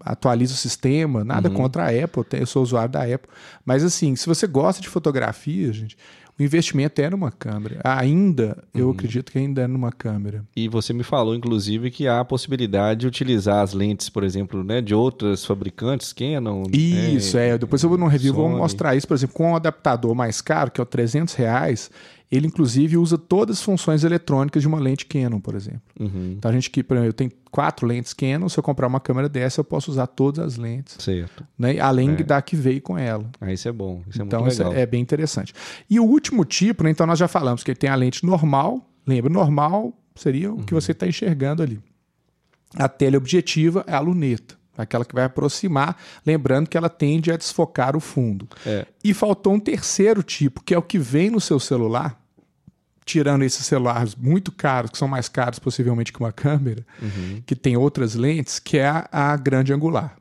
atualiza 0.05 0.53
o 0.53 0.57
sistema, 0.57 1.23
nada 1.23 1.49
uhum. 1.49 1.55
contra 1.55 1.85
a 1.85 2.03
Apple, 2.03 2.23
eu 2.33 2.45
sou 2.45 2.61
usuário 2.61 2.91
da 2.91 3.01
Apple. 3.01 3.29
Mas 3.65 3.83
assim, 3.83 4.15
se 4.15 4.27
você 4.27 4.45
gosta 4.45 4.79
de 4.83 4.87
fotografia, 4.87 5.73
gente, 5.73 5.97
o 6.41 6.45
investimento 6.45 6.99
é 7.01 7.09
numa 7.09 7.31
câmera. 7.31 7.79
Ainda, 7.83 8.63
eu 8.73 8.87
uhum. 8.87 8.91
acredito 8.91 9.31
que 9.31 9.37
ainda 9.37 9.61
é 9.61 9.67
numa 9.67 9.91
câmera. 9.91 10.43
E 10.55 10.67
você 10.67 10.91
me 10.91 11.03
falou, 11.03 11.35
inclusive, 11.35 11.91
que 11.91 12.07
há 12.07 12.19
a 12.19 12.25
possibilidade 12.25 13.01
de 13.01 13.07
utilizar 13.07 13.61
as 13.61 13.73
lentes, 13.73 14.09
por 14.09 14.23
exemplo, 14.23 14.63
né, 14.63 14.81
de 14.81 14.95
outras 14.95 15.45
fabricantes, 15.45 16.11
Canon. 16.11 16.63
Isso, 16.73 17.37
é. 17.37 17.49
é. 17.49 17.57
Depois 17.57 17.83
eu 17.83 17.89
vou 17.89 17.97
no 17.97 18.07
review 18.07 18.33
Sony. 18.33 18.49
vou 18.49 18.57
mostrar 18.57 18.95
isso, 18.95 19.07
por 19.07 19.13
exemplo, 19.13 19.35
com 19.35 19.51
um 19.51 19.55
adaptador 19.55 20.15
mais 20.15 20.41
caro, 20.41 20.71
que 20.71 20.81
é 20.81 20.83
o 20.83 20.85
300 20.85 21.33
reais, 21.35 21.91
ele 22.31 22.47
inclusive 22.47 22.97
usa 22.97 23.17
todas 23.17 23.57
as 23.57 23.63
funções 23.63 24.03
eletrônicas 24.03 24.61
de 24.61 24.67
uma 24.67 24.79
lente 24.79 25.05
Canon, 25.05 25.39
por 25.39 25.53
exemplo. 25.53 25.81
Uhum. 25.99 26.35
Então 26.37 26.49
a 26.49 26.53
gente 26.53 26.69
que, 26.69 26.81
por 26.81 26.95
exemplo, 26.95 27.09
eu 27.09 27.13
tenho 27.13 27.31
quatro 27.51 27.85
lentes 27.85 28.13
Canon, 28.13 28.47
se 28.47 28.57
eu 28.57 28.63
comprar 28.63 28.87
uma 28.87 29.01
câmera 29.01 29.27
dessa, 29.27 29.59
eu 29.59 29.65
posso 29.65 29.91
usar 29.91 30.07
todas 30.07 30.45
as 30.45 30.57
lentes. 30.57 30.95
Certo. 30.99 31.45
Né? 31.59 31.79
Além 31.79 32.11
é. 32.11 32.23
da 32.23 32.41
que 32.41 32.55
veio 32.55 32.81
com 32.81 32.97
ela. 32.97 33.29
Ah, 33.41 33.51
isso 33.51 33.67
é 33.67 33.71
bom. 33.71 34.01
Isso 34.07 34.21
é 34.21 34.25
então, 34.25 34.41
muito 34.41 34.57
legal. 34.57 34.73
É 34.73 34.85
bem 34.85 35.01
interessante. 35.01 35.53
E 35.89 35.99
o 35.99 36.05
último 36.05 36.45
tipo, 36.45 36.83
né? 36.83 36.89
Então 36.89 37.05
nós 37.05 37.19
já 37.19 37.27
falamos 37.27 37.63
que 37.63 37.71
ele 37.71 37.77
tem 37.77 37.89
a 37.89 37.95
lente 37.95 38.25
normal. 38.25 38.87
Lembra, 39.05 39.29
normal 39.29 39.93
seria 40.15 40.51
o 40.51 40.55
uhum. 40.55 40.63
que 40.63 40.73
você 40.73 40.93
está 40.93 41.05
enxergando 41.05 41.61
ali. 41.61 41.79
A 42.75 42.87
teleobjetiva 42.87 43.83
é 43.85 43.93
a 43.93 43.99
luneta 43.99 44.61
aquela 44.77 45.05
que 45.05 45.13
vai 45.13 45.25
aproximar, 45.25 45.97
lembrando 46.25 46.69
que 46.69 46.77
ela 46.77 46.89
tende 46.89 47.31
a 47.31 47.37
desfocar 47.37 47.95
o 47.95 47.99
fundo. 47.99 48.47
É. 48.65 48.85
E 49.03 49.13
faltou 49.13 49.53
um 49.53 49.59
terceiro 49.59 50.23
tipo, 50.23 50.63
que 50.63 50.73
é 50.73 50.77
o 50.77 50.81
que 50.81 50.97
vem 50.97 51.29
no 51.29 51.39
seu 51.39 51.59
celular, 51.59 52.20
tirando 53.05 53.43
esses 53.43 53.65
celulares 53.65 54.15
muito 54.15 54.51
caros, 54.51 54.91
que 54.91 54.97
são 54.97 55.07
mais 55.07 55.27
caros 55.27 55.59
possivelmente 55.59 56.13
que 56.13 56.19
uma 56.19 56.31
câmera, 56.31 56.85
uhum. 57.01 57.41
que 57.45 57.55
tem 57.55 57.75
outras 57.75 58.15
lentes, 58.15 58.59
que 58.59 58.77
é 58.77 58.87
a, 58.87 59.07
a, 59.11 59.35
grande 59.37 59.73
angular. 59.73 60.15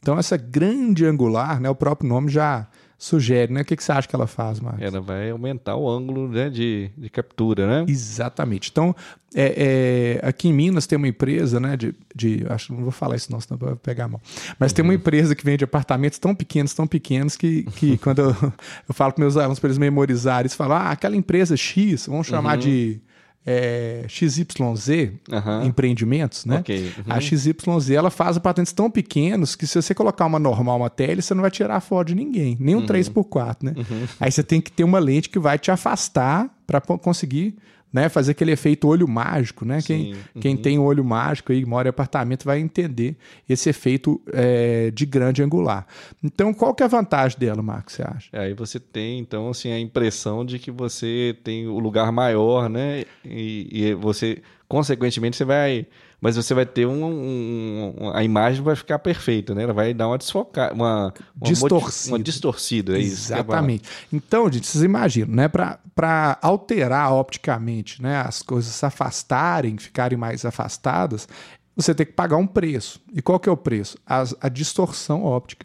Então 0.00 0.18
essa 0.18 0.36
grande 0.36 1.04
angular, 1.04 1.60
né, 1.60 1.68
o 1.68 1.74
próprio 1.74 2.08
nome 2.08 2.30
já 2.30 2.66
sugere, 2.98 3.52
né? 3.52 3.60
O 3.60 3.64
que, 3.64 3.76
que 3.76 3.84
você 3.84 3.92
acha 3.92 4.08
que 4.08 4.14
ela 4.14 4.26
faz, 4.26 4.58
Marcos? 4.58 4.82
Ela 4.82 5.00
vai 5.00 5.30
aumentar 5.30 5.76
o 5.76 5.88
ângulo 5.88 6.28
né, 6.28 6.48
de, 6.48 6.90
de 6.96 7.10
captura, 7.10 7.66
né? 7.66 7.84
Exatamente. 7.88 8.70
Então, 8.70 8.96
é, 9.34 10.20
é, 10.22 10.26
aqui 10.26 10.48
em 10.48 10.52
Minas 10.52 10.86
tem 10.86 10.96
uma 10.96 11.08
empresa, 11.08 11.60
né? 11.60 11.76
De, 11.76 11.94
de 12.14 12.46
acho 12.48 12.72
não 12.72 12.82
vou 12.82 12.90
falar 12.90 13.16
isso, 13.16 13.30
não, 13.30 13.40
senão 13.40 13.58
vai 13.58 13.76
pegar 13.76 14.04
a 14.04 14.08
mão. 14.08 14.20
Mas 14.58 14.70
uhum. 14.70 14.76
tem 14.76 14.82
uma 14.82 14.92
uhum. 14.92 14.98
empresa 14.98 15.34
que 15.34 15.44
vende 15.44 15.62
apartamentos 15.62 16.18
tão 16.18 16.34
pequenos, 16.34 16.72
tão 16.72 16.86
pequenos, 16.86 17.36
que, 17.36 17.64
que 17.64 17.98
quando 17.98 18.20
eu, 18.20 18.52
eu 18.88 18.94
falo 18.94 19.12
com 19.12 19.20
meus 19.20 19.36
alunos 19.36 19.58
para 19.58 19.68
eles 19.68 19.78
memorizarem, 19.78 20.42
eles 20.42 20.54
falam: 20.54 20.76
ah, 20.76 20.90
aquela 20.90 21.16
empresa 21.16 21.56
X, 21.56 22.06
vamos 22.06 22.26
chamar 22.26 22.54
uhum. 22.54 22.62
de 22.62 23.00
é, 23.46 24.04
XYZ, 24.08 25.12
Aham. 25.32 25.64
empreendimentos, 25.64 26.44
né? 26.44 26.56
Ok. 26.58 26.92
Uhum. 26.98 27.04
A 27.08 27.20
XYZ 27.20 27.90
ela 27.90 28.10
faz 28.10 28.36
patentes 28.38 28.72
tão 28.72 28.90
pequenos 28.90 29.54
que 29.54 29.66
se 29.66 29.80
você 29.80 29.94
colocar 29.94 30.26
uma 30.26 30.38
normal, 30.38 30.78
uma 30.78 30.90
tele, 30.90 31.22
você 31.22 31.32
não 31.32 31.42
vai 31.42 31.50
tirar 31.50 31.78
foto 31.80 32.08
de 32.08 32.14
ninguém, 32.14 32.56
nem 32.58 32.74
um 32.74 32.80
Uhum. 32.80 32.86
3x4, 32.86 33.56
né? 33.62 33.74
Aí 34.18 34.30
você 34.32 34.42
tem 34.42 34.60
que 34.60 34.72
ter 34.72 34.82
uma 34.84 34.98
lente 34.98 35.28
que 35.30 35.38
vai 35.38 35.58
te 35.58 35.70
afastar 35.70 36.48
para 36.66 36.80
conseguir 36.80 37.56
né, 37.92 38.08
fazer 38.08 38.32
aquele 38.32 38.52
efeito 38.52 38.88
olho 38.88 39.08
mágico, 39.08 39.64
né? 39.64 39.80
Quem, 39.80 40.12
uhum. 40.12 40.40
quem 40.40 40.56
tem 40.56 40.78
olho 40.78 41.04
mágico 41.04 41.52
aí, 41.52 41.64
mora 41.64 41.88
em 41.88 41.90
apartamento, 41.90 42.44
vai 42.44 42.58
entender 42.58 43.16
esse 43.48 43.70
efeito 43.70 44.20
é, 44.32 44.90
de 44.90 45.06
grande 45.06 45.42
angular. 45.42 45.86
Então, 46.22 46.52
qual 46.52 46.74
que 46.74 46.82
é 46.82 46.86
a 46.86 46.88
vantagem 46.88 47.38
dela, 47.38 47.62
Marcos, 47.62 47.94
você 47.94 48.02
acha? 48.02 48.28
Aí 48.32 48.52
você 48.54 48.78
tem, 48.78 49.18
então, 49.18 49.48
assim, 49.48 49.70
a 49.70 49.78
impressão 49.78 50.44
de 50.44 50.58
que 50.58 50.70
você 50.70 51.36
tem 51.42 51.66
o 51.66 51.78
lugar 51.78 52.12
maior, 52.12 52.68
né? 52.68 53.04
E, 53.24 53.68
e 53.70 53.94
você, 53.94 54.42
consequentemente, 54.68 55.36
você 55.36 55.44
vai. 55.44 55.86
Mas 56.26 56.34
você 56.36 56.52
vai 56.54 56.66
ter 56.66 56.86
um, 56.86 57.04
um- 57.04 58.10
A 58.12 58.24
imagem 58.24 58.60
vai 58.62 58.74
ficar 58.74 58.98
perfeita, 58.98 59.54
né? 59.54 59.62
Ela 59.62 59.72
vai 59.72 59.94
dar 59.94 60.08
uma 60.08 60.18
desfocada. 60.18 60.74
Uma, 60.74 61.14
uma 61.40 61.48
Distorcida. 61.48 62.16
Uma 62.16 62.22
distorcida, 62.22 62.96
é 62.96 63.00
isso. 63.00 63.32
é 63.32 63.36
a. 63.36 63.38
Exatamente. 63.38 63.88
Então, 64.12 64.50
gente, 64.50 64.66
vocês 64.66 64.82
imaginam, 64.82 65.34
né? 65.34 65.46
Para 65.48 66.38
alterar 66.42 67.12
opticamente, 67.12 68.02
né? 68.02 68.16
As 68.20 68.42
coisas 68.42 68.74
se 68.74 68.84
afastarem, 68.84 69.78
ficarem 69.78 70.18
mais 70.18 70.44
afastadas, 70.44 71.28
você 71.76 71.94
tem 71.94 72.04
que 72.06 72.12
pagar 72.12 72.38
um 72.38 72.46
preço. 72.46 73.00
E 73.14 73.22
qual 73.22 73.38
que 73.38 73.48
é 73.48 73.52
o 73.52 73.56
preço? 73.56 73.96
As- 74.04 74.34
a 74.40 74.48
distorção 74.48 75.22
óptica. 75.22 75.64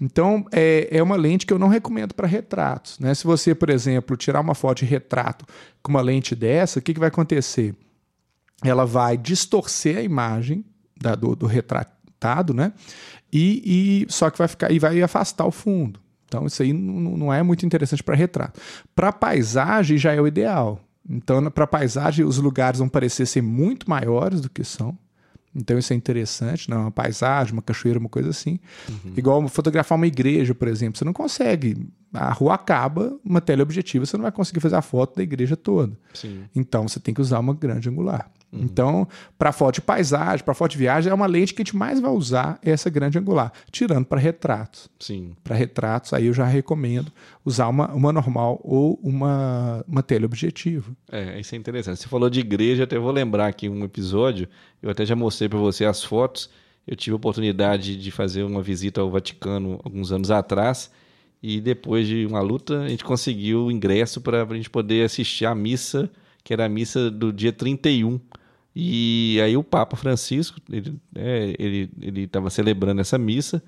Então, 0.00 0.44
é, 0.52 0.88
é 0.90 1.02
uma 1.02 1.16
lente 1.16 1.46
que 1.46 1.52
eu 1.54 1.58
não 1.58 1.68
recomendo 1.68 2.12
para 2.14 2.26
retratos. 2.26 2.98
Né? 2.98 3.14
Se 3.14 3.24
você, 3.24 3.54
por 3.54 3.70
exemplo, 3.70 4.16
tirar 4.16 4.40
uma 4.40 4.54
foto 4.54 4.78
de 4.80 4.84
retrato 4.84 5.46
com 5.82 5.90
uma 5.90 6.02
lente 6.02 6.34
dessa, 6.34 6.78
o 6.78 6.82
que, 6.82 6.92
que 6.92 7.00
vai 7.00 7.08
acontecer? 7.08 7.74
Ela 8.62 8.84
vai 8.86 9.16
distorcer 9.16 9.98
a 9.98 10.02
imagem 10.02 10.64
da- 11.00 11.14
do, 11.14 11.34
do 11.36 11.46
retratado, 11.46 12.54
né? 12.54 12.72
E, 13.32 14.04
e- 14.06 14.12
só 14.12 14.30
que 14.30 14.38
vai 14.38 14.48
ficar 14.48 14.70
e 14.70 14.78
vai 14.78 15.00
afastar 15.02 15.46
o 15.46 15.50
fundo. 15.50 16.00
Então 16.26 16.46
isso 16.46 16.62
aí 16.62 16.72
não, 16.72 17.16
não 17.16 17.32
é 17.32 17.42
muito 17.42 17.64
interessante 17.66 18.02
para 18.02 18.14
retrato. 18.14 18.60
Para 18.94 19.12
paisagem 19.12 19.98
já 19.98 20.12
é 20.14 20.20
o 20.20 20.26
ideal. 20.26 20.80
Então 21.08 21.50
para 21.50 21.66
paisagem 21.66 22.24
os 22.24 22.38
lugares 22.38 22.78
vão 22.78 22.88
parecer 22.88 23.26
ser 23.26 23.42
muito 23.42 23.88
maiores 23.90 24.40
do 24.40 24.48
que 24.48 24.64
são. 24.64 24.96
Então 25.54 25.78
isso 25.78 25.92
é 25.92 25.96
interessante, 25.96 26.70
não? 26.70 26.82
Uma 26.82 26.90
paisagem, 26.90 27.52
uma 27.52 27.60
cachoeira, 27.60 27.98
uma 27.98 28.08
coisa 28.08 28.30
assim. 28.30 28.58
Igual 29.14 29.46
fotografar 29.48 29.96
uma 29.96 30.06
igreja, 30.06 30.54
por 30.54 30.66
exemplo, 30.68 30.96
você 30.98 31.04
não 31.04 31.12
consegue. 31.12 31.86
A 32.14 32.32
rua 32.32 32.54
acaba, 32.54 33.18
uma 33.22 33.38
teleobjetiva, 33.40 34.06
você 34.06 34.16
não 34.16 34.22
vai 34.22 34.32
conseguir 34.32 34.60
fazer 34.60 34.76
a 34.76 34.82
foto 34.82 35.16
da 35.16 35.22
igreja 35.22 35.54
toda. 35.54 35.94
Sim. 36.14 36.44
Então 36.56 36.88
você 36.88 36.98
tem 36.98 37.12
que 37.12 37.20
usar 37.20 37.38
uma 37.40 37.52
grande 37.52 37.90
angular. 37.90 38.30
Então, 38.52 39.08
para 39.38 39.50
foto 39.50 39.76
de 39.76 39.80
paisagem, 39.80 40.44
para 40.44 40.52
foto 40.52 40.72
de 40.72 40.78
viagem, 40.78 41.10
é 41.10 41.14
uma 41.14 41.26
lente 41.26 41.54
que 41.54 41.62
a 41.62 41.64
gente 41.64 41.74
mais 41.74 41.98
vai 42.00 42.10
usar 42.10 42.58
essa 42.62 42.90
grande 42.90 43.18
angular, 43.18 43.50
tirando 43.70 44.04
para 44.04 44.20
retratos. 44.20 44.90
Sim. 45.00 45.34
Para 45.42 45.56
retratos, 45.56 46.12
aí 46.12 46.26
eu 46.26 46.34
já 46.34 46.44
recomendo 46.44 47.10
usar 47.44 47.68
uma, 47.68 47.90
uma 47.92 48.12
normal 48.12 48.60
ou 48.62 49.00
uma, 49.02 49.82
uma 49.88 50.02
teleobjetiva. 50.02 50.92
É, 51.10 51.40
isso 51.40 51.54
é 51.54 51.58
interessante. 51.58 52.00
Você 52.00 52.08
falou 52.08 52.28
de 52.28 52.40
igreja, 52.40 52.84
até 52.84 52.98
vou 52.98 53.10
lembrar 53.10 53.46
aqui 53.46 53.68
um 53.68 53.84
episódio. 53.84 54.46
Eu 54.82 54.90
até 54.90 55.06
já 55.06 55.16
mostrei 55.16 55.48
para 55.48 55.58
você 55.58 55.86
as 55.86 56.04
fotos. 56.04 56.50
Eu 56.86 56.96
tive 56.96 57.14
a 57.14 57.16
oportunidade 57.16 57.96
de 57.96 58.10
fazer 58.10 58.42
uma 58.42 58.62
visita 58.62 59.00
ao 59.00 59.10
Vaticano 59.10 59.80
alguns 59.82 60.12
anos 60.12 60.30
atrás. 60.30 60.90
E 61.42 61.60
depois 61.60 62.06
de 62.06 62.26
uma 62.26 62.40
luta, 62.40 62.82
a 62.82 62.88
gente 62.88 63.02
conseguiu 63.02 63.66
o 63.66 63.72
ingresso 63.72 64.20
para 64.20 64.44
a 64.44 64.54
gente 64.54 64.70
poder 64.70 65.04
assistir 65.04 65.44
a 65.44 65.54
missa, 65.54 66.08
que 66.44 66.52
era 66.52 66.66
a 66.66 66.68
missa 66.68 67.10
do 67.10 67.32
dia 67.32 67.52
31. 67.52 68.20
E 68.74 69.38
aí 69.44 69.56
o 69.56 69.62
Papa 69.62 69.96
Francisco, 69.96 70.58
ele 70.70 70.94
é, 71.14 71.54
ele 71.58 71.90
ele 72.00 72.22
estava 72.22 72.48
celebrando 72.48 73.00
essa 73.00 73.18
missa 73.18 73.62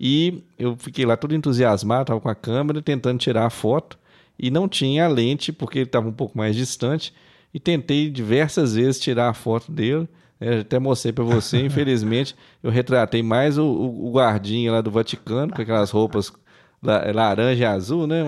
e 0.00 0.42
eu 0.58 0.76
fiquei 0.76 1.04
lá 1.06 1.16
todo 1.16 1.34
entusiasmado, 1.34 2.02
estava 2.02 2.20
com 2.20 2.28
a 2.28 2.34
câmera 2.34 2.82
tentando 2.82 3.18
tirar 3.18 3.46
a 3.46 3.50
foto 3.50 3.98
e 4.38 4.50
não 4.50 4.68
tinha 4.68 5.04
a 5.04 5.08
lente 5.08 5.52
porque 5.52 5.78
ele 5.78 5.86
estava 5.86 6.08
um 6.08 6.12
pouco 6.12 6.36
mais 6.36 6.54
distante 6.56 7.12
e 7.52 7.58
tentei 7.60 8.10
diversas 8.10 8.74
vezes 8.74 9.00
tirar 9.00 9.28
a 9.28 9.34
foto 9.34 9.70
dele. 9.72 10.08
né, 10.40 10.60
até 10.60 10.78
mostrei 10.78 11.12
para 11.12 11.24
você, 11.24 11.60
infelizmente 11.66 12.34
eu 12.62 12.70
retratei 12.70 13.22
mais 13.22 13.58
o, 13.58 13.64
o, 13.64 14.10
guardinha 14.12 14.72
lá 14.72 14.80
do 14.80 14.90
Vaticano 14.90 15.52
com 15.52 15.62
aquelas 15.62 15.90
roupas 15.90 16.32
la- 16.82 17.10
laranja 17.12 17.62
e 17.62 17.64
azul, 17.64 18.06
né? 18.06 18.22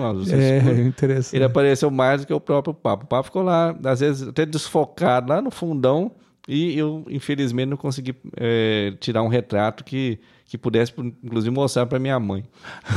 É 0.71 0.81
interessante. 0.81 1.35
Ele 1.35 1.45
apareceu 1.45 1.89
mais 1.91 2.21
do 2.21 2.27
que 2.27 2.33
o 2.33 2.39
próprio 2.39 2.73
Papa. 2.73 3.03
O 3.03 3.07
Papa 3.07 3.23
ficou 3.23 3.43
lá, 3.43 3.75
às 3.85 3.99
vezes 4.01 4.27
até 4.27 4.45
desfocado 4.45 5.29
lá 5.29 5.41
no 5.41 5.51
fundão, 5.51 6.11
e 6.47 6.77
eu, 6.77 7.05
infelizmente, 7.09 7.69
não 7.69 7.77
consegui 7.77 8.15
é, 8.37 8.93
tirar 8.99 9.21
um 9.23 9.27
retrato 9.27 9.83
que, 9.83 10.19
que 10.45 10.57
pudesse, 10.57 10.91
inclusive, 11.23 11.53
mostrar 11.53 11.85
para 11.85 11.99
minha 11.99 12.19
mãe. 12.19 12.43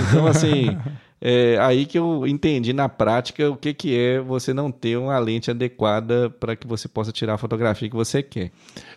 Então, 0.08 0.26
assim, 0.26 0.76
é 1.20 1.56
aí 1.60 1.84
que 1.86 1.98
eu 1.98 2.26
entendi 2.26 2.72
na 2.72 2.88
prática 2.88 3.50
o 3.50 3.56
que, 3.56 3.72
que 3.74 3.96
é 3.98 4.18
você 4.20 4.52
não 4.54 4.70
ter 4.70 4.96
uma 4.96 5.18
lente 5.18 5.50
adequada 5.50 6.30
para 6.30 6.56
que 6.56 6.66
você 6.66 6.88
possa 6.88 7.12
tirar 7.12 7.34
a 7.34 7.38
fotografia 7.38 7.88
que 7.88 7.94
você 7.94 8.22
quer. 8.22 8.50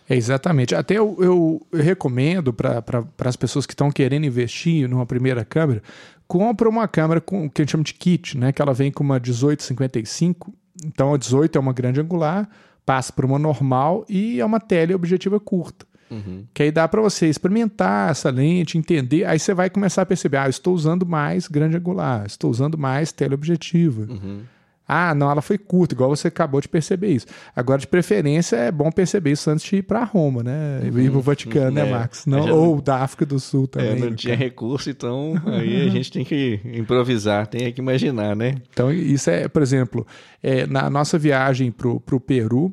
É, 0.10 0.16
exatamente. 0.16 0.74
Até 0.74 0.96
eu, 0.98 1.18
eu- 1.20 1.68
eu 1.72 1.84
recomendo 1.84 2.54
para 2.54 2.84
as 3.26 3.36
pessoas 3.36 3.66
que 3.66 3.74
estão 3.74 3.92
querendo 3.92 4.26
investir 4.26 4.88
numa 4.90 5.06
primeira 5.06 5.44
câmera, 5.44 5.84
compra 6.28 6.68
uma 6.70 6.88
câmera 6.88 7.20
com 7.22 7.50
que 7.50 7.62
a 7.62 7.64
gente 7.64 7.72
chama 7.72 7.84
de 7.84 7.94
kit, 7.94 8.38
né? 8.38 8.52
Que 8.52 8.62
ela 8.62 8.74
vem 8.74 8.92
com 8.92 9.04
uma 9.04 9.20
1855. 9.20 10.54
Então 10.86 11.14
a 11.14 11.18
18 11.18 11.58
é 11.58 11.62
uma 11.62 11.74
grande 11.74 12.00
angular, 12.00 12.50
passa 12.88 13.12
por 13.12 13.26
uma 13.26 13.38
normal 13.38 14.06
e 14.08 14.39
é 14.39 14.45
uma 14.45 14.62
teleobjetiva 14.62 15.39
curta. 15.41 15.86
Que 16.54 16.63
aí 16.63 16.71
dá 16.71 16.88
para 16.88 17.02
você 17.02 17.28
experimentar 17.28 18.10
essa 18.12 18.30
lente, 18.30 18.78
entender. 18.78 19.26
Aí 19.26 19.38
você 19.38 19.54
vai 19.54 19.69
começar 19.69 20.04
a 20.04 20.06
perceber: 20.06 20.38
ah, 20.38 20.45
eu 20.45 20.50
estou 20.50 20.73
usando 20.73 21.06
mais 21.06 21.50
grande 21.50 21.76
angular, 21.76 22.26
estou 22.26 22.50
usando 22.50 22.78
mais 22.78 23.12
teleobjetiva. 23.12 24.08
Ah, 24.88 25.13
não, 25.13 25.30
ela 25.30 25.41
foi 25.41 25.58
curta, 25.58 25.93
igual 25.93 26.10
você 26.10 26.30
acabou 26.30 26.62
de 26.62 26.69
perceber 26.69 27.10
isso. 27.10 27.28
Agora, 27.54 27.80
de 27.80 27.88
preferência, 27.88 28.56
é 28.56 28.71
bom 28.71 28.89
perceber 28.89 29.32
isso 29.32 29.50
antes 29.50 29.65
de 29.65 29.78
ir 29.78 29.82
para 29.82 30.04
Roma, 30.06 30.41
né? 30.43 30.80
E 30.84 30.88
ir 30.88 31.12
pro 31.12 31.19
Vaticano, 31.19 31.71
né, 31.71 31.88
É, 31.88 31.91
Marcos? 31.91 32.26
Não, 32.26 32.50
ou 32.50 32.82
da 32.82 33.04
África 33.04 33.26
do 33.26 33.38
Sul 33.39 33.67
também. 33.67 33.91
É, 33.91 33.95
não 33.95 34.15
tinha 34.15 34.34
caso. 34.34 34.43
recurso, 34.43 34.89
então 34.89 35.34
aí 35.45 35.88
a 35.88 35.89
gente 35.89 36.12
tem 36.12 36.23
que 36.23 36.62
improvisar, 36.63 37.47
tem 37.47 37.71
que 37.73 37.82
imaginar, 37.82 38.36
né? 38.36 38.56
Então, 38.78 38.93
isso 38.93 39.30
é, 39.30 39.47
por 39.47 39.62
exemplo, 39.63 40.06
é, 40.41 40.67
na 40.67 40.88
nossa 40.89 41.17
viagem 41.17 41.71
pro, 41.71 42.00
pro 42.00 42.19
Peru, 42.19 42.71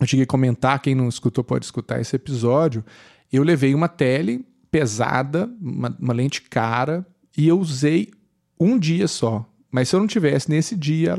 eu 0.00 0.06
cheguei 0.06 0.24
a 0.24 0.26
comentar, 0.26 0.82
quem 0.82 0.94
não 0.94 1.08
escutou 1.08 1.44
pode 1.44 1.64
escutar 1.64 2.00
esse 2.00 2.16
episódio, 2.16 2.84
eu 3.32 3.44
levei 3.44 3.74
uma 3.74 3.88
tele 3.88 4.44
pesada, 4.70 5.48
uma, 5.62 5.96
uma 6.00 6.12
lente 6.12 6.42
cara, 6.42 7.06
e 7.38 7.46
eu 7.46 7.58
usei 7.58 8.10
um 8.58 8.76
dia 8.76 9.06
só. 9.06 9.48
Mas 9.74 9.88
se 9.88 9.96
eu 9.96 10.00
não 10.00 10.06
tivesse 10.06 10.48
nesse 10.48 10.76
dia, 10.76 11.16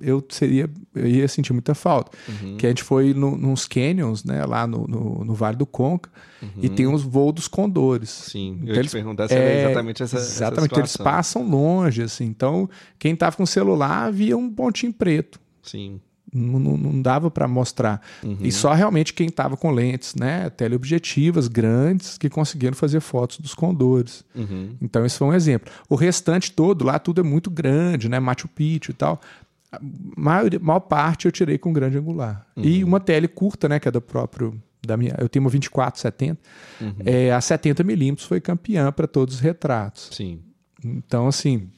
eu 0.00 0.24
seria 0.30 0.70
eu 0.94 1.06
ia 1.06 1.28
sentir 1.28 1.52
muita 1.52 1.74
falta. 1.74 2.10
Que 2.56 2.64
a 2.64 2.70
gente 2.70 2.82
foi 2.82 3.12
no, 3.12 3.36
nos 3.36 3.66
canyons, 3.66 4.24
né, 4.24 4.42
lá 4.46 4.66
no, 4.66 4.86
no, 4.88 5.22
no 5.26 5.34
Vale 5.34 5.56
do 5.58 5.66
Conca, 5.66 6.08
e 6.56 6.70
tem 6.70 6.86
os 6.86 7.02
voos 7.02 7.34
dos 7.34 7.48
condores. 7.48 8.08
Sim, 8.08 8.52
eu 8.60 8.62
Então 8.62 8.72
te 8.74 8.78
eles- 8.78 8.92
perguntar 8.92 9.28
se 9.28 9.34
era 9.34 9.52
exatamente 9.64 10.02
essa, 10.02 10.16
essa 10.16 10.26
Exatamente, 10.26 10.74
eles 10.78 10.90
situação. 10.90 11.04
passam 11.12 11.46
longe, 11.48 12.02
assim. 12.02 12.24
Então, 12.24 12.66
quem 12.98 13.14
tava 13.14 13.36
com 13.36 13.42
o 13.42 13.46
celular 13.46 14.10
via 14.10 14.36
um 14.38 14.50
pontinho 14.50 14.92
preto. 14.92 15.38
Sim, 15.62 16.00
Não, 16.34 16.58
não- 16.58 17.02
dava 17.02 17.30
para 17.30 17.46
mostrar. 17.46 18.00
E 18.40 18.50
só 18.50 18.72
realmente 18.72 19.12
quem 19.12 19.28
tava 19.28 19.54
com 19.56 19.70
lentes, 19.70 20.14
né, 20.14 20.48
teleobjetivas 20.50 21.46
grandes 21.46 22.16
que 22.16 22.30
conseguiram 22.30 22.74
fazer 22.74 23.00
fotos 23.00 23.38
dos 23.38 23.54
condores. 23.54 24.24
Uhum. 24.34 24.74
Então, 24.80 25.04
esse 25.04 25.18
foi 25.18 25.28
um 25.28 25.34
exemplo. 25.34 25.70
O 25.90 25.94
restante 25.94 26.50
todo, 26.52 26.84
lá 26.86 26.98
tudo 26.98 27.20
é 27.20 27.24
muito 27.24 27.50
grande, 27.50 28.08
né, 28.08 28.18
Machu 28.18 28.48
Picchu 28.48 28.92
e 28.92 28.94
tal. 28.94 29.20
A 29.70 29.78
maior, 30.16 30.50
maior 30.60 30.80
parte 30.80 31.26
eu 31.26 31.32
tirei 31.32 31.58
com 31.58 31.72
grande 31.72 31.98
angular. 31.98 32.46
E 32.56 32.82
uma 32.82 32.98
tele 33.00 33.28
curta, 33.28 33.68
né, 33.68 33.78
que 33.78 33.88
é 33.88 33.90
do 33.90 34.00
próprio 34.00 34.58
da 34.84 34.96
minha, 34.96 35.14
eu 35.18 35.28
tenho 35.28 35.44
uma 35.44 35.50
2470, 35.50 36.40
é, 37.04 37.30
a 37.32 37.40
70 37.40 37.84
milímetros 37.84 38.26
foi 38.26 38.40
campeã 38.40 38.90
para 38.90 39.06
todos 39.06 39.34
os 39.36 39.40
retratos. 39.40 40.08
sim. 40.12 40.40
Então, 40.84 41.28
assim, 41.28 41.68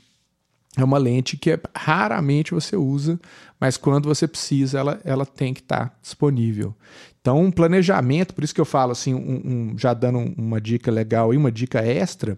é 0.77 0.83
uma 0.85 0.99
lente 0.99 1.37
que 1.37 1.53
é- 1.53 1.61
raramente 1.75 2.53
você 2.53 2.77
usa, 2.77 3.19
mas 3.61 3.77
quando 3.77 4.07
você 4.07 4.27
precisa, 4.27 4.79
ela, 4.79 5.01
ela 5.05 5.25
tem 5.25 5.55
que 5.55 5.61
estar 5.61 5.97
disponível. 6.03 6.75
Então, 7.21 7.41
um 7.41 7.51
planejamento, 7.51 8.35
por 8.35 8.45
isso 8.45 8.55
que 8.55 8.61
eu 8.61 8.65
falo 8.65 8.93
assim, 8.93 9.15
um- 9.15 9.43
um- 9.73 9.79
já 9.79 9.95
dando 9.95 10.19
um- 10.19 10.35
uma 10.37 10.61
dica 10.61 10.91
legal 10.91 11.33
e 11.33 11.37
uma 11.37 11.51
dica 11.51 11.81
extra, 11.81 12.37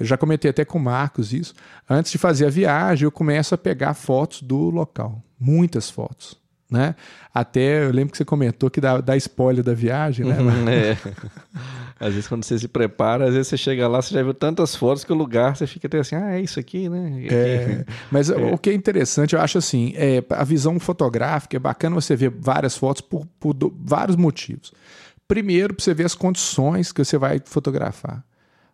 eu 0.00 0.04
já 0.04 0.16
comentei 0.16 0.50
até 0.50 0.64
com 0.64 0.78
o 0.78 0.82
Marcos 0.82 1.32
isso. 1.32 1.54
Antes 1.88 2.10
de 2.10 2.18
fazer 2.18 2.46
a 2.46 2.50
viagem, 2.50 3.04
eu 3.04 3.12
começo 3.12 3.54
a 3.54 3.58
pegar 3.58 3.94
fotos 3.94 4.42
do 4.42 4.70
local, 4.70 5.22
muitas 5.38 5.88
fotos. 5.90 6.36
Né? 6.68 6.96
Até 7.32 7.84
eu 7.84 7.92
lembro 7.92 8.10
que 8.10 8.18
você 8.18 8.24
comentou 8.24 8.68
que 8.68 8.80
dá, 8.80 9.00
dá 9.00 9.16
spoiler 9.16 9.62
da 9.62 9.72
viagem, 9.72 10.26
né? 10.26 10.36
É. 10.68 10.96
Às 11.98 12.12
vezes, 12.12 12.28
quando 12.28 12.44
você 12.44 12.58
se 12.58 12.68
prepara, 12.68 13.26
às 13.26 13.32
vezes 13.32 13.48
você 13.48 13.56
chega 13.56 13.88
lá, 13.88 14.02
você 14.02 14.12
já 14.12 14.22
viu 14.22 14.34
tantas 14.34 14.74
fotos 14.74 15.02
que 15.02 15.12
o 15.12 15.14
lugar 15.14 15.56
você 15.56 15.66
fica 15.66 15.86
até 15.86 15.98
assim, 15.98 16.14
ah, 16.14 16.36
é 16.36 16.40
isso 16.40 16.60
aqui, 16.60 16.88
né? 16.90 17.26
É, 17.30 17.84
mas 18.10 18.28
é. 18.28 18.36
o 18.36 18.58
que 18.58 18.68
é 18.68 18.74
interessante, 18.74 19.34
eu 19.34 19.40
acho 19.40 19.56
assim, 19.56 19.94
é, 19.96 20.22
a 20.30 20.44
visão 20.44 20.78
fotográfica 20.78 21.56
é 21.56 21.60
bacana 21.60 21.94
você 21.94 22.14
ver 22.14 22.30
várias 22.30 22.76
fotos 22.76 23.00
por, 23.00 23.26
por 23.40 23.54
do, 23.54 23.74
vários 23.82 24.16
motivos. 24.16 24.72
Primeiro, 25.26 25.74
para 25.74 25.82
você 25.82 25.94
ver 25.94 26.04
as 26.04 26.14
condições 26.14 26.92
que 26.92 27.02
você 27.02 27.16
vai 27.16 27.40
fotografar. 27.44 28.22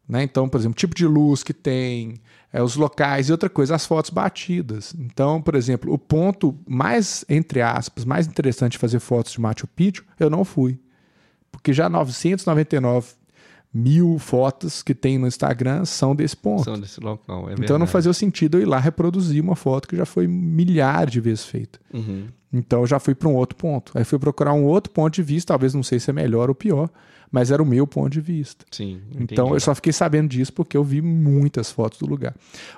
Né? 0.09 0.23
Então, 0.23 0.49
por 0.49 0.59
exemplo, 0.59 0.77
tipo 0.77 0.95
de 0.95 1.07
luz 1.07 1.43
que 1.43 1.55
tem, 1.55 2.15
é, 2.53 2.62
os 2.62 2.77
locais 2.77 3.29
e 3.29 3.33
outra 3.33 3.49
coisa, 3.49 3.75
as 3.75 3.87
fotos 3.87 4.11
batidas. 4.11 4.95
Então, 4.99 5.41
por 5.41 5.55
exemplo, 5.55 5.93
o 5.93 5.99
ponto 5.99 6.59
mais, 6.67 7.25
entre 7.29 7.62
aspas, 7.62 8.05
mais 8.05 8.27
interessante 8.27 8.73
de 8.73 8.79
fazer 8.79 9.01
fotos 9.01 9.33
de 9.33 9.41
Machu 9.41 9.67
Picchu, 9.67 10.05
eu 10.19 10.29
não 10.29 10.45
fui. 10.45 10.79
Porque 11.51 11.73
já 11.73 11.88
999 11.88 13.23
mil 13.73 14.19
fotos 14.19 14.83
que 14.83 14.95
tem 14.95 15.17
no 15.17 15.27
Instagram 15.27 15.85
são 15.87 16.15
desse 16.15 16.37
ponto. 16.37 16.65
São 16.65 16.79
desse 16.79 17.01
local, 17.01 17.49
é 17.49 17.55
Então 17.55 17.79
não 17.79 17.87
fazia 17.87 18.12
sentido 18.12 18.59
eu 18.59 18.62
ir 18.62 18.67
lá 18.67 18.79
reproduzir 18.79 19.43
uma 19.43 19.57
foto 19.57 19.88
que 19.88 19.97
já 19.97 20.05
foi 20.05 20.27
milhares 20.27 21.12
de 21.12 21.21
vezes 21.21 21.45
feita. 21.45 21.81
Uhum. 21.93 22.27
Então 22.53 22.81
eu 22.81 22.87
já 22.87 22.99
fui 22.99 23.15
para 23.15 23.29
um 23.29 23.35
outro 23.35 23.57
ponto. 23.57 23.93
Aí 23.95 24.05
fui 24.05 24.19
procurar 24.19 24.53
um 24.53 24.65
outro 24.65 24.93
ponto 24.93 25.15
de 25.15 25.23
vista, 25.23 25.55
talvez 25.55 25.73
não 25.73 25.83
sei 25.83 25.99
se 25.99 26.11
é 26.11 26.12
melhor 26.12 26.51
ou 26.51 26.55
pior, 26.55 26.91
mas 27.33 27.51
era 27.51 27.62
o 27.62 27.66
meu 27.66 27.87
ponto 27.87 28.11
de 28.11 28.21
vista. 28.21 28.66
Sim. 28.71 29.01
Então 29.12 29.47
entendi. 29.47 29.53
eu 29.55 29.61
só 29.61 29.75
fiquei 29.75 29.92
sabendo 29.92 30.29
disso 30.29 30.53
porque 30.53 30.77
eu 30.77 30.85
vi 30.85 31.01
muitas 31.01 31.73
fotos 31.73 31.99
do 31.99 32.07
lugar. 32.07 32.35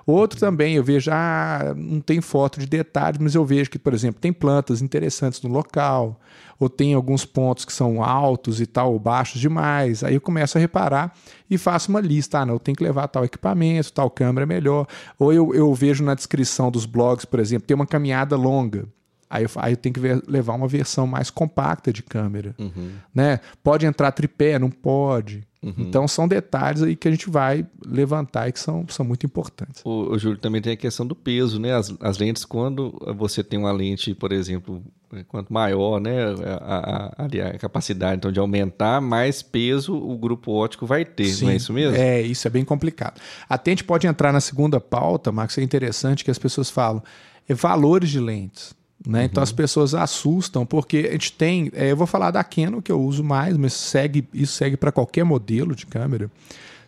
Outro 0.06 0.38
também, 0.38 0.76
eu 0.76 0.84
vejo, 0.84 1.10
ah, 1.12 1.74
não 1.76 2.00
tem 2.00 2.20
foto 2.20 2.60
de 2.60 2.66
detalhes, 2.66 3.18
mas 3.18 3.34
eu 3.34 3.44
vejo 3.44 3.68
que, 3.68 3.78
por 3.78 3.92
exemplo, 3.92 4.20
tem 4.20 4.32
plantas 4.32 4.80
interessantes 4.80 5.42
no 5.42 5.50
local, 5.50 6.20
ou 6.58 6.68
tem 6.70 6.94
alguns 6.94 7.24
pontos 7.24 7.64
que 7.64 7.72
são 7.72 8.02
altos 8.02 8.60
e 8.60 8.66
tal, 8.66 8.92
ou 8.92 8.98
baixos 9.00 9.40
demais. 9.40 10.04
Aí 10.04 10.14
eu 10.14 10.20
começo 10.20 10.56
a 10.56 10.60
reparar 10.60 11.12
e 11.50 11.58
faço 11.58 11.90
uma 11.90 12.00
lista. 12.00 12.38
Ah, 12.38 12.46
não, 12.46 12.54
eu 12.54 12.60
tenho 12.60 12.76
que 12.76 12.84
levar 12.84 13.08
tal 13.08 13.24
equipamento, 13.24 13.92
tal 13.92 14.08
câmera 14.08 14.44
é 14.44 14.46
melhor. 14.46 14.86
Ou 15.18 15.32
eu, 15.32 15.52
eu 15.52 15.74
vejo 15.74 16.04
na 16.04 16.14
descrição 16.14 16.70
dos 16.70 16.86
blogs, 16.86 17.24
por 17.24 17.40
exemplo, 17.40 17.66
tem 17.66 17.74
uma 17.74 17.86
caminhada 17.86 18.36
longa. 18.36 18.86
Aí 19.34 19.42
eu, 19.42 19.50
aí 19.56 19.72
eu 19.72 19.76
tenho 19.76 19.92
que 19.92 19.98
ver, 19.98 20.22
levar 20.28 20.54
uma 20.54 20.68
versão 20.68 21.08
mais 21.08 21.28
compacta 21.28 21.92
de 21.92 22.04
câmera. 22.04 22.54
Uhum. 22.56 22.92
Né? 23.12 23.40
Pode 23.64 23.84
entrar 23.84 24.12
tripé? 24.12 24.60
Não 24.60 24.70
pode. 24.70 25.42
Uhum. 25.60 25.74
Então 25.76 26.06
são 26.06 26.28
detalhes 26.28 26.82
aí 26.82 26.94
que 26.94 27.08
a 27.08 27.10
gente 27.10 27.28
vai 27.28 27.66
levantar 27.84 28.48
e 28.48 28.52
que 28.52 28.60
são, 28.60 28.86
são 28.88 29.04
muito 29.04 29.26
importantes. 29.26 29.82
O, 29.84 30.12
o 30.12 30.18
Júlio 30.20 30.38
também 30.38 30.62
tem 30.62 30.74
a 30.74 30.76
questão 30.76 31.04
do 31.04 31.16
peso, 31.16 31.58
né? 31.58 31.74
As, 31.74 31.92
as 32.00 32.16
lentes, 32.16 32.44
quando 32.44 32.96
você 33.16 33.42
tem 33.42 33.58
uma 33.58 33.72
lente, 33.72 34.14
por 34.14 34.30
exemplo, 34.30 34.80
quanto 35.26 35.52
maior, 35.52 36.00
né, 36.00 36.26
a, 36.60 37.24
a, 37.24 37.26
a, 37.26 37.58
capacidade 37.58 38.16
então 38.16 38.30
de 38.30 38.38
aumentar, 38.38 39.00
mais 39.00 39.42
peso 39.42 39.96
o 39.96 40.16
grupo 40.16 40.52
óptico 40.52 40.86
vai 40.86 41.04
ter, 41.04 41.26
Sim, 41.26 41.44
não 41.46 41.50
é 41.50 41.56
isso 41.56 41.72
mesmo? 41.72 41.96
É, 41.96 42.22
isso 42.22 42.46
é 42.46 42.50
bem 42.50 42.64
complicado. 42.64 43.20
Até 43.48 43.70
a 43.70 43.72
gente 43.72 43.84
pode 43.84 44.06
entrar 44.06 44.32
na 44.32 44.40
segunda 44.40 44.80
pauta, 44.80 45.32
Max, 45.32 45.58
é 45.58 45.62
interessante 45.62 46.24
que 46.24 46.30
as 46.30 46.38
pessoas 46.38 46.70
falam 46.70 47.02
é 47.48 47.54
valores 47.54 48.10
de 48.10 48.20
lentes. 48.20 48.74
Né? 49.06 49.20
Uhum. 49.20 49.24
Então 49.26 49.42
as 49.42 49.52
pessoas 49.52 49.94
assustam 49.94 50.64
porque 50.64 51.06
a 51.08 51.12
gente 51.12 51.32
tem, 51.32 51.70
é, 51.74 51.92
eu 51.92 51.96
vou 51.96 52.06
falar 52.06 52.30
da 52.30 52.42
Canon 52.42 52.80
que 52.80 52.90
eu 52.90 53.00
uso 53.00 53.22
mais, 53.22 53.56
mas 53.56 53.74
segue, 53.74 54.26
isso 54.32 54.54
segue 54.54 54.76
para 54.76 54.90
qualquer 54.90 55.24
modelo 55.24 55.74
de 55.74 55.84
câmera. 55.84 56.30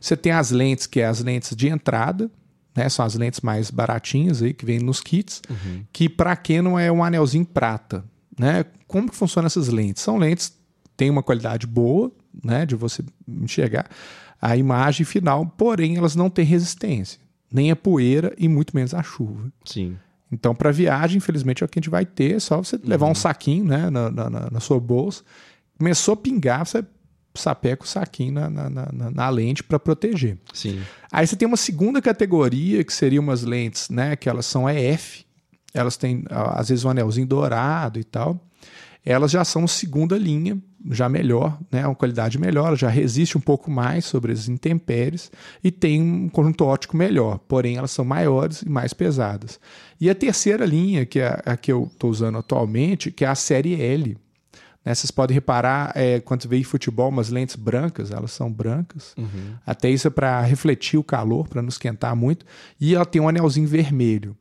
Você 0.00 0.16
tem 0.16 0.32
as 0.32 0.50
lentes 0.50 0.86
que 0.86 1.00
é 1.00 1.06
as 1.06 1.20
lentes 1.20 1.54
de 1.54 1.68
entrada, 1.68 2.30
né? 2.74 2.88
São 2.88 3.04
as 3.04 3.14
lentes 3.14 3.40
mais 3.40 3.70
baratinhas 3.70 4.42
aí 4.42 4.52
que 4.52 4.64
vêm 4.64 4.78
nos 4.78 5.00
kits, 5.00 5.42
uhum. 5.48 5.84
que 5.92 6.08
para 6.08 6.36
Canon 6.36 6.78
é 6.78 6.90
um 6.92 7.02
anelzinho 7.02 7.44
prata, 7.44 8.04
né? 8.38 8.64
Como 8.86 9.10
que 9.10 9.16
funcionam 9.16 9.46
essas 9.46 9.68
lentes? 9.68 10.02
São 10.02 10.16
lentes 10.16 10.52
têm 10.96 11.10
uma 11.10 11.22
qualidade 11.22 11.66
boa, 11.66 12.10
né? 12.42 12.64
De 12.64 12.74
você 12.74 13.02
enxergar 13.26 13.88
a 14.40 14.56
imagem 14.56 15.04
final, 15.04 15.46
porém 15.46 15.96
elas 15.96 16.14
não 16.14 16.30
têm 16.30 16.44
resistência, 16.44 17.18
nem 17.50 17.70
a 17.70 17.76
poeira 17.76 18.34
e 18.38 18.48
muito 18.48 18.76
menos 18.76 18.94
a 18.94 19.02
chuva. 19.02 19.50
Sim. 19.64 19.96
Então, 20.30 20.54
para 20.54 20.72
viagem, 20.72 21.18
infelizmente, 21.18 21.62
é 21.62 21.66
o 21.66 21.68
que 21.68 21.78
a 21.78 21.80
gente 21.80 21.90
vai 21.90 22.04
ter. 22.04 22.36
É 22.36 22.40
só 22.40 22.58
você 22.58 22.78
levar 22.82 23.06
um 23.06 23.14
saquinho 23.14 23.64
né, 23.64 23.88
na, 23.90 24.10
na, 24.10 24.30
na, 24.50 24.60
sua 24.60 24.80
bolsa. 24.80 25.22
Começou 25.78 26.14
a 26.14 26.16
pingar, 26.16 26.66
você 26.66 26.84
sapeca 27.34 27.84
o 27.84 27.86
saquinho 27.86 28.32
na, 28.32 28.50
na, 28.50 28.70
na, 28.70 29.10
na 29.10 29.28
lente 29.28 29.62
para 29.62 29.78
proteger. 29.78 30.38
Sim. 30.52 30.82
Aí 31.12 31.26
você 31.26 31.36
tem 31.36 31.46
uma 31.46 31.56
segunda 31.56 32.02
categoria, 32.02 32.82
que 32.82 32.92
seriam 32.92 33.22
umas 33.22 33.42
lentes, 33.42 33.88
né? 33.88 34.16
Que 34.16 34.28
elas 34.28 34.46
são 34.46 34.68
EF. 34.68 35.24
Elas 35.72 35.96
têm, 35.96 36.24
às 36.30 36.70
vezes, 36.70 36.84
um 36.84 36.90
anelzinho 36.90 37.26
dourado 37.26 38.00
e 38.00 38.04
tal. 38.04 38.40
Elas 39.04 39.30
já 39.30 39.44
são 39.44 39.68
segunda 39.68 40.18
linha, 40.18 40.58
já 40.90 41.08
melhor, 41.08 41.58
né? 41.70 41.86
Uma 41.86 41.94
qualidade 41.94 42.38
melhor, 42.38 42.76
já 42.76 42.88
resiste 42.88 43.36
um 43.36 43.40
pouco 43.40 43.70
mais 43.70 44.04
sobre 44.04 44.32
as 44.32 44.48
intempéries 44.48 45.30
e 45.62 45.70
tem 45.70 46.00
um 46.00 46.28
conjunto 46.28 46.64
óptico 46.64 46.96
melhor, 46.96 47.38
porém 47.48 47.76
elas 47.76 47.90
são 47.90 48.04
maiores 48.04 48.62
e 48.62 48.68
mais 48.68 48.92
pesadas. 48.92 49.58
E 50.00 50.08
a 50.10 50.14
terceira 50.14 50.64
linha, 50.64 51.06
que 51.06 51.20
é 51.20 51.40
a 51.44 51.56
que 51.56 51.72
eu 51.72 51.88
estou 51.92 52.10
usando 52.10 52.38
atualmente, 52.38 53.10
que 53.10 53.24
é 53.24 53.28
a 53.28 53.34
série 53.34 53.80
L. 53.80 54.16
Né? 54.84 54.94
Vocês 54.94 55.10
podem 55.10 55.34
reparar, 55.34 55.92
é, 55.96 56.20
quando 56.20 56.54
em 56.54 56.62
futebol, 56.62 57.08
umas 57.08 57.28
lentes 57.28 57.56
brancas, 57.56 58.12
elas 58.12 58.30
são 58.30 58.52
brancas. 58.52 59.14
Uhum. 59.18 59.54
Até 59.66 59.90
isso 59.90 60.06
é 60.06 60.10
para 60.10 60.40
refletir 60.42 60.96
o 60.98 61.04
calor, 61.04 61.48
para 61.48 61.60
não 61.60 61.68
esquentar 61.68 62.14
muito. 62.14 62.46
E 62.80 62.94
ela 62.94 63.04
tem 63.04 63.20
um 63.20 63.28
anelzinho 63.28 63.66
vermelho. 63.66 64.36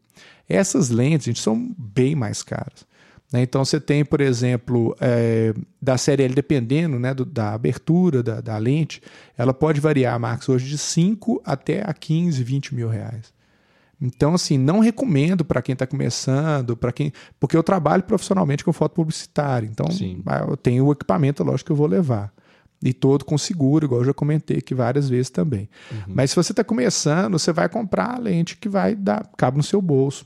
Essas 0.47 0.89
lentes, 0.89 1.25
gente, 1.25 1.41
são 1.41 1.73
bem 1.75 2.13
mais 2.13 2.43
caras. 2.43 2.85
Né? 3.31 3.41
Então 3.41 3.63
você 3.63 3.79
tem, 3.79 4.05
por 4.05 4.21
exemplo, 4.21 4.95
é, 4.99 5.53
da 5.81 5.97
série 5.97 6.23
L, 6.23 6.33
dependendo 6.33 6.99
né, 6.99 7.13
do, 7.13 7.25
da 7.25 7.53
abertura 7.53 8.21
da, 8.21 8.41
da, 8.41 8.57
lente, 8.57 9.01
ela 9.37 9.53
pode 9.53 9.79
variar, 9.79 10.19
Marcos, 10.19 10.49
hoje 10.49 10.67
de 10.67 10.77
5 10.77 11.41
até 11.43 11.81
a 11.85 11.93
15, 11.93 12.43
20 12.43 12.75
mil 12.75 12.87
reais. 12.87 13.33
Então, 13.99 14.33
assim, 14.33 14.57
não 14.57 14.79
recomendo 14.79 15.45
para 15.45 15.61
quem 15.61 15.73
está 15.73 15.87
começando, 15.87 16.75
para 16.75 16.91
quem. 16.91 17.13
Porque 17.39 17.55
eu 17.55 17.63
trabalho 17.63 18.03
profissionalmente 18.03 18.63
com 18.63 18.73
foto 18.73 18.93
publicitária. 18.93 19.65
Então, 19.65 19.89
Sim. 19.89 20.21
eu 20.47 20.57
tenho 20.57 20.85
o 20.85 20.91
equipamento, 20.91 21.43
lógico 21.43 21.67
que 21.67 21.71
eu 21.71 21.77
vou 21.77 21.87
levar. 21.87 22.33
E 22.83 22.93
todo 22.93 23.23
com 23.23 23.37
seguro, 23.37 23.85
igual 23.85 24.01
eu 24.01 24.05
já 24.07 24.13
comentei 24.13 24.57
aqui 24.57 24.75
várias 24.75 25.07
vezes 25.07 25.29
também. 25.29 25.69
Uhum. 25.89 26.13
Mas 26.13 26.31
se 26.31 26.35
você 26.35 26.51
está 26.51 26.63
começando, 26.63 27.39
você 27.39 27.53
vai 27.53 27.69
comprar 27.69 28.15
a 28.15 28.19
lente 28.19 28.57
que 28.57 28.67
vai 28.67 28.95
dar, 28.95 29.25
cabe 29.37 29.57
no 29.57 29.63
seu 29.63 29.81
bolso 29.81 30.25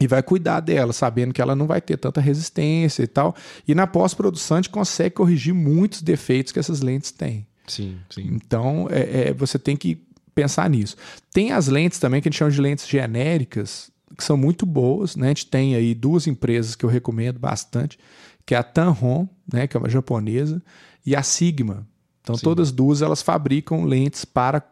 e 0.00 0.06
vai 0.06 0.22
cuidar 0.22 0.60
dela, 0.60 0.92
sabendo 0.92 1.34
que 1.34 1.42
ela 1.42 1.54
não 1.54 1.66
vai 1.66 1.80
ter 1.80 1.96
tanta 1.96 2.20
resistência 2.20 3.02
e 3.02 3.06
tal. 3.06 3.34
E 3.66 3.74
na 3.74 3.86
pós-produção 3.86 4.56
a 4.56 4.60
gente 4.62 4.70
consegue 4.70 5.14
corrigir 5.14 5.54
muitos 5.54 6.02
defeitos 6.02 6.52
que 6.52 6.58
essas 6.58 6.80
lentes 6.80 7.10
têm. 7.10 7.46
Sim, 7.66 7.98
sim. 8.10 8.28
Então 8.32 8.88
é, 8.90 9.28
é, 9.28 9.34
você 9.34 9.58
tem 9.58 9.76
que 9.76 10.02
pensar 10.34 10.68
nisso. 10.70 10.96
Tem 11.32 11.52
as 11.52 11.68
lentes 11.68 11.98
também 11.98 12.20
que 12.20 12.28
a 12.28 12.30
gente 12.30 12.38
chama 12.38 12.50
de 12.50 12.60
lentes 12.60 12.88
genéricas, 12.88 13.90
que 14.16 14.24
são 14.24 14.36
muito 14.36 14.64
boas. 14.64 15.14
Né? 15.14 15.26
A 15.26 15.30
gente 15.30 15.46
tem 15.46 15.74
aí 15.74 15.94
duas 15.94 16.26
empresas 16.26 16.74
que 16.74 16.84
eu 16.84 16.90
recomendo 16.90 17.38
bastante, 17.38 17.98
que 18.46 18.54
é 18.54 18.58
a 18.58 18.62
Tanron, 18.62 19.28
né, 19.52 19.66
que 19.66 19.76
é 19.76 19.80
uma 19.80 19.88
japonesa, 19.88 20.62
e 21.04 21.14
a 21.14 21.22
Sigma. 21.22 21.86
Então 22.22 22.36
Sim. 22.36 22.42
todas 22.42 22.72
duas 22.72 23.02
elas 23.02 23.20
fabricam 23.20 23.84
lentes 23.84 24.24
para 24.24 24.62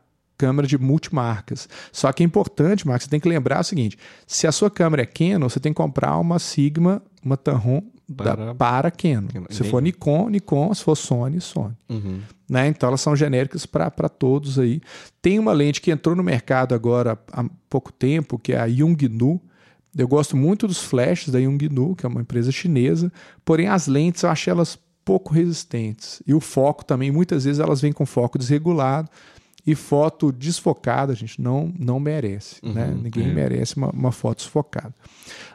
câmera 0.40 0.66
de 0.66 0.79
multimarcas. 0.79 1.68
Só 1.92 2.11
que 2.12 2.22
é 2.22 2.26
importante, 2.26 2.87
Marcos, 2.87 3.05
você 3.05 3.11
tem 3.11 3.20
que 3.20 3.29
lembrar 3.29 3.61
o 3.61 3.64
seguinte: 3.64 3.98
se 4.26 4.46
a 4.46 4.53
sua 4.53 4.70
câmera 4.70 5.03
é 5.03 5.07
Canon, 5.07 5.50
você 5.50 5.61
tem 5.61 5.70
que 5.70 5.76
comprar 5.76 6.16
uma 6.16 6.38
Sigma, 6.38 7.03
uma 7.22 7.37
Tamron 7.37 7.83
para, 8.16 8.35
da, 8.35 8.55
para 8.55 8.90
Canon. 8.90 9.29
Se 9.50 9.62
for 9.64 9.83
Nikon, 9.83 10.31
Nikon, 10.31 10.72
se 10.72 10.83
for 10.83 10.96
Sony, 10.96 11.42
Sony. 11.42 11.76
Uhum. 11.90 12.20
Né? 12.48 12.68
Então 12.68 12.88
elas 12.88 13.03
são 13.03 13.14
genéricas 13.14 13.66
para 13.66 14.09
todos 14.09 14.59
aí. 14.59 14.81
Tem 15.20 15.38
uma 15.38 15.53
lente 15.53 15.83
que 15.83 15.90
entrou 15.90 16.16
no 16.16 16.22
mercado 16.22 16.74
agora 16.74 17.18
há 17.31 17.44
pouco 17.68 17.92
tempo, 17.92 18.38
que 18.38 18.55
é 18.55 18.59
a 18.59 18.64
Yongnuo. 18.64 19.40
Eu 19.96 20.09
gosto 20.09 20.37
muito 20.37 20.66
dos 20.66 20.83
flashes 20.83 21.29
da 21.29 21.38
Yongnuo, 21.38 21.94
que 21.94 22.07
é 22.07 22.09
uma 22.09 22.22
empresa 22.22 22.50
chinesa, 22.50 23.12
porém 23.44 23.68
as 23.68 23.87
lentes 23.87 24.22
eu 24.22 24.31
achei 24.31 24.50
elas 24.50 24.79
pouco 25.05 25.35
resistentes. 25.35 26.22
E 26.26 26.33
o 26.33 26.40
foco 26.40 26.85
também, 26.85 27.11
muitas 27.11 27.44
vezes 27.44 27.61
elas 27.61 27.81
vêm 27.81 27.92
com 27.92 28.07
foco 28.07 28.38
desregulado 28.38 29.11
e 29.66 29.74
foto 29.74 30.32
desfocada, 30.32 31.12
a 31.12 31.16
gente 31.16 31.40
não, 31.40 31.72
não 31.78 32.00
merece. 32.00 32.56
Uhum, 32.62 32.72
né? 32.72 32.86
Ninguém 33.02 33.30
é. 33.30 33.32
merece 33.32 33.76
uma, 33.76 33.90
uma, 33.90 34.12
foto 34.12 34.38
desfocada. 34.38 34.94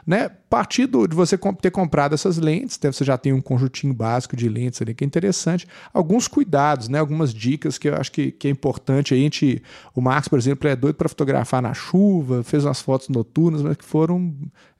Né? 0.06 0.28
Partido 0.48 1.06
de 1.08 1.14
você 1.14 1.36
ter 1.60 1.70
comprado 1.70 2.14
essas 2.14 2.38
lentes, 2.38 2.78
você 2.80 3.04
já 3.04 3.18
tem 3.18 3.32
um 3.32 3.40
conjuntinho 3.40 3.92
básico 3.92 4.36
de 4.36 4.48
lentes 4.48 4.80
ali 4.80 4.94
que 4.94 5.02
é 5.02 5.06
interessante. 5.06 5.66
Alguns 5.92 6.28
cuidados, 6.28 6.88
né? 6.88 6.98
algumas 6.98 7.34
dicas 7.34 7.78
que 7.78 7.88
eu 7.88 7.94
acho 7.94 8.12
que, 8.12 8.30
que 8.30 8.46
é 8.46 8.50
importante. 8.50 9.12
A 9.12 9.16
gente, 9.16 9.62
o 9.94 10.00
Marcos, 10.00 10.28
por 10.28 10.38
exemplo, 10.38 10.68
é 10.68 10.76
doido 10.76 10.96
para 10.96 11.08
fotografar 11.08 11.60
na 11.60 11.74
chuva, 11.74 12.42
fez 12.44 12.64
umas 12.64 12.80
fotos 12.80 13.08
noturnas, 13.08 13.62
mas 13.62 13.76
que 13.76 13.84
foram 13.84 14.34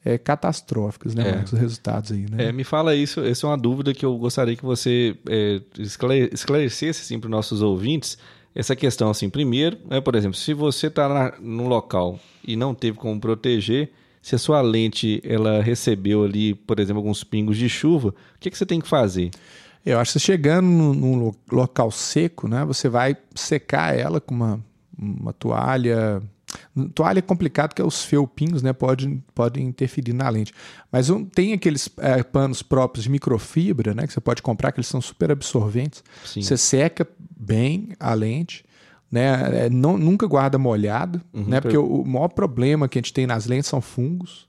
é, 0.04 0.16
catastróficas, 0.16 1.16
né, 1.16 1.28
É. 1.28 1.32
Marcos? 1.32 1.52
Os 1.52 1.58
resultados 1.58 2.12
aí, 2.12 2.26
né? 2.30 2.46
É, 2.46 2.52
me 2.52 2.62
fala 2.62 2.94
isso, 2.94 3.20
essa 3.20 3.44
é 3.44 3.50
uma 3.50 3.58
dúvida 3.58 3.92
que 3.92 4.06
eu 4.06 4.16
gostaria 4.16 4.54
que 4.54 4.64
você 4.64 5.16
é, 5.28 5.60
esclare- 5.80 6.30
esclarecesse 6.32 7.02
assim, 7.02 7.18
para 7.18 7.26
os 7.26 7.32
nossos 7.32 7.60
ouvintes. 7.60 8.16
Essa 8.56 8.74
questão, 8.74 9.10
assim, 9.10 9.28
primeiro, 9.28 9.76
é, 9.90 10.00
por 10.00 10.14
exemplo, 10.14 10.34
se 10.34 10.54
você 10.54 10.86
está 10.86 11.34
no 11.38 11.68
local 11.68 12.18
e 12.42 12.56
não 12.56 12.74
teve 12.74 12.96
como 12.96 13.20
proteger, 13.20 13.90
se 14.22 14.34
a 14.34 14.38
sua 14.38 14.62
lente 14.62 15.20
ela 15.22 15.60
recebeu 15.60 16.24
ali, 16.24 16.54
por 16.54 16.80
exemplo, 16.80 17.00
alguns 17.00 17.22
pingos 17.22 17.58
de 17.58 17.68
chuva, 17.68 18.08
o 18.08 18.14
que, 18.40 18.50
que 18.50 18.56
você 18.56 18.64
tem 18.64 18.80
que 18.80 18.88
fazer? 18.88 19.30
Eu 19.84 20.00
acho 20.00 20.14
que 20.14 20.20
chegando 20.20 20.66
num, 20.66 21.32
local 21.52 21.90
seco, 21.90 22.48
né, 22.48 22.64
você 22.64 22.88
vai 22.88 23.14
secar 23.34 23.94
ela 23.94 24.22
com 24.22 24.34
uma, 24.34 24.64
uma 24.98 25.34
toalha. 25.34 26.22
Toalha 26.94 27.18
é 27.18 27.22
complicado 27.22 27.68
porque 27.68 27.82
os 27.82 28.04
felpinhos 28.04 28.62
né, 28.62 28.72
podem, 28.72 29.22
podem 29.34 29.66
interferir 29.66 30.14
na 30.14 30.30
lente. 30.30 30.54
Mas 30.90 31.10
um, 31.10 31.26
tem 31.26 31.52
aqueles 31.52 31.90
é, 31.98 32.22
panos 32.22 32.62
próprios 32.62 33.04
de 33.04 33.10
microfibra 33.10 33.92
né, 33.92 34.06
que 34.06 34.14
você 34.14 34.20
pode 34.20 34.40
comprar, 34.40 34.72
que 34.72 34.78
eles 34.80 34.88
são 34.88 35.02
super 35.02 35.30
absorventes. 35.30 36.02
Sim. 36.24 36.40
Você 36.40 36.56
seca 36.56 37.06
bem 37.46 37.90
a 38.00 38.12
lente 38.14 38.64
né? 39.10 39.66
É, 39.66 39.70
não, 39.70 39.96
nunca 39.96 40.26
guarda 40.26 40.58
molhado, 40.58 41.20
uhum, 41.32 41.44
né? 41.44 41.60
Porque 41.60 41.76
o, 41.76 42.02
o 42.02 42.06
maior 42.06 42.28
problema 42.28 42.88
que 42.88 42.98
a 42.98 43.00
gente 43.00 43.12
tem 43.12 43.26
nas 43.26 43.46
lentes 43.46 43.68
são 43.68 43.80
fungos. 43.80 44.46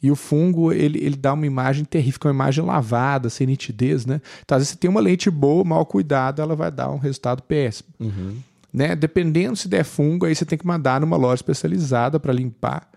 E 0.00 0.12
o 0.12 0.16
fungo, 0.16 0.72
ele, 0.72 1.04
ele 1.04 1.16
dá 1.16 1.32
uma 1.32 1.46
imagem 1.46 1.84
terrível, 1.84 2.20
uma 2.24 2.30
imagem 2.30 2.64
lavada, 2.64 3.28
sem 3.28 3.48
nitidez, 3.48 4.06
né? 4.06 4.20
Então, 4.44 4.56
às 4.56 4.60
vezes 4.62 4.72
você 4.72 4.78
tem 4.78 4.88
uma 4.88 5.00
lente 5.00 5.28
boa, 5.28 5.64
mal 5.64 5.84
cuidada, 5.84 6.40
ela 6.40 6.54
vai 6.54 6.70
dar 6.70 6.88
um 6.90 6.98
resultado 6.98 7.42
péssimo. 7.42 7.88
Uhum. 7.98 8.36
Né? 8.72 8.94
Dependendo 8.94 9.56
se 9.56 9.66
der 9.66 9.84
fungo, 9.84 10.26
aí 10.26 10.34
você 10.34 10.44
tem 10.44 10.56
que 10.56 10.66
mandar 10.66 11.00
numa 11.00 11.16
loja 11.16 11.36
especializada 11.36 12.20
para 12.20 12.32
limpar 12.32 12.88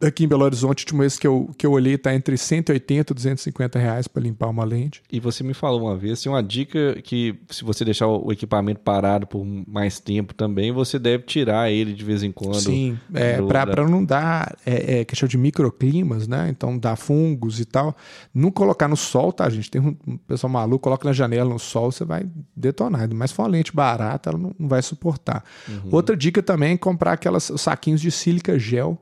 aqui 0.00 0.24
em 0.24 0.28
Belo 0.28 0.44
Horizonte, 0.44 0.80
o 0.80 0.82
último 0.82 1.00
mês 1.00 1.18
que 1.18 1.26
eu, 1.26 1.50
que 1.56 1.66
eu 1.66 1.72
olhei, 1.72 1.94
está 1.94 2.14
entre 2.14 2.36
180 2.36 3.12
e 3.12 3.14
250 3.14 3.78
reais 3.78 4.08
para 4.08 4.22
limpar 4.22 4.48
uma 4.48 4.64
lente. 4.64 5.02
E 5.12 5.20
você 5.20 5.44
me 5.44 5.52
falou 5.52 5.82
uma 5.82 5.96
vez, 5.96 6.22
tem 6.22 6.32
uma 6.32 6.42
dica 6.42 7.00
que 7.02 7.38
se 7.50 7.64
você 7.64 7.84
deixar 7.84 8.06
o 8.06 8.32
equipamento 8.32 8.80
parado 8.80 9.26
por 9.26 9.44
mais 9.44 10.00
tempo 10.00 10.34
também, 10.34 10.72
você 10.72 10.98
deve 10.98 11.24
tirar 11.24 11.70
ele 11.70 11.92
de 11.92 12.04
vez 12.04 12.22
em 12.22 12.32
quando. 12.32 12.60
Sim, 12.60 12.98
é, 13.12 13.40
para 13.42 13.64
da... 13.66 13.88
não 13.88 14.04
dar 14.04 14.56
é, 14.64 15.00
é, 15.00 15.04
questão 15.04 15.28
de 15.28 15.36
microclimas, 15.36 16.26
né? 16.26 16.48
Então 16.48 16.78
dá 16.78 16.96
fungos 16.96 17.60
e 17.60 17.64
tal. 17.64 17.94
Não 18.34 18.50
colocar 18.50 18.88
no 18.88 18.96
sol, 18.96 19.32
tá, 19.32 19.48
gente? 19.50 19.70
Tem 19.70 19.80
um, 19.80 19.96
um 20.06 20.16
pessoal 20.16 20.50
maluco, 20.50 20.84
coloca 20.84 21.06
na 21.06 21.12
janela 21.12 21.50
no 21.50 21.58
sol, 21.58 21.92
você 21.92 22.04
vai 22.04 22.24
detonar. 22.56 23.08
Mas 23.14 23.30
se 23.30 23.36
for 23.36 23.42
uma 23.42 23.48
lente 23.50 23.74
barata, 23.74 24.30
ela 24.30 24.38
não, 24.38 24.54
não 24.58 24.68
vai 24.68 24.82
suportar. 24.82 25.44
Uhum. 25.68 25.90
Outra 25.92 26.16
dica 26.16 26.42
também 26.42 26.72
é 26.72 26.78
comprar 26.78 27.12
aquelas 27.12 27.52
saquinhos 27.56 28.00
de 28.00 28.10
sílica 28.10 28.58
gel 28.58 28.98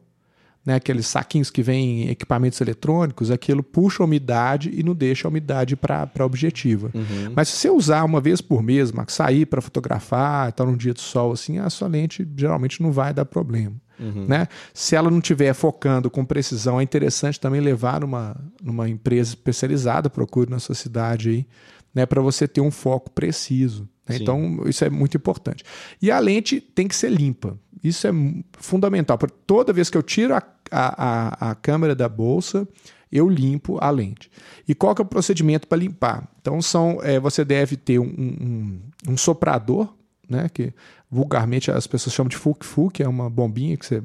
né, 0.68 0.74
aqueles 0.74 1.07
saquinhos 1.07 1.50
que 1.50 1.62
vêm 1.62 2.02
em 2.02 2.11
equipamentos 2.11 2.61
eletrônicos, 2.61 3.31
aquilo 3.31 3.62
puxa 3.62 4.02
a 4.02 4.04
umidade 4.04 4.70
e 4.70 4.83
não 4.83 4.94
deixa 4.94 5.26
a 5.26 5.31
umidade 5.31 5.74
para 5.74 6.07
a 6.18 6.24
objetiva. 6.26 6.90
Uhum. 6.92 7.33
Mas 7.35 7.48
se 7.48 7.57
você 7.57 7.70
usar 7.70 8.04
uma 8.04 8.20
vez 8.20 8.42
por 8.42 8.62
mês, 8.62 8.92
Marcos, 8.92 9.14
sair 9.14 9.46
para 9.46 9.62
fotografar, 9.62 10.50
estar 10.50 10.66
num 10.66 10.76
dia 10.76 10.92
de 10.92 11.00
sol 11.00 11.33
assim, 11.33 11.59
a 11.59 11.70
sua 11.70 11.88
lente 11.88 12.28
geralmente 12.37 12.83
não 12.83 12.92
vai 12.92 13.14
dar 13.14 13.24
problema. 13.24 13.76
Uhum. 13.98 14.26
Né? 14.28 14.46
Se 14.74 14.94
ela 14.94 15.11
não 15.11 15.20
estiver 15.20 15.54
focando 15.54 16.11
com 16.11 16.22
precisão, 16.22 16.78
é 16.78 16.83
interessante 16.83 17.40
também 17.40 17.62
levar 17.62 18.02
numa, 18.02 18.37
numa 18.62 18.90
empresa 18.90 19.31
especializada, 19.31 20.11
procure 20.11 20.50
na 20.50 20.59
sua 20.59 20.74
cidade 20.74 21.31
aí, 21.31 21.46
né, 21.94 22.04
para 22.04 22.20
você 22.20 22.46
ter 22.46 22.61
um 22.61 22.70
foco 22.70 23.11
preciso. 23.11 23.88
Né? 24.09 24.16
Então, 24.16 24.62
isso 24.66 24.85
é 24.85 24.90
muito 24.90 25.16
importante. 25.16 25.64
E 26.01 26.11
a 26.11 26.18
lente 26.18 26.61
tem 26.61 26.88
que 26.88 26.97
ser 26.97 27.11
limpa. 27.11 27.59
Isso 27.83 28.07
é 28.07 28.11
fundamental. 28.59 29.18
Toda 29.47 29.73
vez 29.73 29.90
que 29.90 29.97
eu 29.97 30.03
tiro 30.03 30.35
a, 30.35 30.42
a, 30.71 31.49
a, 31.49 31.51
a 31.51 31.55
câmera 31.55 31.94
da 31.94 32.09
bolsa, 32.09 32.66
eu 33.11 33.29
limpo 33.29 33.79
a 33.81 33.90
lente. 33.90 34.31
E 34.66 34.75
qual 34.75 34.94
que 34.94 35.03
é 35.03 35.05
o 35.05 35.09
procedimento 35.09 35.66
para 35.66 35.79
limpar? 35.79 36.29
Então, 36.40 36.61
são, 36.61 37.01
é, 37.03 37.18
você 37.18 37.44
deve 37.44 37.77
ter 37.77 37.99
um, 37.99 38.05
um, 38.05 38.81
um, 39.12 39.16
soprador, 39.16 39.94
né, 40.29 40.49
que 40.53 40.73
vulgarmente 41.11 41.71
as 41.71 41.87
pessoas 41.87 42.14
chamam 42.14 42.29
de 42.29 42.37
fuk-fuk, 42.37 42.94
que 42.94 43.03
é 43.03 43.09
uma 43.09 43.31
bombinha 43.31 43.77
que 43.77 43.87
você 43.87 44.03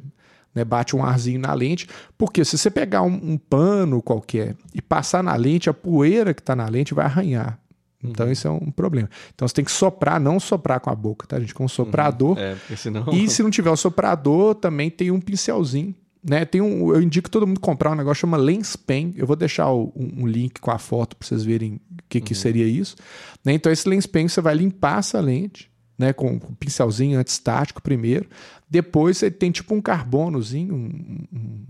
né, 0.55 0.63
bate 0.63 0.95
um 0.95 1.03
arzinho 1.03 1.39
na 1.39 1.53
lente, 1.53 1.87
porque 2.17 2.45
se 2.45 2.57
você 2.57 2.69
pegar 2.69 3.01
um, 3.01 3.13
um 3.13 3.37
pano 3.37 4.01
qualquer 4.01 4.55
e 4.73 4.81
passar 4.81 5.23
na 5.23 5.35
lente, 5.35 5.69
a 5.69 5.73
poeira 5.73 6.33
que 6.33 6.41
está 6.41 6.55
na 6.55 6.67
lente 6.67 6.93
vai 6.93 7.05
arranhar. 7.05 7.59
Então, 8.03 8.25
uhum. 8.25 8.31
isso 8.31 8.47
é 8.47 8.51
um 8.51 8.71
problema. 8.71 9.09
Então, 9.33 9.47
você 9.47 9.53
tem 9.53 9.65
que 9.65 9.71
soprar, 9.71 10.19
não 10.19 10.39
soprar 10.39 10.79
com 10.79 10.89
a 10.89 10.95
boca, 10.95 11.25
tá, 11.25 11.39
gente? 11.39 11.53
Com 11.53 11.65
um 11.65 11.69
soprador. 11.69 12.37
Uhum. 12.37 12.55
É, 12.71 12.75
senão... 12.75 13.05
E 13.13 13.29
se 13.29 13.41
não 13.41 13.49
tiver 13.49 13.69
o 13.69 13.77
soprador, 13.77 14.55
também 14.55 14.89
tem 14.89 15.11
um 15.11 15.21
pincelzinho. 15.21 15.95
Né? 16.23 16.45
Tem 16.45 16.61
um, 16.61 16.93
eu 16.93 17.01
indico 17.01 17.29
todo 17.29 17.45
mundo 17.45 17.59
comprar 17.59 17.91
um 17.91 17.95
negócio 17.95 18.21
chama 18.21 18.37
Lens 18.37 18.75
Pen. 18.75 19.13
Eu 19.17 19.27
vou 19.27 19.35
deixar 19.35 19.69
o, 19.71 19.91
um, 19.95 20.23
um, 20.23 20.27
link 20.27 20.59
com 20.61 20.71
a 20.71 20.77
foto 20.77 21.15
para 21.17 21.27
vocês 21.27 21.43
verem 21.43 21.75
o 21.75 21.79
que, 22.07 22.19
uhum. 22.19 22.23
que 22.23 22.35
seria 22.35 22.65
isso. 22.65 22.95
Né? 23.43 23.53
Então, 23.53 23.71
esse 23.71 23.87
Lens 23.87 24.05
Pen 24.05 24.27
você 24.27 24.39
vai 24.39 24.55
limpar 24.55 24.99
essa 24.99 25.19
lente 25.19 25.69
né, 25.97 26.13
com 26.13 26.33
um 26.33 26.39
pincelzinho 26.39 27.19
antistático 27.19 27.81
primeiro. 27.81 28.27
Depois 28.69 29.17
você 29.17 29.29
tem 29.29 29.51
tipo 29.51 29.73
um 29.75 29.81
carbonozinho, 29.81 30.73
um, 30.73 31.25
um 31.33 31.65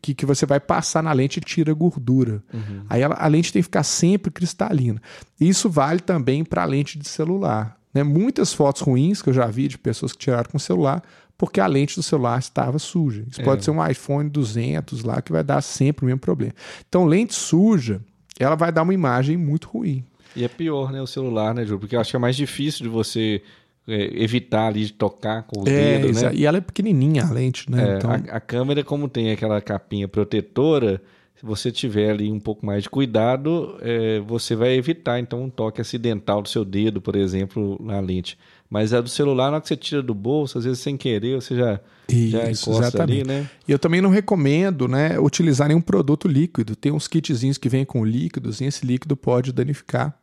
que, 0.00 0.14
que 0.14 0.26
você 0.26 0.44
vai 0.44 0.60
passar 0.60 1.02
na 1.02 1.12
lente 1.12 1.38
e 1.38 1.40
tira 1.40 1.72
gordura. 1.72 2.42
Uhum. 2.52 2.84
Aí 2.88 3.02
a, 3.02 3.08
a, 3.08 3.26
lente 3.26 3.52
tem 3.52 3.60
que 3.60 3.64
ficar 3.64 3.82
sempre 3.82 4.30
cristalina. 4.30 5.00
Isso 5.40 5.70
vale 5.70 6.00
também 6.00 6.44
para 6.44 6.62
a 6.62 6.66
lente 6.66 6.98
de 6.98 7.08
celular. 7.08 7.76
Né? 7.92 8.02
Muitas 8.02 8.52
fotos 8.52 8.82
ruins 8.82 9.22
que 9.22 9.30
eu 9.30 9.34
já 9.34 9.46
vi 9.46 9.68
de 9.68 9.78
pessoas 9.78 10.12
que 10.12 10.18
tiraram 10.18 10.50
com 10.50 10.58
celular 10.58 11.02
porque 11.38 11.60
a 11.60 11.66
lente 11.68 11.94
do 11.94 12.02
celular 12.02 12.38
estava 12.40 12.80
suja. 12.80 13.24
Isso 13.30 13.40
é. 13.40 13.44
pode 13.44 13.64
ser 13.64 13.70
um 13.70 13.86
iPhone 13.86 14.28
200 14.28 15.04
lá 15.04 15.22
que 15.22 15.30
vai 15.30 15.44
dar 15.44 15.62
sempre 15.62 16.04
o 16.04 16.06
mesmo 16.06 16.18
problema. 16.18 16.52
Então, 16.88 17.04
lente 17.04 17.32
suja, 17.32 18.00
ela 18.40 18.56
vai 18.56 18.72
dar 18.72 18.82
uma 18.82 18.92
imagem 18.92 19.36
muito 19.36 19.68
ruim. 19.68 20.04
E 20.34 20.44
é 20.44 20.48
pior, 20.48 20.92
né, 20.92 21.00
o 21.00 21.06
celular, 21.06 21.54
né, 21.54 21.64
Ju? 21.64 21.78
Porque 21.78 21.94
eu 21.94 22.00
acho 22.00 22.10
que 22.10 22.16
é 22.16 22.18
mais 22.18 22.36
difícil 22.36 22.82
de 22.82 22.88
você 22.88 23.40
é, 23.88 24.22
evitar 24.22 24.66
ali 24.66 24.84
de 24.84 24.92
tocar 24.92 25.44
com 25.44 25.62
o 25.62 25.68
é, 25.68 25.98
dedo, 25.98 26.12
né? 26.12 26.30
E 26.34 26.44
ela 26.44 26.58
é 26.58 26.60
pequenininha 26.60 27.24
a 27.24 27.32
lente, 27.32 27.70
né? 27.70 27.94
É, 27.94 27.96
então... 27.96 28.10
a, 28.10 28.14
a, 28.14 28.40
câmera, 28.40 28.84
como 28.84 29.08
tem 29.08 29.32
aquela 29.32 29.60
capinha 29.62 30.06
protetora, 30.06 31.00
se 31.34 31.46
você 31.46 31.72
tiver 31.72 32.10
ali 32.10 32.30
um 32.30 32.38
pouco 32.38 32.66
mais 32.66 32.82
de 32.82 32.90
cuidado, 32.90 33.78
é, 33.80 34.20
você 34.20 34.54
vai 34.54 34.74
evitar 34.74 35.18
então 35.18 35.42
um 35.42 35.48
toque 35.48 35.80
acidental 35.80 36.42
do 36.42 36.48
seu 36.48 36.64
dedo, 36.64 37.00
por 37.00 37.16
exemplo, 37.16 37.80
na 37.80 37.98
lente. 37.98 38.36
Mas 38.68 38.92
a 38.92 39.00
do 39.00 39.08
celular, 39.08 39.46
na 39.46 39.52
hora 39.52 39.60
que 39.62 39.68
você 39.68 39.76
tira 39.76 40.02
do 40.02 40.12
bolso, 40.12 40.58
às 40.58 40.64
vezes 40.64 40.80
sem 40.80 40.96
querer, 40.96 41.40
você 41.40 41.56
já, 41.56 41.80
Isso, 42.08 42.30
já 42.30 42.42
encosta 42.42 42.70
exatamente. 42.70 43.20
ali, 43.22 43.24
né? 43.24 43.48
E 43.66 43.72
eu 43.72 43.78
também 43.78 44.02
não 44.02 44.10
recomendo 44.10 44.86
né, 44.86 45.18
utilizar 45.18 45.68
nenhum 45.68 45.80
produto 45.80 46.28
líquido. 46.28 46.76
Tem 46.76 46.92
uns 46.92 47.08
kitzinhos 47.08 47.56
que 47.56 47.68
vêm 47.68 47.86
com 47.86 48.04
líquidos 48.04 48.60
e 48.60 48.66
esse 48.66 48.84
líquido 48.84 49.16
pode 49.16 49.50
danificar 49.52 50.14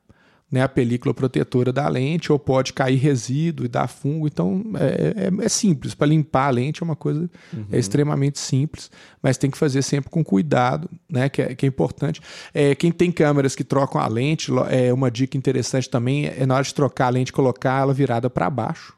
né, 0.52 0.62
a 0.62 0.70
película 0.70 1.14
protetora 1.14 1.74
da 1.74 1.88
lente, 1.88 2.32
ou 2.32 2.38
pode 2.38 2.72
cair 2.72 2.98
resíduo 2.98 3.66
e 3.66 3.70
dar 3.70 3.88
fungo. 3.88 4.28
Então 4.28 4.64
é, 4.76 5.28
é, 5.28 5.46
é 5.46 5.50
simples. 5.50 5.94
Para 5.94 6.08
limpar 6.08 6.48
a 6.48 6.52
lente 6.52 6.82
é 6.82 6.86
uma 6.86 6.96
coisa 6.96 7.30
uhum. 7.54 7.66
é 7.72 7.80
extremamente 7.80 8.40
simples, 8.40 8.92
mas 9.22 9.38
tem 9.38 9.50
que 9.50 9.58
fazer 9.58 9.82
sempre 9.82 10.10
com 10.10 10.24
cuidado, 10.24 10.90
né, 11.10 11.30
que, 11.30 11.42
é, 11.42 11.56
que 11.56 11.66
é 11.66 11.70
importante. 11.70 12.22
É, 12.54 12.76
quem 12.76 12.92
tem 12.92 13.12
câmeras 13.12 13.56
que 13.56 13.64
trocam 13.64 14.00
a 14.00 14.08
lente, 14.08 14.52
é 14.70 14.94
uma 14.94 15.10
dica 15.10 15.38
interessante 15.38 15.90
também 15.90 16.26
é 16.26 16.46
na 16.46 16.56
hora 16.56 16.64
de 16.64 16.74
trocar 16.74 17.08
a 17.08 17.10
lente, 17.10 17.34
colocar 17.34 17.82
ela 17.82 17.94
virada 17.94 18.30
para 18.30 18.50
baixo 18.50 18.94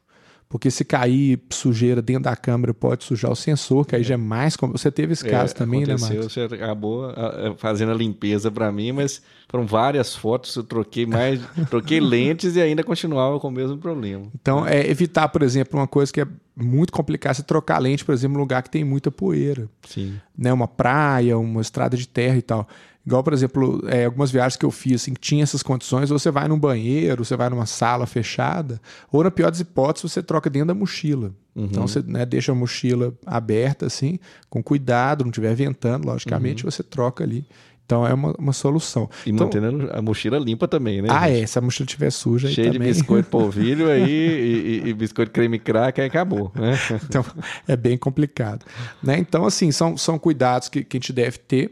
porque 0.50 0.72
se 0.72 0.86
cair 0.86 1.42
sujeira 1.50 2.02
dentro 2.02 2.24
da 2.24 2.36
câmera 2.36 2.74
pode 2.74 3.04
sujar 3.04 3.32
o 3.32 3.36
sensor, 3.36 3.86
que 3.86 3.96
aí 3.96 4.04
já 4.04 4.14
é 4.14 4.18
mais. 4.18 4.56
Você 4.56 4.90
teve 4.90 5.14
esse 5.14 5.28
é, 5.28 5.30
caso 5.30 5.54
é, 5.54 5.56
também, 5.58 5.86
né, 5.86 5.96
Marcos? 6.00 6.34
Você 6.34 6.42
acabou 6.42 7.14
fazendo 7.58 7.92
a 7.92 7.96
limpeza 7.96 8.50
para 8.50 8.72
mim, 8.72 8.94
mas 8.94 9.22
foram 9.50 9.66
várias 9.66 10.16
fotos, 10.16 10.56
eu 10.56 10.64
troquei 10.64 11.06
mais, 11.06 11.42
troquei 11.70 12.00
lentes 12.00 12.56
e 12.56 12.62
ainda 12.62 12.84
continuava 12.84 13.40
com 13.40 13.50
o 13.50 13.52
mesmo 13.52 13.78
problema. 13.78 14.28
Então, 14.40 14.66
é 14.66 14.90
evitar, 14.90 15.28
por 15.30 15.42
exemplo, 15.42 15.80
uma 15.80 15.88
coisa 15.88 16.14
que 16.14 16.22
é 16.22 16.28
muito 16.56 16.94
complicada, 16.94 17.36
você 17.36 17.44
trocar 17.44 17.80
lente, 17.80 18.06
por 18.06 18.14
exemplo, 18.14 18.36
em 18.36 18.38
um 18.38 18.42
lugar 18.42 18.64
que 18.64 18.70
tem 18.70 18.86
muita 18.86 19.12
poeira. 19.12 19.70
Sim. 19.86 20.16
Né, 20.38 20.52
uma 20.54 20.68
praia, 20.68 21.38
uma 21.38 21.62
estrada 21.62 21.98
de 21.98 22.08
terra 22.08 22.38
e 22.38 22.42
tal. 22.42 22.68
Igual, 23.08 23.24
por 23.24 23.32
exemplo, 23.32 23.82
é, 23.88 24.04
algumas 24.04 24.30
viagens 24.30 24.58
que 24.58 24.66
eu 24.66 24.70
fiz, 24.70 25.02
assim, 25.02 25.14
que 25.14 25.22
tinha 25.22 25.42
essas 25.42 25.64
condições, 25.64 26.12
ou 26.12 26.20
você 26.20 26.30
vai 26.30 26.46
num 26.50 26.60
banheiro, 26.60 27.24
você 27.24 27.38
vai 27.38 27.50
numa 27.50 27.66
sala 27.66 28.06
fechada, 28.06 28.82
ou 29.10 29.24
na 29.24 29.32
pior 29.32 29.50
das 29.50 29.62
hipóteses, 29.62 30.12
você 30.12 30.22
troca 30.22 30.50
dentro 30.50 30.68
da 30.68 30.74
mochila. 30.74 31.32
Uhum. 31.56 31.64
Então 31.64 31.88
você 31.88 32.04
né, 32.06 32.26
deixa 32.26 32.52
a 32.52 32.56
mochila 32.56 33.14
aberta, 33.26 33.86
assim, 33.86 34.20
com 34.50 34.62
cuidado, 34.62 35.24
não 35.24 35.30
estiver 35.30 35.56
ventando, 35.56 36.06
logicamente, 36.06 36.66
uhum. 36.66 36.70
você 36.70 36.84
troca 36.84 37.24
ali. 37.24 37.46
Então 37.86 38.06
é 38.06 38.14
uma, 38.14 38.34
uma 38.38 38.52
solução. 38.52 39.10
E 39.26 39.30
então, 39.30 39.46
mantendo 39.46 39.90
a 39.94 40.02
mochila 40.02 40.38
limpa 40.38 40.68
também, 40.68 41.02
né? 41.02 41.08
Ah, 41.10 41.30
gente? 41.30 41.44
é. 41.44 41.48
Se 41.48 41.58
a 41.58 41.62
mochila 41.62 41.86
estiver 41.86 42.10
suja. 42.10 42.50
Cheio 42.50 42.72
de 42.72 42.80
biscoito 42.80 43.30
polvilho 43.30 43.88
aí 43.90 44.04
e, 44.04 44.82
e, 44.84 44.90
e, 44.90 44.94
biscoito 44.94 45.32
creme 45.32 45.58
crack, 45.58 46.02
aí 46.02 46.08
acabou. 46.08 46.52
Né? 46.54 46.78
então 47.08 47.24
é 47.66 47.78
bem 47.78 47.98
complicado. 47.98 48.66
Né? 49.02 49.18
Então, 49.18 49.46
assim, 49.46 49.72
são, 49.72 49.96
são 49.96 50.20
cuidados 50.20 50.68
que, 50.68 50.84
que 50.84 50.98
a 50.98 51.00
gente 51.00 51.14
deve 51.14 51.38
ter. 51.38 51.72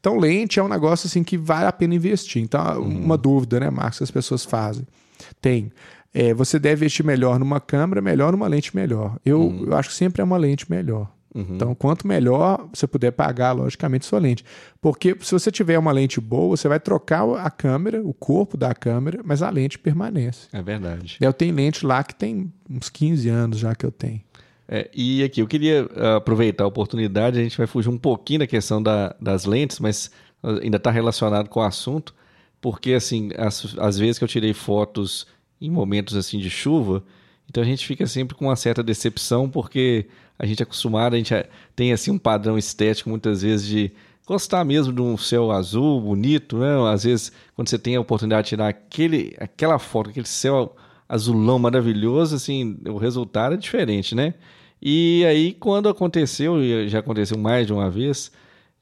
Então, 0.00 0.18
lente 0.18 0.58
é 0.58 0.62
um 0.62 0.68
negócio 0.68 1.06
assim 1.06 1.24
que 1.24 1.36
vale 1.36 1.66
a 1.66 1.72
pena 1.72 1.94
investir. 1.94 2.42
Então, 2.42 2.80
uhum. 2.80 3.04
uma 3.04 3.16
dúvida, 3.16 3.60
né, 3.60 3.70
Marcos, 3.70 3.98
que 3.98 4.04
as 4.04 4.10
pessoas 4.10 4.44
fazem. 4.44 4.86
Tem. 5.40 5.72
É, 6.14 6.32
você 6.32 6.58
deve 6.58 6.84
investir 6.84 7.04
melhor 7.04 7.38
numa 7.38 7.60
câmera, 7.60 8.00
melhor 8.00 8.32
numa 8.32 8.46
lente 8.46 8.74
melhor. 8.74 9.18
Eu, 9.24 9.40
uhum. 9.40 9.64
eu 9.66 9.76
acho 9.76 9.90
que 9.90 9.94
sempre 9.94 10.22
é 10.22 10.24
uma 10.24 10.36
lente 10.36 10.70
melhor. 10.70 11.10
Uhum. 11.36 11.46
Então, 11.50 11.74
quanto 11.74 12.08
melhor 12.08 12.66
você 12.72 12.86
puder 12.86 13.10
pagar, 13.10 13.52
logicamente, 13.52 14.06
sua 14.06 14.18
lente. 14.18 14.42
Porque 14.80 15.14
se 15.20 15.32
você 15.32 15.50
tiver 15.50 15.78
uma 15.78 15.92
lente 15.92 16.18
boa, 16.18 16.56
você 16.56 16.66
vai 16.66 16.80
trocar 16.80 17.28
a 17.38 17.50
câmera, 17.50 18.02
o 18.02 18.14
corpo 18.14 18.56
da 18.56 18.74
câmera, 18.74 19.20
mas 19.22 19.42
a 19.42 19.50
lente 19.50 19.78
permanece. 19.78 20.48
É 20.50 20.62
verdade. 20.62 21.18
Eu 21.20 21.34
tenho 21.34 21.54
lente 21.54 21.84
lá 21.84 22.02
que 22.02 22.14
tem 22.14 22.50
uns 22.70 22.88
15 22.88 23.28
anos 23.28 23.58
já 23.58 23.74
que 23.74 23.84
eu 23.84 23.92
tenho. 23.92 24.22
É, 24.68 24.90
e 24.94 25.22
aqui, 25.22 25.40
eu 25.40 25.46
queria 25.46 25.88
ah, 25.96 26.16
aproveitar 26.16 26.64
a 26.64 26.66
oportunidade, 26.66 27.38
a 27.38 27.42
gente 27.42 27.56
vai 27.56 27.66
fugir 27.66 27.88
um 27.88 27.98
pouquinho 27.98 28.40
da 28.40 28.46
questão 28.46 28.82
da, 28.82 29.14
das 29.20 29.44
lentes, 29.44 29.78
mas 29.78 30.10
ainda 30.42 30.76
está 30.76 30.90
relacionado 30.90 31.48
com 31.48 31.60
o 31.60 31.62
assunto, 31.62 32.14
porque 32.60 32.92
assim, 32.94 33.30
as, 33.36 33.76
as 33.78 33.98
vezes 33.98 34.18
que 34.18 34.24
eu 34.24 34.28
tirei 34.28 34.52
fotos 34.52 35.26
em 35.60 35.70
momentos 35.70 36.16
assim 36.16 36.38
de 36.38 36.50
chuva, 36.50 37.02
então 37.48 37.62
a 37.62 37.66
gente 37.66 37.86
fica 37.86 38.06
sempre 38.06 38.36
com 38.36 38.46
uma 38.46 38.56
certa 38.56 38.82
decepção, 38.82 39.48
porque 39.48 40.06
a 40.38 40.44
gente 40.46 40.60
é 40.60 40.64
acostumado, 40.64 41.14
a 41.14 41.16
gente 41.16 41.32
é, 41.32 41.48
tem 41.74 41.92
assim 41.92 42.10
um 42.10 42.18
padrão 42.18 42.58
estético 42.58 43.08
muitas 43.08 43.42
vezes 43.42 43.66
de 43.66 43.92
gostar 44.26 44.64
mesmo 44.64 44.92
de 44.92 45.00
um 45.00 45.16
céu 45.16 45.52
azul 45.52 46.00
bonito, 46.00 46.58
né? 46.58 46.92
Às 46.92 47.04
vezes, 47.04 47.32
quando 47.54 47.68
você 47.68 47.78
tem 47.78 47.94
a 47.94 48.00
oportunidade 48.00 48.46
de 48.46 48.48
tirar 48.50 48.68
aquele, 48.68 49.36
aquela 49.38 49.78
foto, 49.78 50.10
aquele 50.10 50.26
céu 50.26 50.74
azulão 51.08 51.58
maravilhoso, 51.58 52.34
assim, 52.34 52.76
o 52.86 52.96
resultado 52.96 53.54
é 53.54 53.56
diferente, 53.56 54.14
né? 54.14 54.34
E 54.80 55.24
aí, 55.24 55.52
quando 55.52 55.88
aconteceu, 55.88 56.62
e 56.62 56.88
já 56.88 56.98
aconteceu 56.98 57.38
mais 57.38 57.66
de 57.66 57.72
uma 57.72 57.90
vez, 57.90 58.30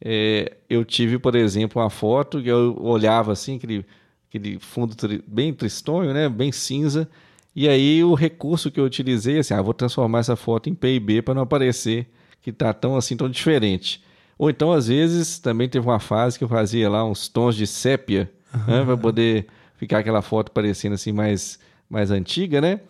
é, 0.00 0.56
eu 0.68 0.84
tive, 0.84 1.18
por 1.18 1.34
exemplo, 1.34 1.80
uma 1.80 1.90
foto 1.90 2.42
que 2.42 2.48
eu 2.48 2.76
olhava 2.80 3.32
assim, 3.32 3.56
aquele, 3.56 3.86
aquele 4.28 4.58
fundo 4.58 4.94
tri, 4.94 5.22
bem 5.26 5.52
tristonho, 5.52 6.12
né? 6.12 6.28
Bem 6.28 6.52
cinza. 6.52 7.08
E 7.54 7.68
aí 7.68 8.02
o 8.02 8.14
recurso 8.14 8.70
que 8.70 8.80
eu 8.80 8.84
utilizei, 8.84 9.38
assim, 9.38 9.54
ah, 9.54 9.62
vou 9.62 9.72
transformar 9.72 10.18
essa 10.18 10.36
foto 10.36 10.68
em 10.68 10.74
PIB 10.74 11.22
para 11.22 11.34
não 11.34 11.42
aparecer 11.42 12.06
que 12.42 12.52
tá 12.52 12.74
tão 12.74 12.96
assim, 12.96 13.16
tão 13.16 13.30
diferente. 13.30 14.02
Ou 14.36 14.50
então, 14.50 14.72
às 14.72 14.88
vezes, 14.88 15.38
também 15.38 15.68
teve 15.68 15.86
uma 15.86 16.00
fase 16.00 16.36
que 16.36 16.44
eu 16.44 16.48
fazia 16.48 16.90
lá 16.90 17.04
uns 17.04 17.28
tons 17.28 17.54
de 17.56 17.66
sépia, 17.66 18.30
uhum. 18.52 18.60
né, 18.66 18.84
para 18.84 18.96
poder 18.96 19.46
ficar 19.76 19.98
aquela 19.98 20.20
foto 20.20 20.50
parecendo 20.50 20.94
assim 20.94 21.12
mais, 21.12 21.58
mais 21.88 22.10
antiga, 22.10 22.60
né? 22.60 22.80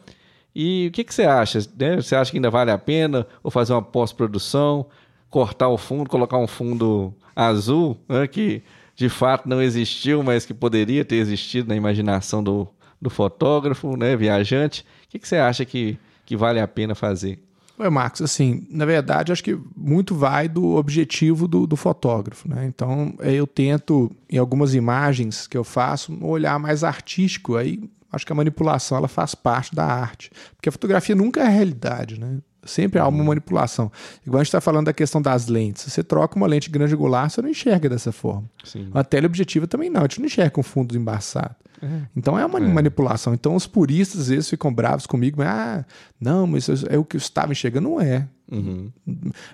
E 0.54 0.86
o 0.88 0.92
que, 0.92 1.02
que 1.02 1.14
você 1.14 1.24
acha? 1.24 1.58
Né? 1.76 1.96
Você 1.96 2.14
acha 2.14 2.30
que 2.30 2.36
ainda 2.36 2.50
vale 2.50 2.70
a 2.70 2.78
pena 2.78 3.26
ou 3.42 3.50
fazer 3.50 3.72
uma 3.72 3.82
pós-produção, 3.82 4.86
cortar 5.28 5.68
o 5.68 5.76
fundo, 5.76 6.08
colocar 6.08 6.38
um 6.38 6.46
fundo 6.46 7.12
azul, 7.34 7.98
né, 8.08 8.26
que 8.28 8.62
de 8.94 9.08
fato 9.08 9.48
não 9.48 9.60
existiu, 9.60 10.22
mas 10.22 10.46
que 10.46 10.54
poderia 10.54 11.04
ter 11.04 11.16
existido 11.16 11.68
na 11.68 11.74
imaginação 11.74 12.42
do, 12.42 12.68
do 13.02 13.10
fotógrafo, 13.10 13.96
né, 13.96 14.16
viajante? 14.16 14.82
O 15.06 15.08
que, 15.08 15.18
que 15.18 15.26
você 15.26 15.36
acha 15.36 15.64
que, 15.64 15.98
que 16.24 16.36
vale 16.36 16.60
a 16.60 16.68
pena 16.68 16.94
fazer? 16.94 17.42
Oi, 17.76 17.90
Marcos, 17.90 18.22
assim, 18.22 18.64
na 18.70 18.86
verdade, 18.86 19.32
acho 19.32 19.42
que 19.42 19.58
muito 19.76 20.14
vai 20.14 20.48
do 20.48 20.76
objetivo 20.76 21.48
do, 21.48 21.66
do, 21.66 21.74
fotógrafo, 21.74 22.48
né? 22.48 22.66
Então, 22.66 23.12
eu 23.18 23.48
tento, 23.48 24.12
em 24.30 24.38
algumas 24.38 24.76
imagens 24.76 25.48
que 25.48 25.58
eu 25.58 25.64
faço, 25.64 26.16
olhar 26.24 26.56
mais 26.60 26.84
artístico, 26.84 27.56
aí 27.56 27.82
acho 28.14 28.26
que 28.26 28.32
a 28.32 28.36
manipulação, 28.36 28.98
ela 28.98 29.08
faz 29.08 29.34
parte 29.34 29.74
da 29.74 29.84
arte, 29.84 30.30
porque 30.56 30.68
a 30.68 30.72
fotografia 30.72 31.14
nunca 31.14 31.40
é 31.40 31.46
a 31.46 31.48
realidade, 31.48 32.18
né? 32.18 32.38
Sempre 32.66 32.98
há 32.98 33.06
uma 33.06 33.18
uhum. 33.18 33.26
manipulação. 33.26 33.92
Igual 34.26 34.40
a 34.40 34.42
gente 34.42 34.48
está 34.48 34.60
falando 34.60 34.86
da 34.86 34.92
questão 34.92 35.20
das 35.20 35.48
lentes. 35.48 35.84
Você 35.84 36.02
troca 36.02 36.36
uma 36.36 36.46
lente 36.46 36.70
grande 36.70 36.94
angular, 36.94 37.28
você 37.28 37.42
não 37.42 37.50
enxerga 37.50 37.90
dessa 37.90 38.10
forma. 38.10 38.48
Sim. 38.64 38.88
Uma 38.90 39.04
teleobjetiva 39.04 39.66
também 39.66 39.90
não. 39.90 40.00
A 40.00 40.04
gente 40.04 40.20
não 40.20 40.26
enxerga 40.26 40.50
com 40.50 40.62
fundo 40.62 40.96
embaçado. 40.96 41.54
É. 41.84 42.08
Então 42.16 42.38
é 42.38 42.46
uma 42.46 42.58
é. 42.58 42.62
manipulação. 42.62 43.34
Então 43.34 43.54
os 43.54 43.66
puristas 43.66 44.22
às 44.22 44.28
vezes 44.28 44.48
ficam 44.48 44.72
bravos 44.72 45.06
comigo, 45.06 45.38
mas 45.38 45.48
ah, 45.48 45.84
não, 46.20 46.46
mas 46.46 46.68
é 46.88 46.98
o 46.98 47.04
que 47.04 47.16
eu 47.16 47.18
estava 47.18 47.52
enxergando. 47.52 47.88
Não 47.88 48.00
é. 48.00 48.26
Uhum. 48.50 48.90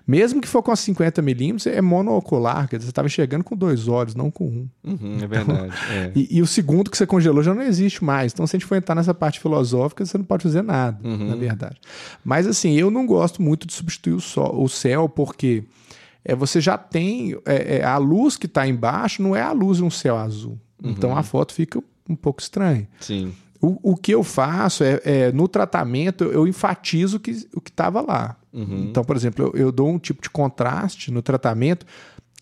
Mesmo 0.06 0.40
que 0.40 0.48
for 0.48 0.62
com 0.62 0.74
50 0.74 1.22
milímetros, 1.22 1.66
é 1.66 1.80
monoocular, 1.80 2.68
quer 2.68 2.76
dizer, 2.76 2.86
você 2.86 2.90
estava 2.90 3.06
enxergando 3.06 3.44
com 3.44 3.56
dois 3.56 3.86
olhos, 3.86 4.14
não 4.14 4.30
com 4.30 4.44
um. 4.44 4.68
Uhum, 4.84 5.18
é 5.22 5.26
verdade. 5.26 5.50
Então, 5.50 5.96
é. 5.96 6.12
E, 6.14 6.38
e, 6.38 6.42
o 6.42 6.46
segundo 6.46 6.90
que 6.90 6.96
você 6.96 7.06
congelou 7.06 7.42
já 7.42 7.54
não 7.54 7.62
existe 7.62 8.02
mais. 8.04 8.32
Então, 8.32 8.46
se 8.46 8.56
a 8.56 8.58
gente 8.58 8.66
for 8.66 8.74
entrar 8.74 8.94
nessa 8.94 9.14
parte 9.14 9.38
filosófica, 9.38 10.04
você 10.04 10.18
não 10.18 10.24
pode 10.24 10.42
fazer 10.42 10.62
nada, 10.62 10.98
uhum. 11.06 11.28
na 11.28 11.36
verdade. 11.36 11.80
Mas 12.24 12.46
assim, 12.46 12.74
eu 12.74 12.90
não 12.90 13.06
gosto 13.06 13.40
muito 13.40 13.66
de 13.66 13.72
substituir 13.72 14.12
o, 14.12 14.20
sol, 14.20 14.60
o 14.60 14.68
céu, 14.68 15.08
porque 15.08 15.64
é, 16.24 16.34
você 16.34 16.60
já 16.60 16.76
tem. 16.76 17.36
É, 17.46 17.78
é, 17.78 17.84
a 17.84 17.96
luz 17.96 18.36
que 18.36 18.46
está 18.46 18.66
embaixo 18.66 19.22
não 19.22 19.36
é 19.36 19.42
a 19.42 19.52
luz 19.52 19.78
de 19.78 19.84
um 19.84 19.90
céu 19.90 20.16
azul. 20.16 20.58
Então 20.82 21.10
uhum. 21.10 21.16
a 21.16 21.22
foto 21.22 21.52
fica 21.52 21.82
um 22.12 22.16
pouco 22.16 22.40
estranha. 22.40 22.88
Sim. 23.00 23.32
O, 23.60 23.92
o 23.92 23.96
que 23.96 24.12
eu 24.12 24.24
faço 24.24 24.82
é, 24.82 25.00
é 25.04 25.32
no 25.32 25.46
tratamento, 25.46 26.24
eu, 26.24 26.46
enfatizo 26.46 27.18
o 27.18 27.20
que 27.20 27.32
o 27.54 27.62
estava 27.64 28.00
lá. 28.00 28.36
Uhum. 28.52 28.86
Então, 28.88 29.04
por 29.04 29.14
exemplo, 29.14 29.52
eu, 29.54 29.66
eu, 29.66 29.72
dou 29.72 29.88
um 29.88 29.98
tipo 29.98 30.22
de 30.22 30.30
contraste 30.30 31.10
no 31.10 31.20
tratamento 31.20 31.86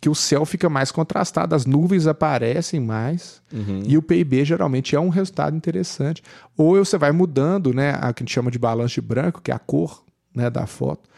que 0.01 0.09
o 0.09 0.15
céu 0.15 0.47
fica 0.47 0.69
mais 0.69 0.93
contrastado, 0.93 1.57
as 1.57 1.67
nuvens 1.67 2.07
aparecem 2.07 2.79
mais 2.79 3.43
uhum. 3.53 3.83
e 3.85 3.99
o 3.99 4.03
PIB 4.03 4.45
geralmente 4.45 4.95
é 4.95 5.01
um 5.01 5.09
resultado 5.09 5.57
interessante. 5.57 6.23
Ou 6.57 6.77
você 6.77 6.97
vai 6.97 7.11
mudando, 7.11 7.75
né, 7.75 7.99
a 8.01 8.13
que 8.13 8.23
a 8.23 8.25
gente 8.25 8.33
chama 8.33 8.51
de 8.51 8.59
balanço 8.61 8.95
de 8.95 9.01
branco, 9.01 9.43
que 9.43 9.51
é 9.51 9.55
a 9.55 9.59
cor 9.59 10.05
né, 10.33 10.49
da 10.49 10.67
foto, 10.67 11.09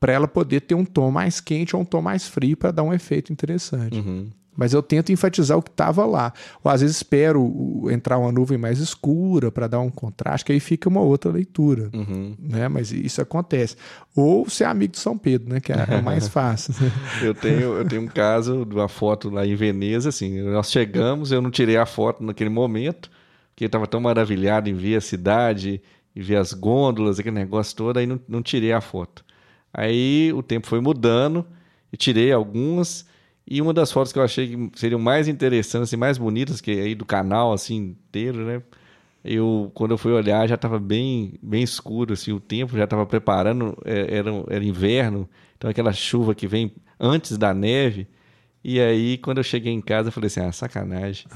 para 0.00 0.14
ela 0.14 0.26
poder 0.26 0.62
ter 0.62 0.74
um 0.74 0.86
tom 0.86 1.10
mais 1.10 1.38
quente 1.38 1.76
ou 1.76 1.82
um 1.82 1.84
tom 1.84 2.00
mais 2.00 2.26
frio 2.26 2.56
para 2.56 2.70
dar 2.70 2.82
um 2.82 2.94
efeito 2.94 3.30
interessante. 3.30 3.98
Uhum 3.98 4.30
mas 4.60 4.74
eu 4.74 4.82
tento 4.82 5.10
enfatizar 5.10 5.56
o 5.56 5.62
que 5.62 5.70
estava 5.70 6.04
lá. 6.04 6.34
Ou 6.62 6.70
às 6.70 6.82
vezes 6.82 6.96
espero 6.96 7.88
entrar 7.90 8.18
uma 8.18 8.30
nuvem 8.30 8.58
mais 8.58 8.78
escura 8.78 9.50
para 9.50 9.66
dar 9.66 9.80
um 9.80 9.88
contraste, 9.88 10.44
que 10.44 10.52
aí 10.52 10.60
fica 10.60 10.86
uma 10.86 11.00
outra 11.00 11.32
leitura. 11.32 11.88
Uhum. 11.94 12.34
Né? 12.38 12.68
Mas 12.68 12.92
isso 12.92 13.22
acontece. 13.22 13.74
Ou 14.14 14.46
ser 14.50 14.64
amigo 14.64 14.92
de 14.92 14.98
São 14.98 15.16
Pedro, 15.16 15.48
né? 15.48 15.60
que 15.60 15.72
é, 15.72 15.86
é 15.88 16.02
mais 16.02 16.28
fácil. 16.28 16.74
eu, 17.22 17.34
tenho, 17.34 17.78
eu 17.78 17.88
tenho 17.88 18.02
um 18.02 18.06
caso 18.06 18.66
de 18.66 18.74
uma 18.74 18.86
foto 18.86 19.30
lá 19.30 19.46
em 19.46 19.54
Veneza, 19.54 20.10
assim, 20.10 20.42
nós 20.42 20.70
chegamos, 20.70 21.32
eu 21.32 21.40
não 21.40 21.50
tirei 21.50 21.78
a 21.78 21.86
foto 21.86 22.22
naquele 22.22 22.50
momento, 22.50 23.10
porque 23.48 23.64
eu 23.64 23.66
estava 23.66 23.86
tão 23.86 23.98
maravilhado 23.98 24.68
em 24.68 24.74
ver 24.74 24.96
a 24.96 25.00
cidade, 25.00 25.80
e 26.14 26.20
ver 26.20 26.36
as 26.36 26.52
gôndolas, 26.52 27.18
aquele 27.18 27.36
negócio 27.36 27.74
todo, 27.74 27.96
aí 27.96 28.06
não, 28.06 28.20
não 28.28 28.42
tirei 28.42 28.74
a 28.74 28.80
foto. 28.82 29.24
Aí 29.72 30.30
o 30.34 30.42
tempo 30.42 30.66
foi 30.66 30.80
mudando, 30.80 31.46
e 31.90 31.96
tirei 31.96 32.30
algumas 32.30 33.08
e 33.50 33.60
uma 33.60 33.74
das 33.74 33.90
fotos 33.90 34.12
que 34.12 34.18
eu 34.18 34.22
achei 34.22 34.46
que 34.46 34.78
seriam 34.78 35.00
mais 35.00 35.26
interessantes 35.26 35.92
e 35.92 35.96
mais 35.96 36.16
bonitas 36.16 36.60
que 36.60 36.70
aí 36.70 36.94
do 36.94 37.04
canal 37.04 37.52
assim 37.52 37.76
inteiro, 37.76 38.46
né? 38.46 38.62
Eu 39.24 39.70
quando 39.74 39.90
eu 39.90 39.98
fui 39.98 40.12
olhar 40.12 40.48
já 40.48 40.54
estava 40.54 40.78
bem 40.78 41.34
bem 41.42 41.62
escuro 41.62 42.12
assim, 42.12 42.32
o 42.32 42.38
tempo 42.38 42.76
já 42.76 42.84
estava 42.84 43.04
preparando, 43.04 43.76
é, 43.84 44.16
era, 44.18 44.30
era 44.48 44.64
inverno, 44.64 45.28
então 45.58 45.68
aquela 45.68 45.92
chuva 45.92 46.34
que 46.34 46.46
vem 46.46 46.72
antes 46.98 47.36
da 47.36 47.52
neve. 47.52 48.06
E 48.62 48.78
aí, 48.78 49.16
quando 49.16 49.38
eu 49.38 49.44
cheguei 49.44 49.72
em 49.72 49.80
casa, 49.80 50.08
eu 50.08 50.12
falei 50.12 50.26
assim: 50.26 50.40
ah, 50.40 50.52
sacanagem. 50.52 51.26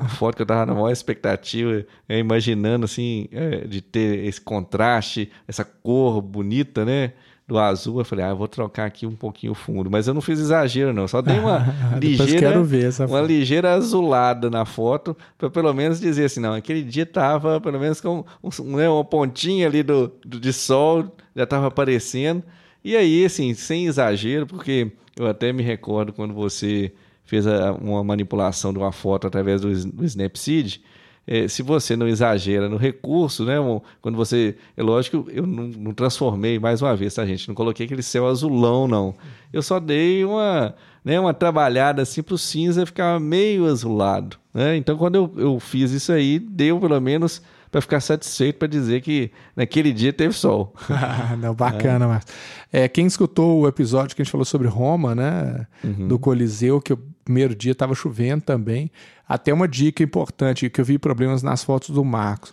A 0.00 0.08
foto 0.10 0.34
que 0.36 0.42
eu 0.42 0.46
tava 0.46 0.66
na 0.66 0.74
maior 0.74 0.90
expectativa, 0.90 1.86
é, 2.08 2.18
imaginando 2.18 2.84
assim, 2.84 3.28
é, 3.30 3.68
de 3.68 3.80
ter 3.80 4.24
esse 4.26 4.40
contraste, 4.40 5.30
essa 5.46 5.64
cor 5.64 6.20
bonita, 6.20 6.84
né? 6.84 7.12
Do 7.46 7.58
azul, 7.58 7.98
eu 7.98 8.04
falei, 8.04 8.24
ah, 8.24 8.28
eu 8.28 8.36
vou 8.36 8.48
trocar 8.48 8.86
aqui 8.86 9.06
um 9.06 9.14
pouquinho 9.14 9.52
o 9.52 9.54
fundo. 9.54 9.90
Mas 9.90 10.06
eu 10.06 10.14
não 10.14 10.20
fiz 10.20 10.38
exagero, 10.38 10.92
não. 10.92 11.08
Só 11.08 11.20
dei 11.20 11.38
uma 11.38 11.66
ligeira, 12.00 12.60
uma 13.06 13.20
ligeira 13.20 13.74
azulada 13.74 14.48
na 14.48 14.64
foto, 14.64 15.16
para 15.36 15.50
pelo 15.50 15.72
menos 15.72 16.00
dizer 16.00 16.24
assim, 16.24 16.40
não, 16.40 16.54
aquele 16.54 16.82
dia 16.82 17.04
tava 17.04 17.60
pelo 17.60 17.78
menos 17.78 18.00
com 18.00 18.24
um, 18.42 18.76
né, 18.76 18.88
uma 18.88 19.04
pontinha 19.04 19.66
ali 19.66 19.82
do, 19.82 20.12
do, 20.24 20.40
de 20.40 20.52
sol, 20.52 21.14
já 21.34 21.46
tava 21.46 21.66
aparecendo. 21.66 22.42
E 22.84 22.96
aí, 22.96 23.24
assim, 23.24 23.54
sem 23.54 23.86
exagero, 23.86 24.46
porque 24.46 24.92
eu 25.16 25.26
até 25.26 25.52
me 25.52 25.62
recordo 25.62 26.12
quando 26.12 26.34
você 26.34 26.92
fez 27.24 27.46
a, 27.46 27.72
uma 27.72 28.02
manipulação 28.02 28.72
de 28.72 28.78
uma 28.78 28.92
foto 28.92 29.26
através 29.26 29.60
do, 29.60 29.68
do 29.90 30.04
Snapseed, 30.04 30.82
é, 31.26 31.46
se 31.46 31.62
você 31.62 31.94
não 31.94 32.08
exagera 32.08 32.68
no 32.68 32.76
recurso, 32.76 33.44
né? 33.44 33.54
Quando 34.00 34.16
você. 34.16 34.56
É 34.76 34.82
lógico, 34.82 35.26
eu 35.30 35.46
não, 35.46 35.64
não, 35.68 35.94
transformei 35.94 36.58
mais 36.58 36.82
uma 36.82 36.96
vez, 36.96 37.14
tá, 37.14 37.24
gente? 37.24 37.46
Não 37.46 37.54
coloquei 37.54 37.86
aquele 37.86 38.02
céu 38.02 38.26
azulão, 38.26 38.88
não. 38.88 39.14
Eu 39.52 39.62
só 39.62 39.78
dei 39.78 40.24
uma, 40.24 40.74
né, 41.04 41.20
uma 41.20 41.32
trabalhada 41.32 42.02
assim 42.02 42.22
para 42.22 42.34
o 42.34 42.38
cinza 42.38 42.84
ficar 42.84 43.20
meio 43.20 43.66
azulado. 43.66 44.36
Né? 44.52 44.76
Então, 44.76 44.96
quando 44.96 45.14
eu, 45.14 45.32
eu 45.36 45.60
fiz 45.60 45.92
isso 45.92 46.12
aí, 46.12 46.38
deu 46.38 46.80
pelo 46.80 47.00
menos 47.00 47.40
para 47.70 47.80
ficar 47.80 48.00
satisfeito 48.00 48.58
para 48.58 48.68
dizer 48.68 49.00
que 49.00 49.30
naquele 49.56 49.92
dia 49.92 50.12
teve 50.12 50.34
sol. 50.34 50.74
não, 51.40 51.54
bacana, 51.54 52.04
é. 52.04 52.08
mas 52.08 52.26
é, 52.70 52.88
quem 52.88 53.06
escutou 53.06 53.60
o 53.60 53.68
episódio 53.68 54.14
que 54.14 54.20
a 54.20 54.24
gente 54.24 54.30
falou 54.30 54.44
sobre 54.44 54.68
Roma, 54.68 55.14
né, 55.14 55.66
uhum. 55.82 56.06
do 56.06 56.18
Coliseu, 56.18 56.82
que 56.82 56.92
o 56.92 56.98
primeiro 57.24 57.54
dia 57.54 57.72
estava 57.72 57.94
chovendo 57.94 58.42
também, 58.42 58.90
até 59.32 59.50
uma 59.50 59.66
dica 59.66 60.02
importante 60.02 60.68
que 60.68 60.78
eu 60.78 60.84
vi 60.84 60.98
problemas 60.98 61.42
nas 61.42 61.64
fotos 61.64 61.88
do 61.88 62.04
Marcos. 62.04 62.52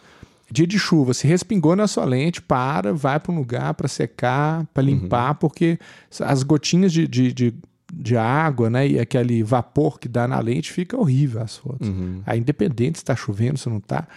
Dia 0.50 0.66
de 0.66 0.80
chuva, 0.80 1.14
se 1.14 1.28
respingou 1.28 1.76
na 1.76 1.88
sua 1.88 2.06
lente, 2.06 2.42
para, 2.42 2.94
vai 2.94 3.20
para 3.20 3.34
um 3.34 3.36
lugar 3.36 3.74
para 3.74 3.90
secar, 3.90 4.66
para 4.74 4.82
uhum. 4.82 4.90
limpar, 4.90 5.32
uhum. 5.32 5.36
porque 5.36 5.78
as 6.22 6.42
gotinhas 6.42 6.94
de, 6.94 7.06
de, 7.06 7.34
de 7.34 7.54
de 7.92 8.16
água, 8.16 8.70
né? 8.70 8.88
E 8.88 9.00
aquele 9.00 9.42
vapor 9.42 10.00
que 10.00 10.08
dá 10.08 10.28
na 10.28 10.40
lente 10.40 10.72
fica 10.72 10.96
horrível 10.96 11.42
as 11.42 11.58
fotos. 11.58 11.88
Uhum. 11.90 12.22
Aí, 12.24 12.40
independente 12.40 13.00
se 13.00 13.04
está 13.04 13.16
chovendo, 13.16 13.58
se 13.58 13.68
não 13.68 13.78
está. 13.78 14.08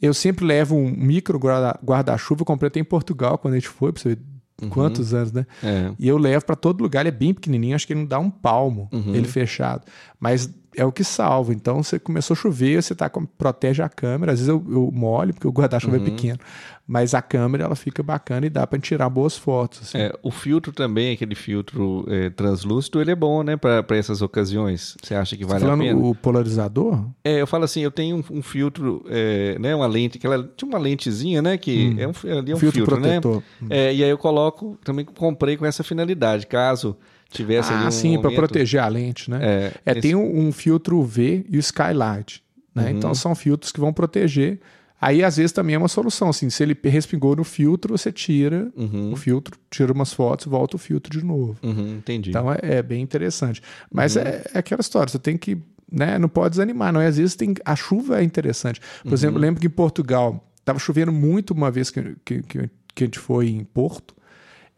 Eu 0.00 0.14
sempre 0.14 0.46
levo 0.46 0.74
um 0.74 0.90
micro 0.90 1.38
guarda-chuva, 1.38 2.42
comprei 2.42 2.68
até 2.68 2.80
em 2.80 2.84
Portugal 2.84 3.36
quando 3.36 3.52
a 3.52 3.58
gente 3.58 3.68
foi, 3.68 3.92
para 3.92 4.02
você 4.02 4.08
ver 4.14 4.18
uhum. 4.62 4.70
quantos 4.70 5.14
anos, 5.14 5.32
né? 5.32 5.46
É. 5.62 5.92
E 5.98 6.08
eu 6.08 6.16
levo 6.16 6.44
para 6.44 6.56
todo 6.56 6.82
lugar, 6.82 7.00
ele 7.00 7.08
é 7.10 7.12
bem 7.12 7.34
pequenininho, 7.34 7.74
acho 7.74 7.86
que 7.86 7.92
ele 7.92 8.00
não 8.00 8.06
dá 8.06 8.18
um 8.18 8.30
palmo, 8.30 8.88
uhum. 8.92 9.14
ele 9.14 9.28
fechado. 9.28 9.84
Mas 10.18 10.50
é 10.78 10.84
o 10.84 10.92
que 10.92 11.02
salva. 11.02 11.52
Então, 11.52 11.82
você 11.82 11.98
começou 11.98 12.34
a 12.34 12.38
chover, 12.38 12.80
você 12.80 12.94
tá 12.94 13.10
com, 13.10 13.26
protege 13.26 13.82
a 13.82 13.88
câmera. 13.88 14.32
Às 14.32 14.38
vezes 14.38 14.48
eu, 14.48 14.64
eu 14.70 14.90
molho, 14.94 15.34
porque 15.34 15.48
o 15.48 15.50
guarda-chuva 15.50 15.96
é 15.96 15.98
uhum. 15.98 16.06
é 16.06 16.10
pequeno. 16.10 16.38
Mas 16.86 17.14
a 17.14 17.20
câmera, 17.20 17.64
ela 17.64 17.74
fica 17.74 18.00
bacana 18.00 18.46
e 18.46 18.48
dá 18.48 18.64
para 18.64 18.78
tirar 18.78 19.10
boas 19.10 19.36
fotos. 19.36 19.80
Assim. 19.82 19.98
É, 19.98 20.12
o 20.22 20.30
filtro 20.30 20.72
também, 20.72 21.12
aquele 21.12 21.34
filtro 21.34 22.06
é, 22.08 22.30
translúcido, 22.30 23.00
ele 23.00 23.10
é 23.10 23.16
bom, 23.16 23.42
né? 23.42 23.56
para 23.56 23.84
essas 23.96 24.22
ocasiões. 24.22 24.96
Você 25.02 25.14
acha 25.16 25.36
que 25.36 25.44
vale 25.44 25.66
tá 25.66 25.74
a 25.74 25.76
pena? 25.76 25.98
o 25.98 26.14
polarizador? 26.14 27.04
É, 27.24 27.40
eu 27.40 27.46
falo 27.46 27.64
assim, 27.64 27.80
eu 27.80 27.90
tenho 27.90 28.16
um, 28.16 28.38
um 28.38 28.42
filtro, 28.42 29.04
é, 29.08 29.58
né? 29.58 29.74
Uma 29.74 29.86
lente, 29.88 30.18
que 30.18 30.26
ela 30.26 30.48
tinha 30.56 30.68
uma 30.68 30.78
lentezinha, 30.78 31.42
né? 31.42 31.58
Que 31.58 31.88
hum. 31.88 31.96
é 31.98 32.06
um, 32.06 32.38
ali 32.38 32.52
é 32.52 32.54
um 32.54 32.58
filtro, 32.58 32.76
filtro 32.76 33.00
né? 33.00 33.20
protetor. 33.20 33.36
né? 33.36 33.42
Hum. 33.62 33.66
É, 33.68 33.94
e 33.94 34.04
aí 34.04 34.10
eu 34.10 34.18
coloco, 34.18 34.78
também 34.84 35.04
comprei 35.04 35.56
com 35.56 35.66
essa 35.66 35.82
finalidade. 35.82 36.46
Caso 36.46 36.96
tivesse 37.30 37.72
ah, 37.72 37.86
um 37.86 37.90
sim, 37.90 38.16
momento... 38.16 38.22
para 38.22 38.36
proteger 38.36 38.80
a 38.80 38.88
lente, 38.88 39.30
né? 39.30 39.38
É, 39.42 39.72
é 39.84 39.92
esse... 39.92 40.00
tem 40.00 40.14
um, 40.14 40.46
um, 40.46 40.52
filtro 40.52 40.98
UV 40.98 41.44
e 41.48 41.56
o 41.56 41.60
skylight, 41.60 42.42
né? 42.74 42.84
Uhum. 42.84 42.90
Então 42.90 43.14
são 43.14 43.34
filtros 43.34 43.72
que 43.72 43.80
vão 43.80 43.92
proteger. 43.92 44.60
Aí 45.00 45.22
às 45.22 45.36
vezes 45.36 45.52
também 45.52 45.76
é 45.76 45.78
uma 45.78 45.88
solução, 45.88 46.30
assim, 46.30 46.50
se 46.50 46.62
ele 46.62 46.76
respingou 46.84 47.36
no 47.36 47.44
filtro, 47.44 47.96
você 47.96 48.10
tira 48.10 48.68
uhum. 48.76 49.12
o 49.12 49.16
filtro, 49.16 49.56
tira 49.70 49.92
umas 49.92 50.12
fotos, 50.12 50.46
volta 50.46 50.74
o 50.74 50.78
filtro 50.78 51.16
de 51.16 51.24
novo. 51.24 51.56
Uhum, 51.62 51.98
entendi. 51.98 52.30
Então 52.30 52.52
é, 52.52 52.58
é, 52.62 52.82
bem 52.82 53.00
interessante. 53.00 53.62
Mas 53.92 54.16
uhum. 54.16 54.22
é, 54.22 54.42
é 54.54 54.58
aquela 54.58 54.80
história, 54.80 55.10
você 55.10 55.18
tem 55.18 55.36
que 55.36 55.56
né, 55.90 56.18
não 56.18 56.28
pode 56.28 56.50
desanimar, 56.50 56.92
não 56.92 57.00
é? 57.00 57.06
Às 57.06 57.16
vezes 57.16 57.34
tem, 57.34 57.54
a 57.64 57.74
chuva 57.74 58.20
é 58.20 58.22
interessante. 58.22 58.80
Por 59.02 59.08
uhum. 59.08 59.14
exemplo, 59.14 59.40
lembro 59.40 59.60
que 59.60 59.66
em 59.66 59.70
Portugal 59.70 60.44
estava 60.58 60.78
chovendo 60.78 61.10
muito 61.10 61.52
uma 61.52 61.70
vez 61.70 61.90
que, 61.90 62.14
que, 62.24 62.42
que, 62.42 62.58
a 62.58 63.04
gente 63.04 63.18
foi 63.18 63.48
em 63.48 63.64
Porto. 63.64 64.14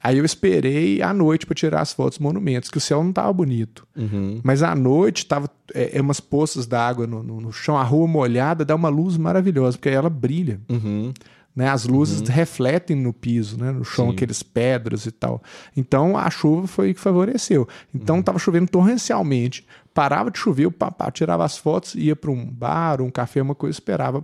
Aí 0.03 0.17
eu 0.17 0.25
esperei 0.25 1.03
à 1.03 1.13
noite 1.13 1.45
para 1.45 1.55
tirar 1.55 1.83
as 1.83 1.93
fotos 1.93 2.19
dos 2.19 2.25
monumentos, 2.25 2.71
que 2.71 2.79
o 2.79 2.81
céu 2.81 3.03
não 3.03 3.11
estava 3.11 3.31
bonito. 3.33 3.87
Uhum. 3.95 4.41
Mas 4.43 4.63
à 4.63 4.75
noite 4.75 5.27
tava 5.27 5.51
é, 5.75 5.99
é 5.99 6.01
umas 6.01 6.21
poças 6.21 6.67
d'água 6.67 7.07
no, 7.07 7.23
no, 7.23 7.41
no, 7.41 7.53
chão, 7.53 7.77
a 7.77 7.83
rua 7.83 8.07
molhada, 8.09 8.65
dá 8.65 8.75
uma 8.75 8.89
luz 8.89 9.19
maravilhosa, 9.19 9.77
porque 9.77 9.91
aí 9.91 9.95
ela 9.95 10.09
brilha. 10.09 10.59
Uhum. 10.71 11.13
Né? 11.55 11.69
As 11.69 11.85
luzes 11.85 12.21
uhum. 12.21 12.35
refletem 12.35 12.97
no 12.97 13.13
piso, 13.13 13.59
né? 13.59 13.73
no 13.73 13.85
chão, 13.85 14.07
Sim. 14.07 14.13
aqueles 14.15 14.43
pedras 14.43 15.05
e 15.05 15.11
tal. 15.11 15.43
Então 15.77 16.17
a 16.17 16.31
chuva 16.31 16.67
foi 16.67 16.95
que 16.95 17.01
favoreceu. 17.01 17.69
Então 17.95 18.21
estava 18.21 18.37
uhum. 18.37 18.41
chovendo 18.41 18.71
torrencialmente. 18.71 19.67
Parava 19.93 20.31
de 20.31 20.39
chover, 20.39 20.67
o 20.67 20.73
papá 20.73 21.11
tirava 21.11 21.45
as 21.45 21.59
fotos, 21.59 21.95
ia 21.95 22.17
para 22.17 22.31
um 22.31 22.47
bar, 22.47 23.03
um 23.03 23.11
café, 23.11 23.43
uma 23.43 23.55
coisa, 23.55 23.77
esperava 23.77 24.23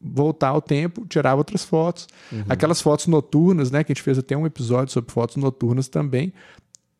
voltar 0.00 0.48
ao 0.48 0.62
tempo, 0.62 1.06
tirava 1.06 1.38
outras 1.38 1.64
fotos. 1.64 2.06
Uhum. 2.32 2.44
Aquelas 2.48 2.80
fotos 2.80 3.06
noturnas, 3.06 3.70
né? 3.70 3.82
Que 3.82 3.92
a 3.92 3.94
gente 3.94 4.02
fez 4.02 4.18
até 4.18 4.36
um 4.36 4.46
episódio 4.46 4.92
sobre 4.92 5.12
fotos 5.12 5.36
noturnas 5.36 5.88
também. 5.88 6.32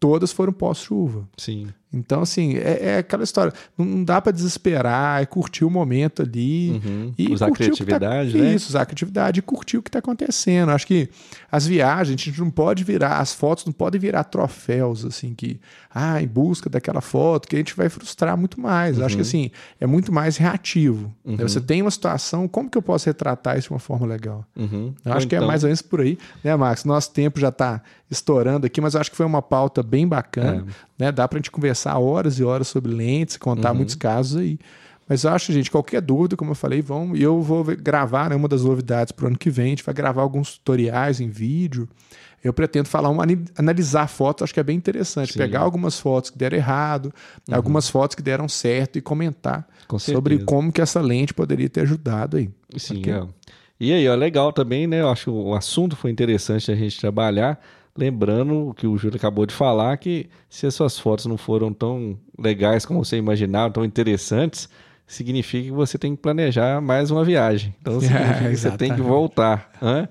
Todas 0.01 0.33
foram 0.33 0.53
pós-chuva. 0.53 1.29
Sim. 1.37 1.69
Então, 1.93 2.21
assim, 2.21 2.57
é, 2.57 2.79
é 2.83 2.99
aquela 2.99 3.25
história. 3.25 3.53
Não, 3.77 3.85
não 3.85 4.05
dá 4.05 4.21
para 4.21 4.31
desesperar, 4.31 5.23
é 5.23 5.27
curtir 5.27 5.65
o 5.65 5.71
momento 5.71 6.23
ali. 6.23 6.81
Uhum. 6.85 7.15
E 7.17 7.33
usar 7.33 7.47
a 7.47 7.49
tá 7.49 7.55
criatividade, 7.55 8.33
tá, 8.33 8.39
né? 8.39 8.55
Isso, 8.55 8.69
usar 8.69 8.83
a 8.83 8.87
criatividade 8.87 9.39
e 9.39 9.43
curtir 9.43 9.79
o 9.79 9.83
que 9.83 9.89
está 9.89 9.99
acontecendo. 9.99 10.71
Acho 10.71 10.87
que 10.87 11.09
as 11.51 11.67
viagens, 11.67 12.21
a 12.21 12.25
gente 12.25 12.41
não 12.41 12.51
pode 12.51 12.85
virar, 12.85 13.19
as 13.19 13.33
fotos 13.33 13.65
não 13.65 13.73
podem 13.73 13.99
virar 13.99 14.25
troféus, 14.25 15.05
assim, 15.05 15.35
que, 15.35 15.59
ah, 15.95 16.23
em 16.23 16.27
busca 16.27 16.69
daquela 16.69 17.01
foto, 17.01 17.49
que 17.49 17.57
a 17.57 17.59
gente 17.59 17.75
vai 17.75 17.89
frustrar 17.89 18.37
muito 18.37 18.61
mais. 18.61 18.99
Uhum. 18.99 19.07
Acho 19.07 19.17
que, 19.17 19.23
uhum. 19.23 19.29
assim, 19.29 19.51
é 19.81 19.87
muito 19.87 20.13
mais 20.13 20.37
reativo. 20.37 21.13
Uhum. 21.25 21.37
Você 21.39 21.61
tem 21.61 21.81
uma 21.81 21.91
situação, 21.91 22.47
como 22.47 22.69
que 22.69 22.77
eu 22.77 22.83
posso 22.83 23.07
retratar 23.07 23.57
isso 23.57 23.69
de 23.69 23.75
uma 23.75 23.81
forma 23.81 24.07
legal? 24.07 24.45
Uhum. 24.55 24.93
Eu 25.05 25.13
acho 25.15 25.27
que 25.27 25.35
é 25.35 25.39
então 25.39 25.49
mais 25.49 25.65
ou 25.65 25.69
menos 25.69 25.81
por 25.81 26.03
aí, 26.03 26.19
né, 26.45 26.55
Max? 26.55 26.85
Nosso 26.85 27.11
tempo 27.13 27.41
já 27.41 27.49
está 27.49 27.83
estourando 28.11 28.67
aqui, 28.67 28.81
mas 28.81 28.97
acho 28.97 29.11
que 29.11 29.17
foi 29.17 29.27
uma 29.27 29.43
pauta 29.43 29.83
bem 29.83 30.07
bacana. 30.07 30.65
É. 30.69 30.88
Né? 30.99 31.13
Dá 31.13 31.29
para 31.29 31.39
a 31.39 31.41
gente 31.41 31.51
conversar 31.51 31.99
horas 31.99 32.39
e 32.39 32.45
horas 32.45 32.69
sobre 32.69 32.93
lentes, 32.93 33.37
contar 33.37 33.71
uhum. 33.71 33.77
muitos 33.77 33.95
casos 33.95 34.41
aí. 34.41 34.59
Mas 35.09 35.25
eu 35.25 35.31
acho, 35.31 35.53
gente, 35.53 35.71
qualquer 35.71 36.03
dúvida, 36.03 36.37
como 36.37 36.51
eu 36.51 36.55
falei, 36.55 36.83
vão. 36.83 37.17
E 37.17 37.23
eu 37.23 37.41
vou 37.41 37.65
gravar, 37.65 38.29
né, 38.29 38.37
uma 38.37 38.49
das 38.49 38.63
novidades 38.63 39.11
para 39.11 39.25
o 39.25 39.29
ano 39.29 39.39
que 39.39 39.49
vem. 39.49 39.67
A 39.67 39.69
gente 39.71 39.85
vai 39.85 39.95
gravar 39.95 40.21
alguns 40.21 40.59
tutoriais 40.59 41.19
em 41.19 41.31
vídeo. 41.31 41.89
Eu 42.45 42.53
pretendo 42.53 42.89
falar, 42.89 43.09
um, 43.09 43.19
analisar 43.57 44.07
fotos, 44.07 44.45
acho 44.45 44.55
que 44.55 44.61
é 44.61 44.63
bem 44.63 44.77
interessante. 44.77 45.33
Sim. 45.33 45.39
Pegar 45.39 45.61
algumas 45.61 45.99
fotos 45.99 46.31
que 46.31 46.39
deram 46.39 46.57
errado, 46.57 47.07
uhum. 47.49 47.55
algumas 47.55 47.89
fotos 47.89 48.15
que 48.15 48.23
deram 48.23 48.49
certo 48.49 48.99
e 48.99 49.01
comentar 49.01 49.67
Com 49.89 49.99
sobre 49.99 50.39
como 50.45 50.71
que 50.71 50.81
essa 50.81 51.01
lente 51.01 51.33
poderia 51.33 51.69
ter 51.71 51.81
ajudado 51.81 52.37
aí. 52.37 52.51
Sim, 52.77 53.01
okay? 53.01 53.13
é. 53.15 53.27
E 53.81 53.93
aí, 53.93 54.09
ó, 54.09 54.15
legal 54.15 54.53
também, 54.53 54.87
né? 54.87 55.01
Eu 55.01 55.09
acho 55.09 55.25
que 55.25 55.31
o 55.31 55.55
assunto 55.55 55.97
foi 55.97 56.11
interessante 56.11 56.71
a 56.71 56.75
gente 56.75 57.01
trabalhar. 57.01 57.61
Lembrando 57.99 58.69
o 58.69 58.75
que 58.75 58.87
o 58.87 58.97
Júlio 58.97 59.17
acabou 59.17 59.45
de 59.45 59.53
falar, 59.53 59.97
que 59.97 60.31
se 60.49 60.69
as 60.69 60.75
suas 60.75 60.97
fotos 60.97 61.27
não 61.27 61.37
foram 61.37 61.73
tão 61.73 62.17
legais 62.39 62.87
como 62.87 63.05
você 63.05 63.17
imaginava, 63.17 63.75
tão 63.75 63.85
interessantes, 63.85 64.69
significa 65.05 65.65
que 65.65 65.73
você 65.73 65.99
tem 65.99 66.15
que 66.15 66.23
planejar 66.23 66.81
mais 66.81 67.11
uma 67.11 67.25
viagem. 67.25 67.75
Então 67.81 67.99
significa 68.01 68.45
é, 68.45 68.51
que 68.51 68.57
você 68.57 68.71
tem 68.77 68.95
que 68.95 69.01
voltar. 69.01 69.73
Né? 69.83 70.09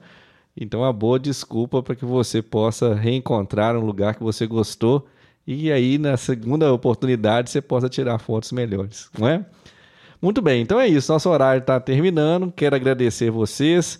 Então, 0.59 0.81
uma 0.81 0.91
boa 0.91 1.17
desculpa 1.17 1.81
para 1.81 1.95
que 1.95 2.03
você 2.03 2.41
possa 2.41 2.93
reencontrar 2.93 3.77
um 3.77 3.85
lugar 3.85 4.15
que 4.15 4.23
você 4.23 4.45
gostou 4.45 5.07
e 5.47 5.71
aí, 5.71 5.97
na 5.97 6.17
segunda 6.17 6.73
oportunidade, 6.73 7.49
você 7.49 7.61
possa 7.61 7.87
tirar 7.87 8.19
fotos 8.19 8.51
melhores, 8.51 9.09
não 9.17 9.29
é? 9.29 9.45
Muito 10.21 10.41
bem, 10.41 10.61
então 10.61 10.77
é 10.77 10.89
isso. 10.89 11.09
Nosso 11.09 11.29
horário 11.29 11.61
está 11.61 11.79
terminando. 11.79 12.51
Quero 12.51 12.75
agradecer 12.75 13.31
vocês 13.31 13.97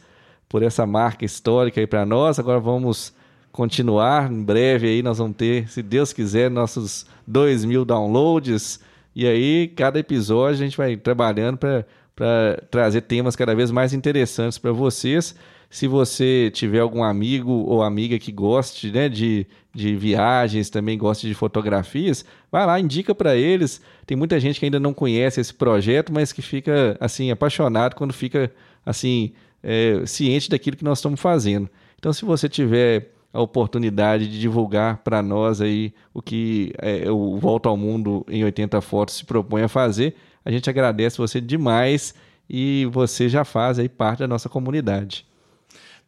por 0.50 0.62
essa 0.62 0.86
marca 0.86 1.24
histórica 1.24 1.80
aí 1.80 1.88
para 1.88 2.06
nós. 2.06 2.38
Agora 2.38 2.60
vamos 2.60 3.14
continuar. 3.58 4.32
Em 4.32 4.44
breve 4.44 4.88
aí 4.88 5.02
nós 5.02 5.18
vamos 5.18 5.36
ter, 5.36 5.68
se 5.68 5.82
Deus 5.82 6.14
quiser, 6.14 6.52
nossos 6.52 7.08
2 7.26 7.66
mil 7.66 7.84
downloads. 7.84 8.80
E 9.16 9.26
aí, 9.26 9.68
cada 9.70 9.98
episódio 9.98 10.62
a 10.62 10.64
gente 10.64 10.78
vai 10.78 10.96
trabalhando 10.96 11.58
para 11.58 12.62
trazer 12.70 13.02
temas 13.02 13.36
cada 13.36 13.56
vez 13.56 13.72
mais 13.72 13.94
interessantes 13.94 14.60
para 14.60 14.72
vocês. 14.72 15.36
Se 15.72 15.88
você 15.88 16.52
tiver 16.54 16.80
algum 16.82 17.04
amigo 17.04 17.52
ou 17.52 17.82
amiga 17.82 18.20
que 18.20 18.32
goste 18.32 18.92
né, 18.92 19.10
de, 19.10 19.48
de 19.74 19.96
viagens, 19.96 20.70
também 20.70 20.96
goste 20.96 21.28
de 21.28 21.34
fotografias, 21.34 22.24
vai 22.52 22.64
lá, 22.64 22.80
indica 22.80 23.16
para 23.16 23.36
eles. 23.36 23.82
Tem 24.06 24.16
muita 24.16 24.40
gente 24.40 24.60
que 24.60 24.66
ainda 24.66 24.80
não 24.80 24.94
conhece 24.94 25.42
esse 25.42 25.54
projeto, 25.54 26.14
mas 26.14 26.32
que 26.32 26.44
fica 26.44 26.96
assim 27.00 27.32
apaixonado 27.32 27.96
quando 27.96 28.14
fica 28.14 28.52
assim 28.86 29.34
é, 29.64 30.04
ciente 30.06 30.48
daquilo 30.48 30.78
que 30.78 30.84
nós 30.84 31.00
estamos 31.00 31.20
fazendo. 31.20 31.68
Então, 31.98 32.14
se 32.14 32.24
você 32.24 32.48
tiver 32.48 33.17
a 33.38 33.42
oportunidade 33.42 34.28
de 34.28 34.40
divulgar 34.40 34.98
para 34.98 35.22
nós 35.22 35.62
aí 35.62 35.94
o 36.12 36.24
que 36.24 36.74
é, 36.80 37.10
o 37.10 37.38
Volta 37.38 37.70
ao 37.70 37.78
Mundo 37.78 38.26
em 38.28 38.44
80 38.44 38.82
Fotos 38.82 39.18
se 39.18 39.26
propõe 39.26 39.62
a 39.62 39.68
fazer. 39.68 40.16
A 40.44 40.50
gente 40.50 40.68
agradece 40.68 41.20
você 41.20 41.40
demais 41.40 42.16
e 42.50 42.88
você 42.92 43.30
já 43.30 43.46
faz 43.46 43.78
aí 43.78 43.88
parte 43.88 44.20
da 44.20 44.28
nossa 44.28 44.50
comunidade. 44.50 45.24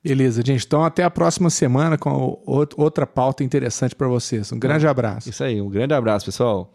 Beleza, 0.03 0.41
gente. 0.43 0.65
Então 0.65 0.83
até 0.83 1.03
a 1.03 1.09
próxima 1.11 1.51
semana 1.51 1.99
com 1.99 2.41
outra 2.45 3.05
pauta 3.05 3.43
interessante 3.43 3.95
para 3.95 4.07
vocês. 4.07 4.51
Um 4.51 4.57
grande 4.57 4.87
abraço. 4.87 5.29
Isso 5.29 5.43
aí, 5.43 5.61
um 5.61 5.69
grande 5.69 5.93
abraço, 5.93 6.25
pessoal. 6.25 6.73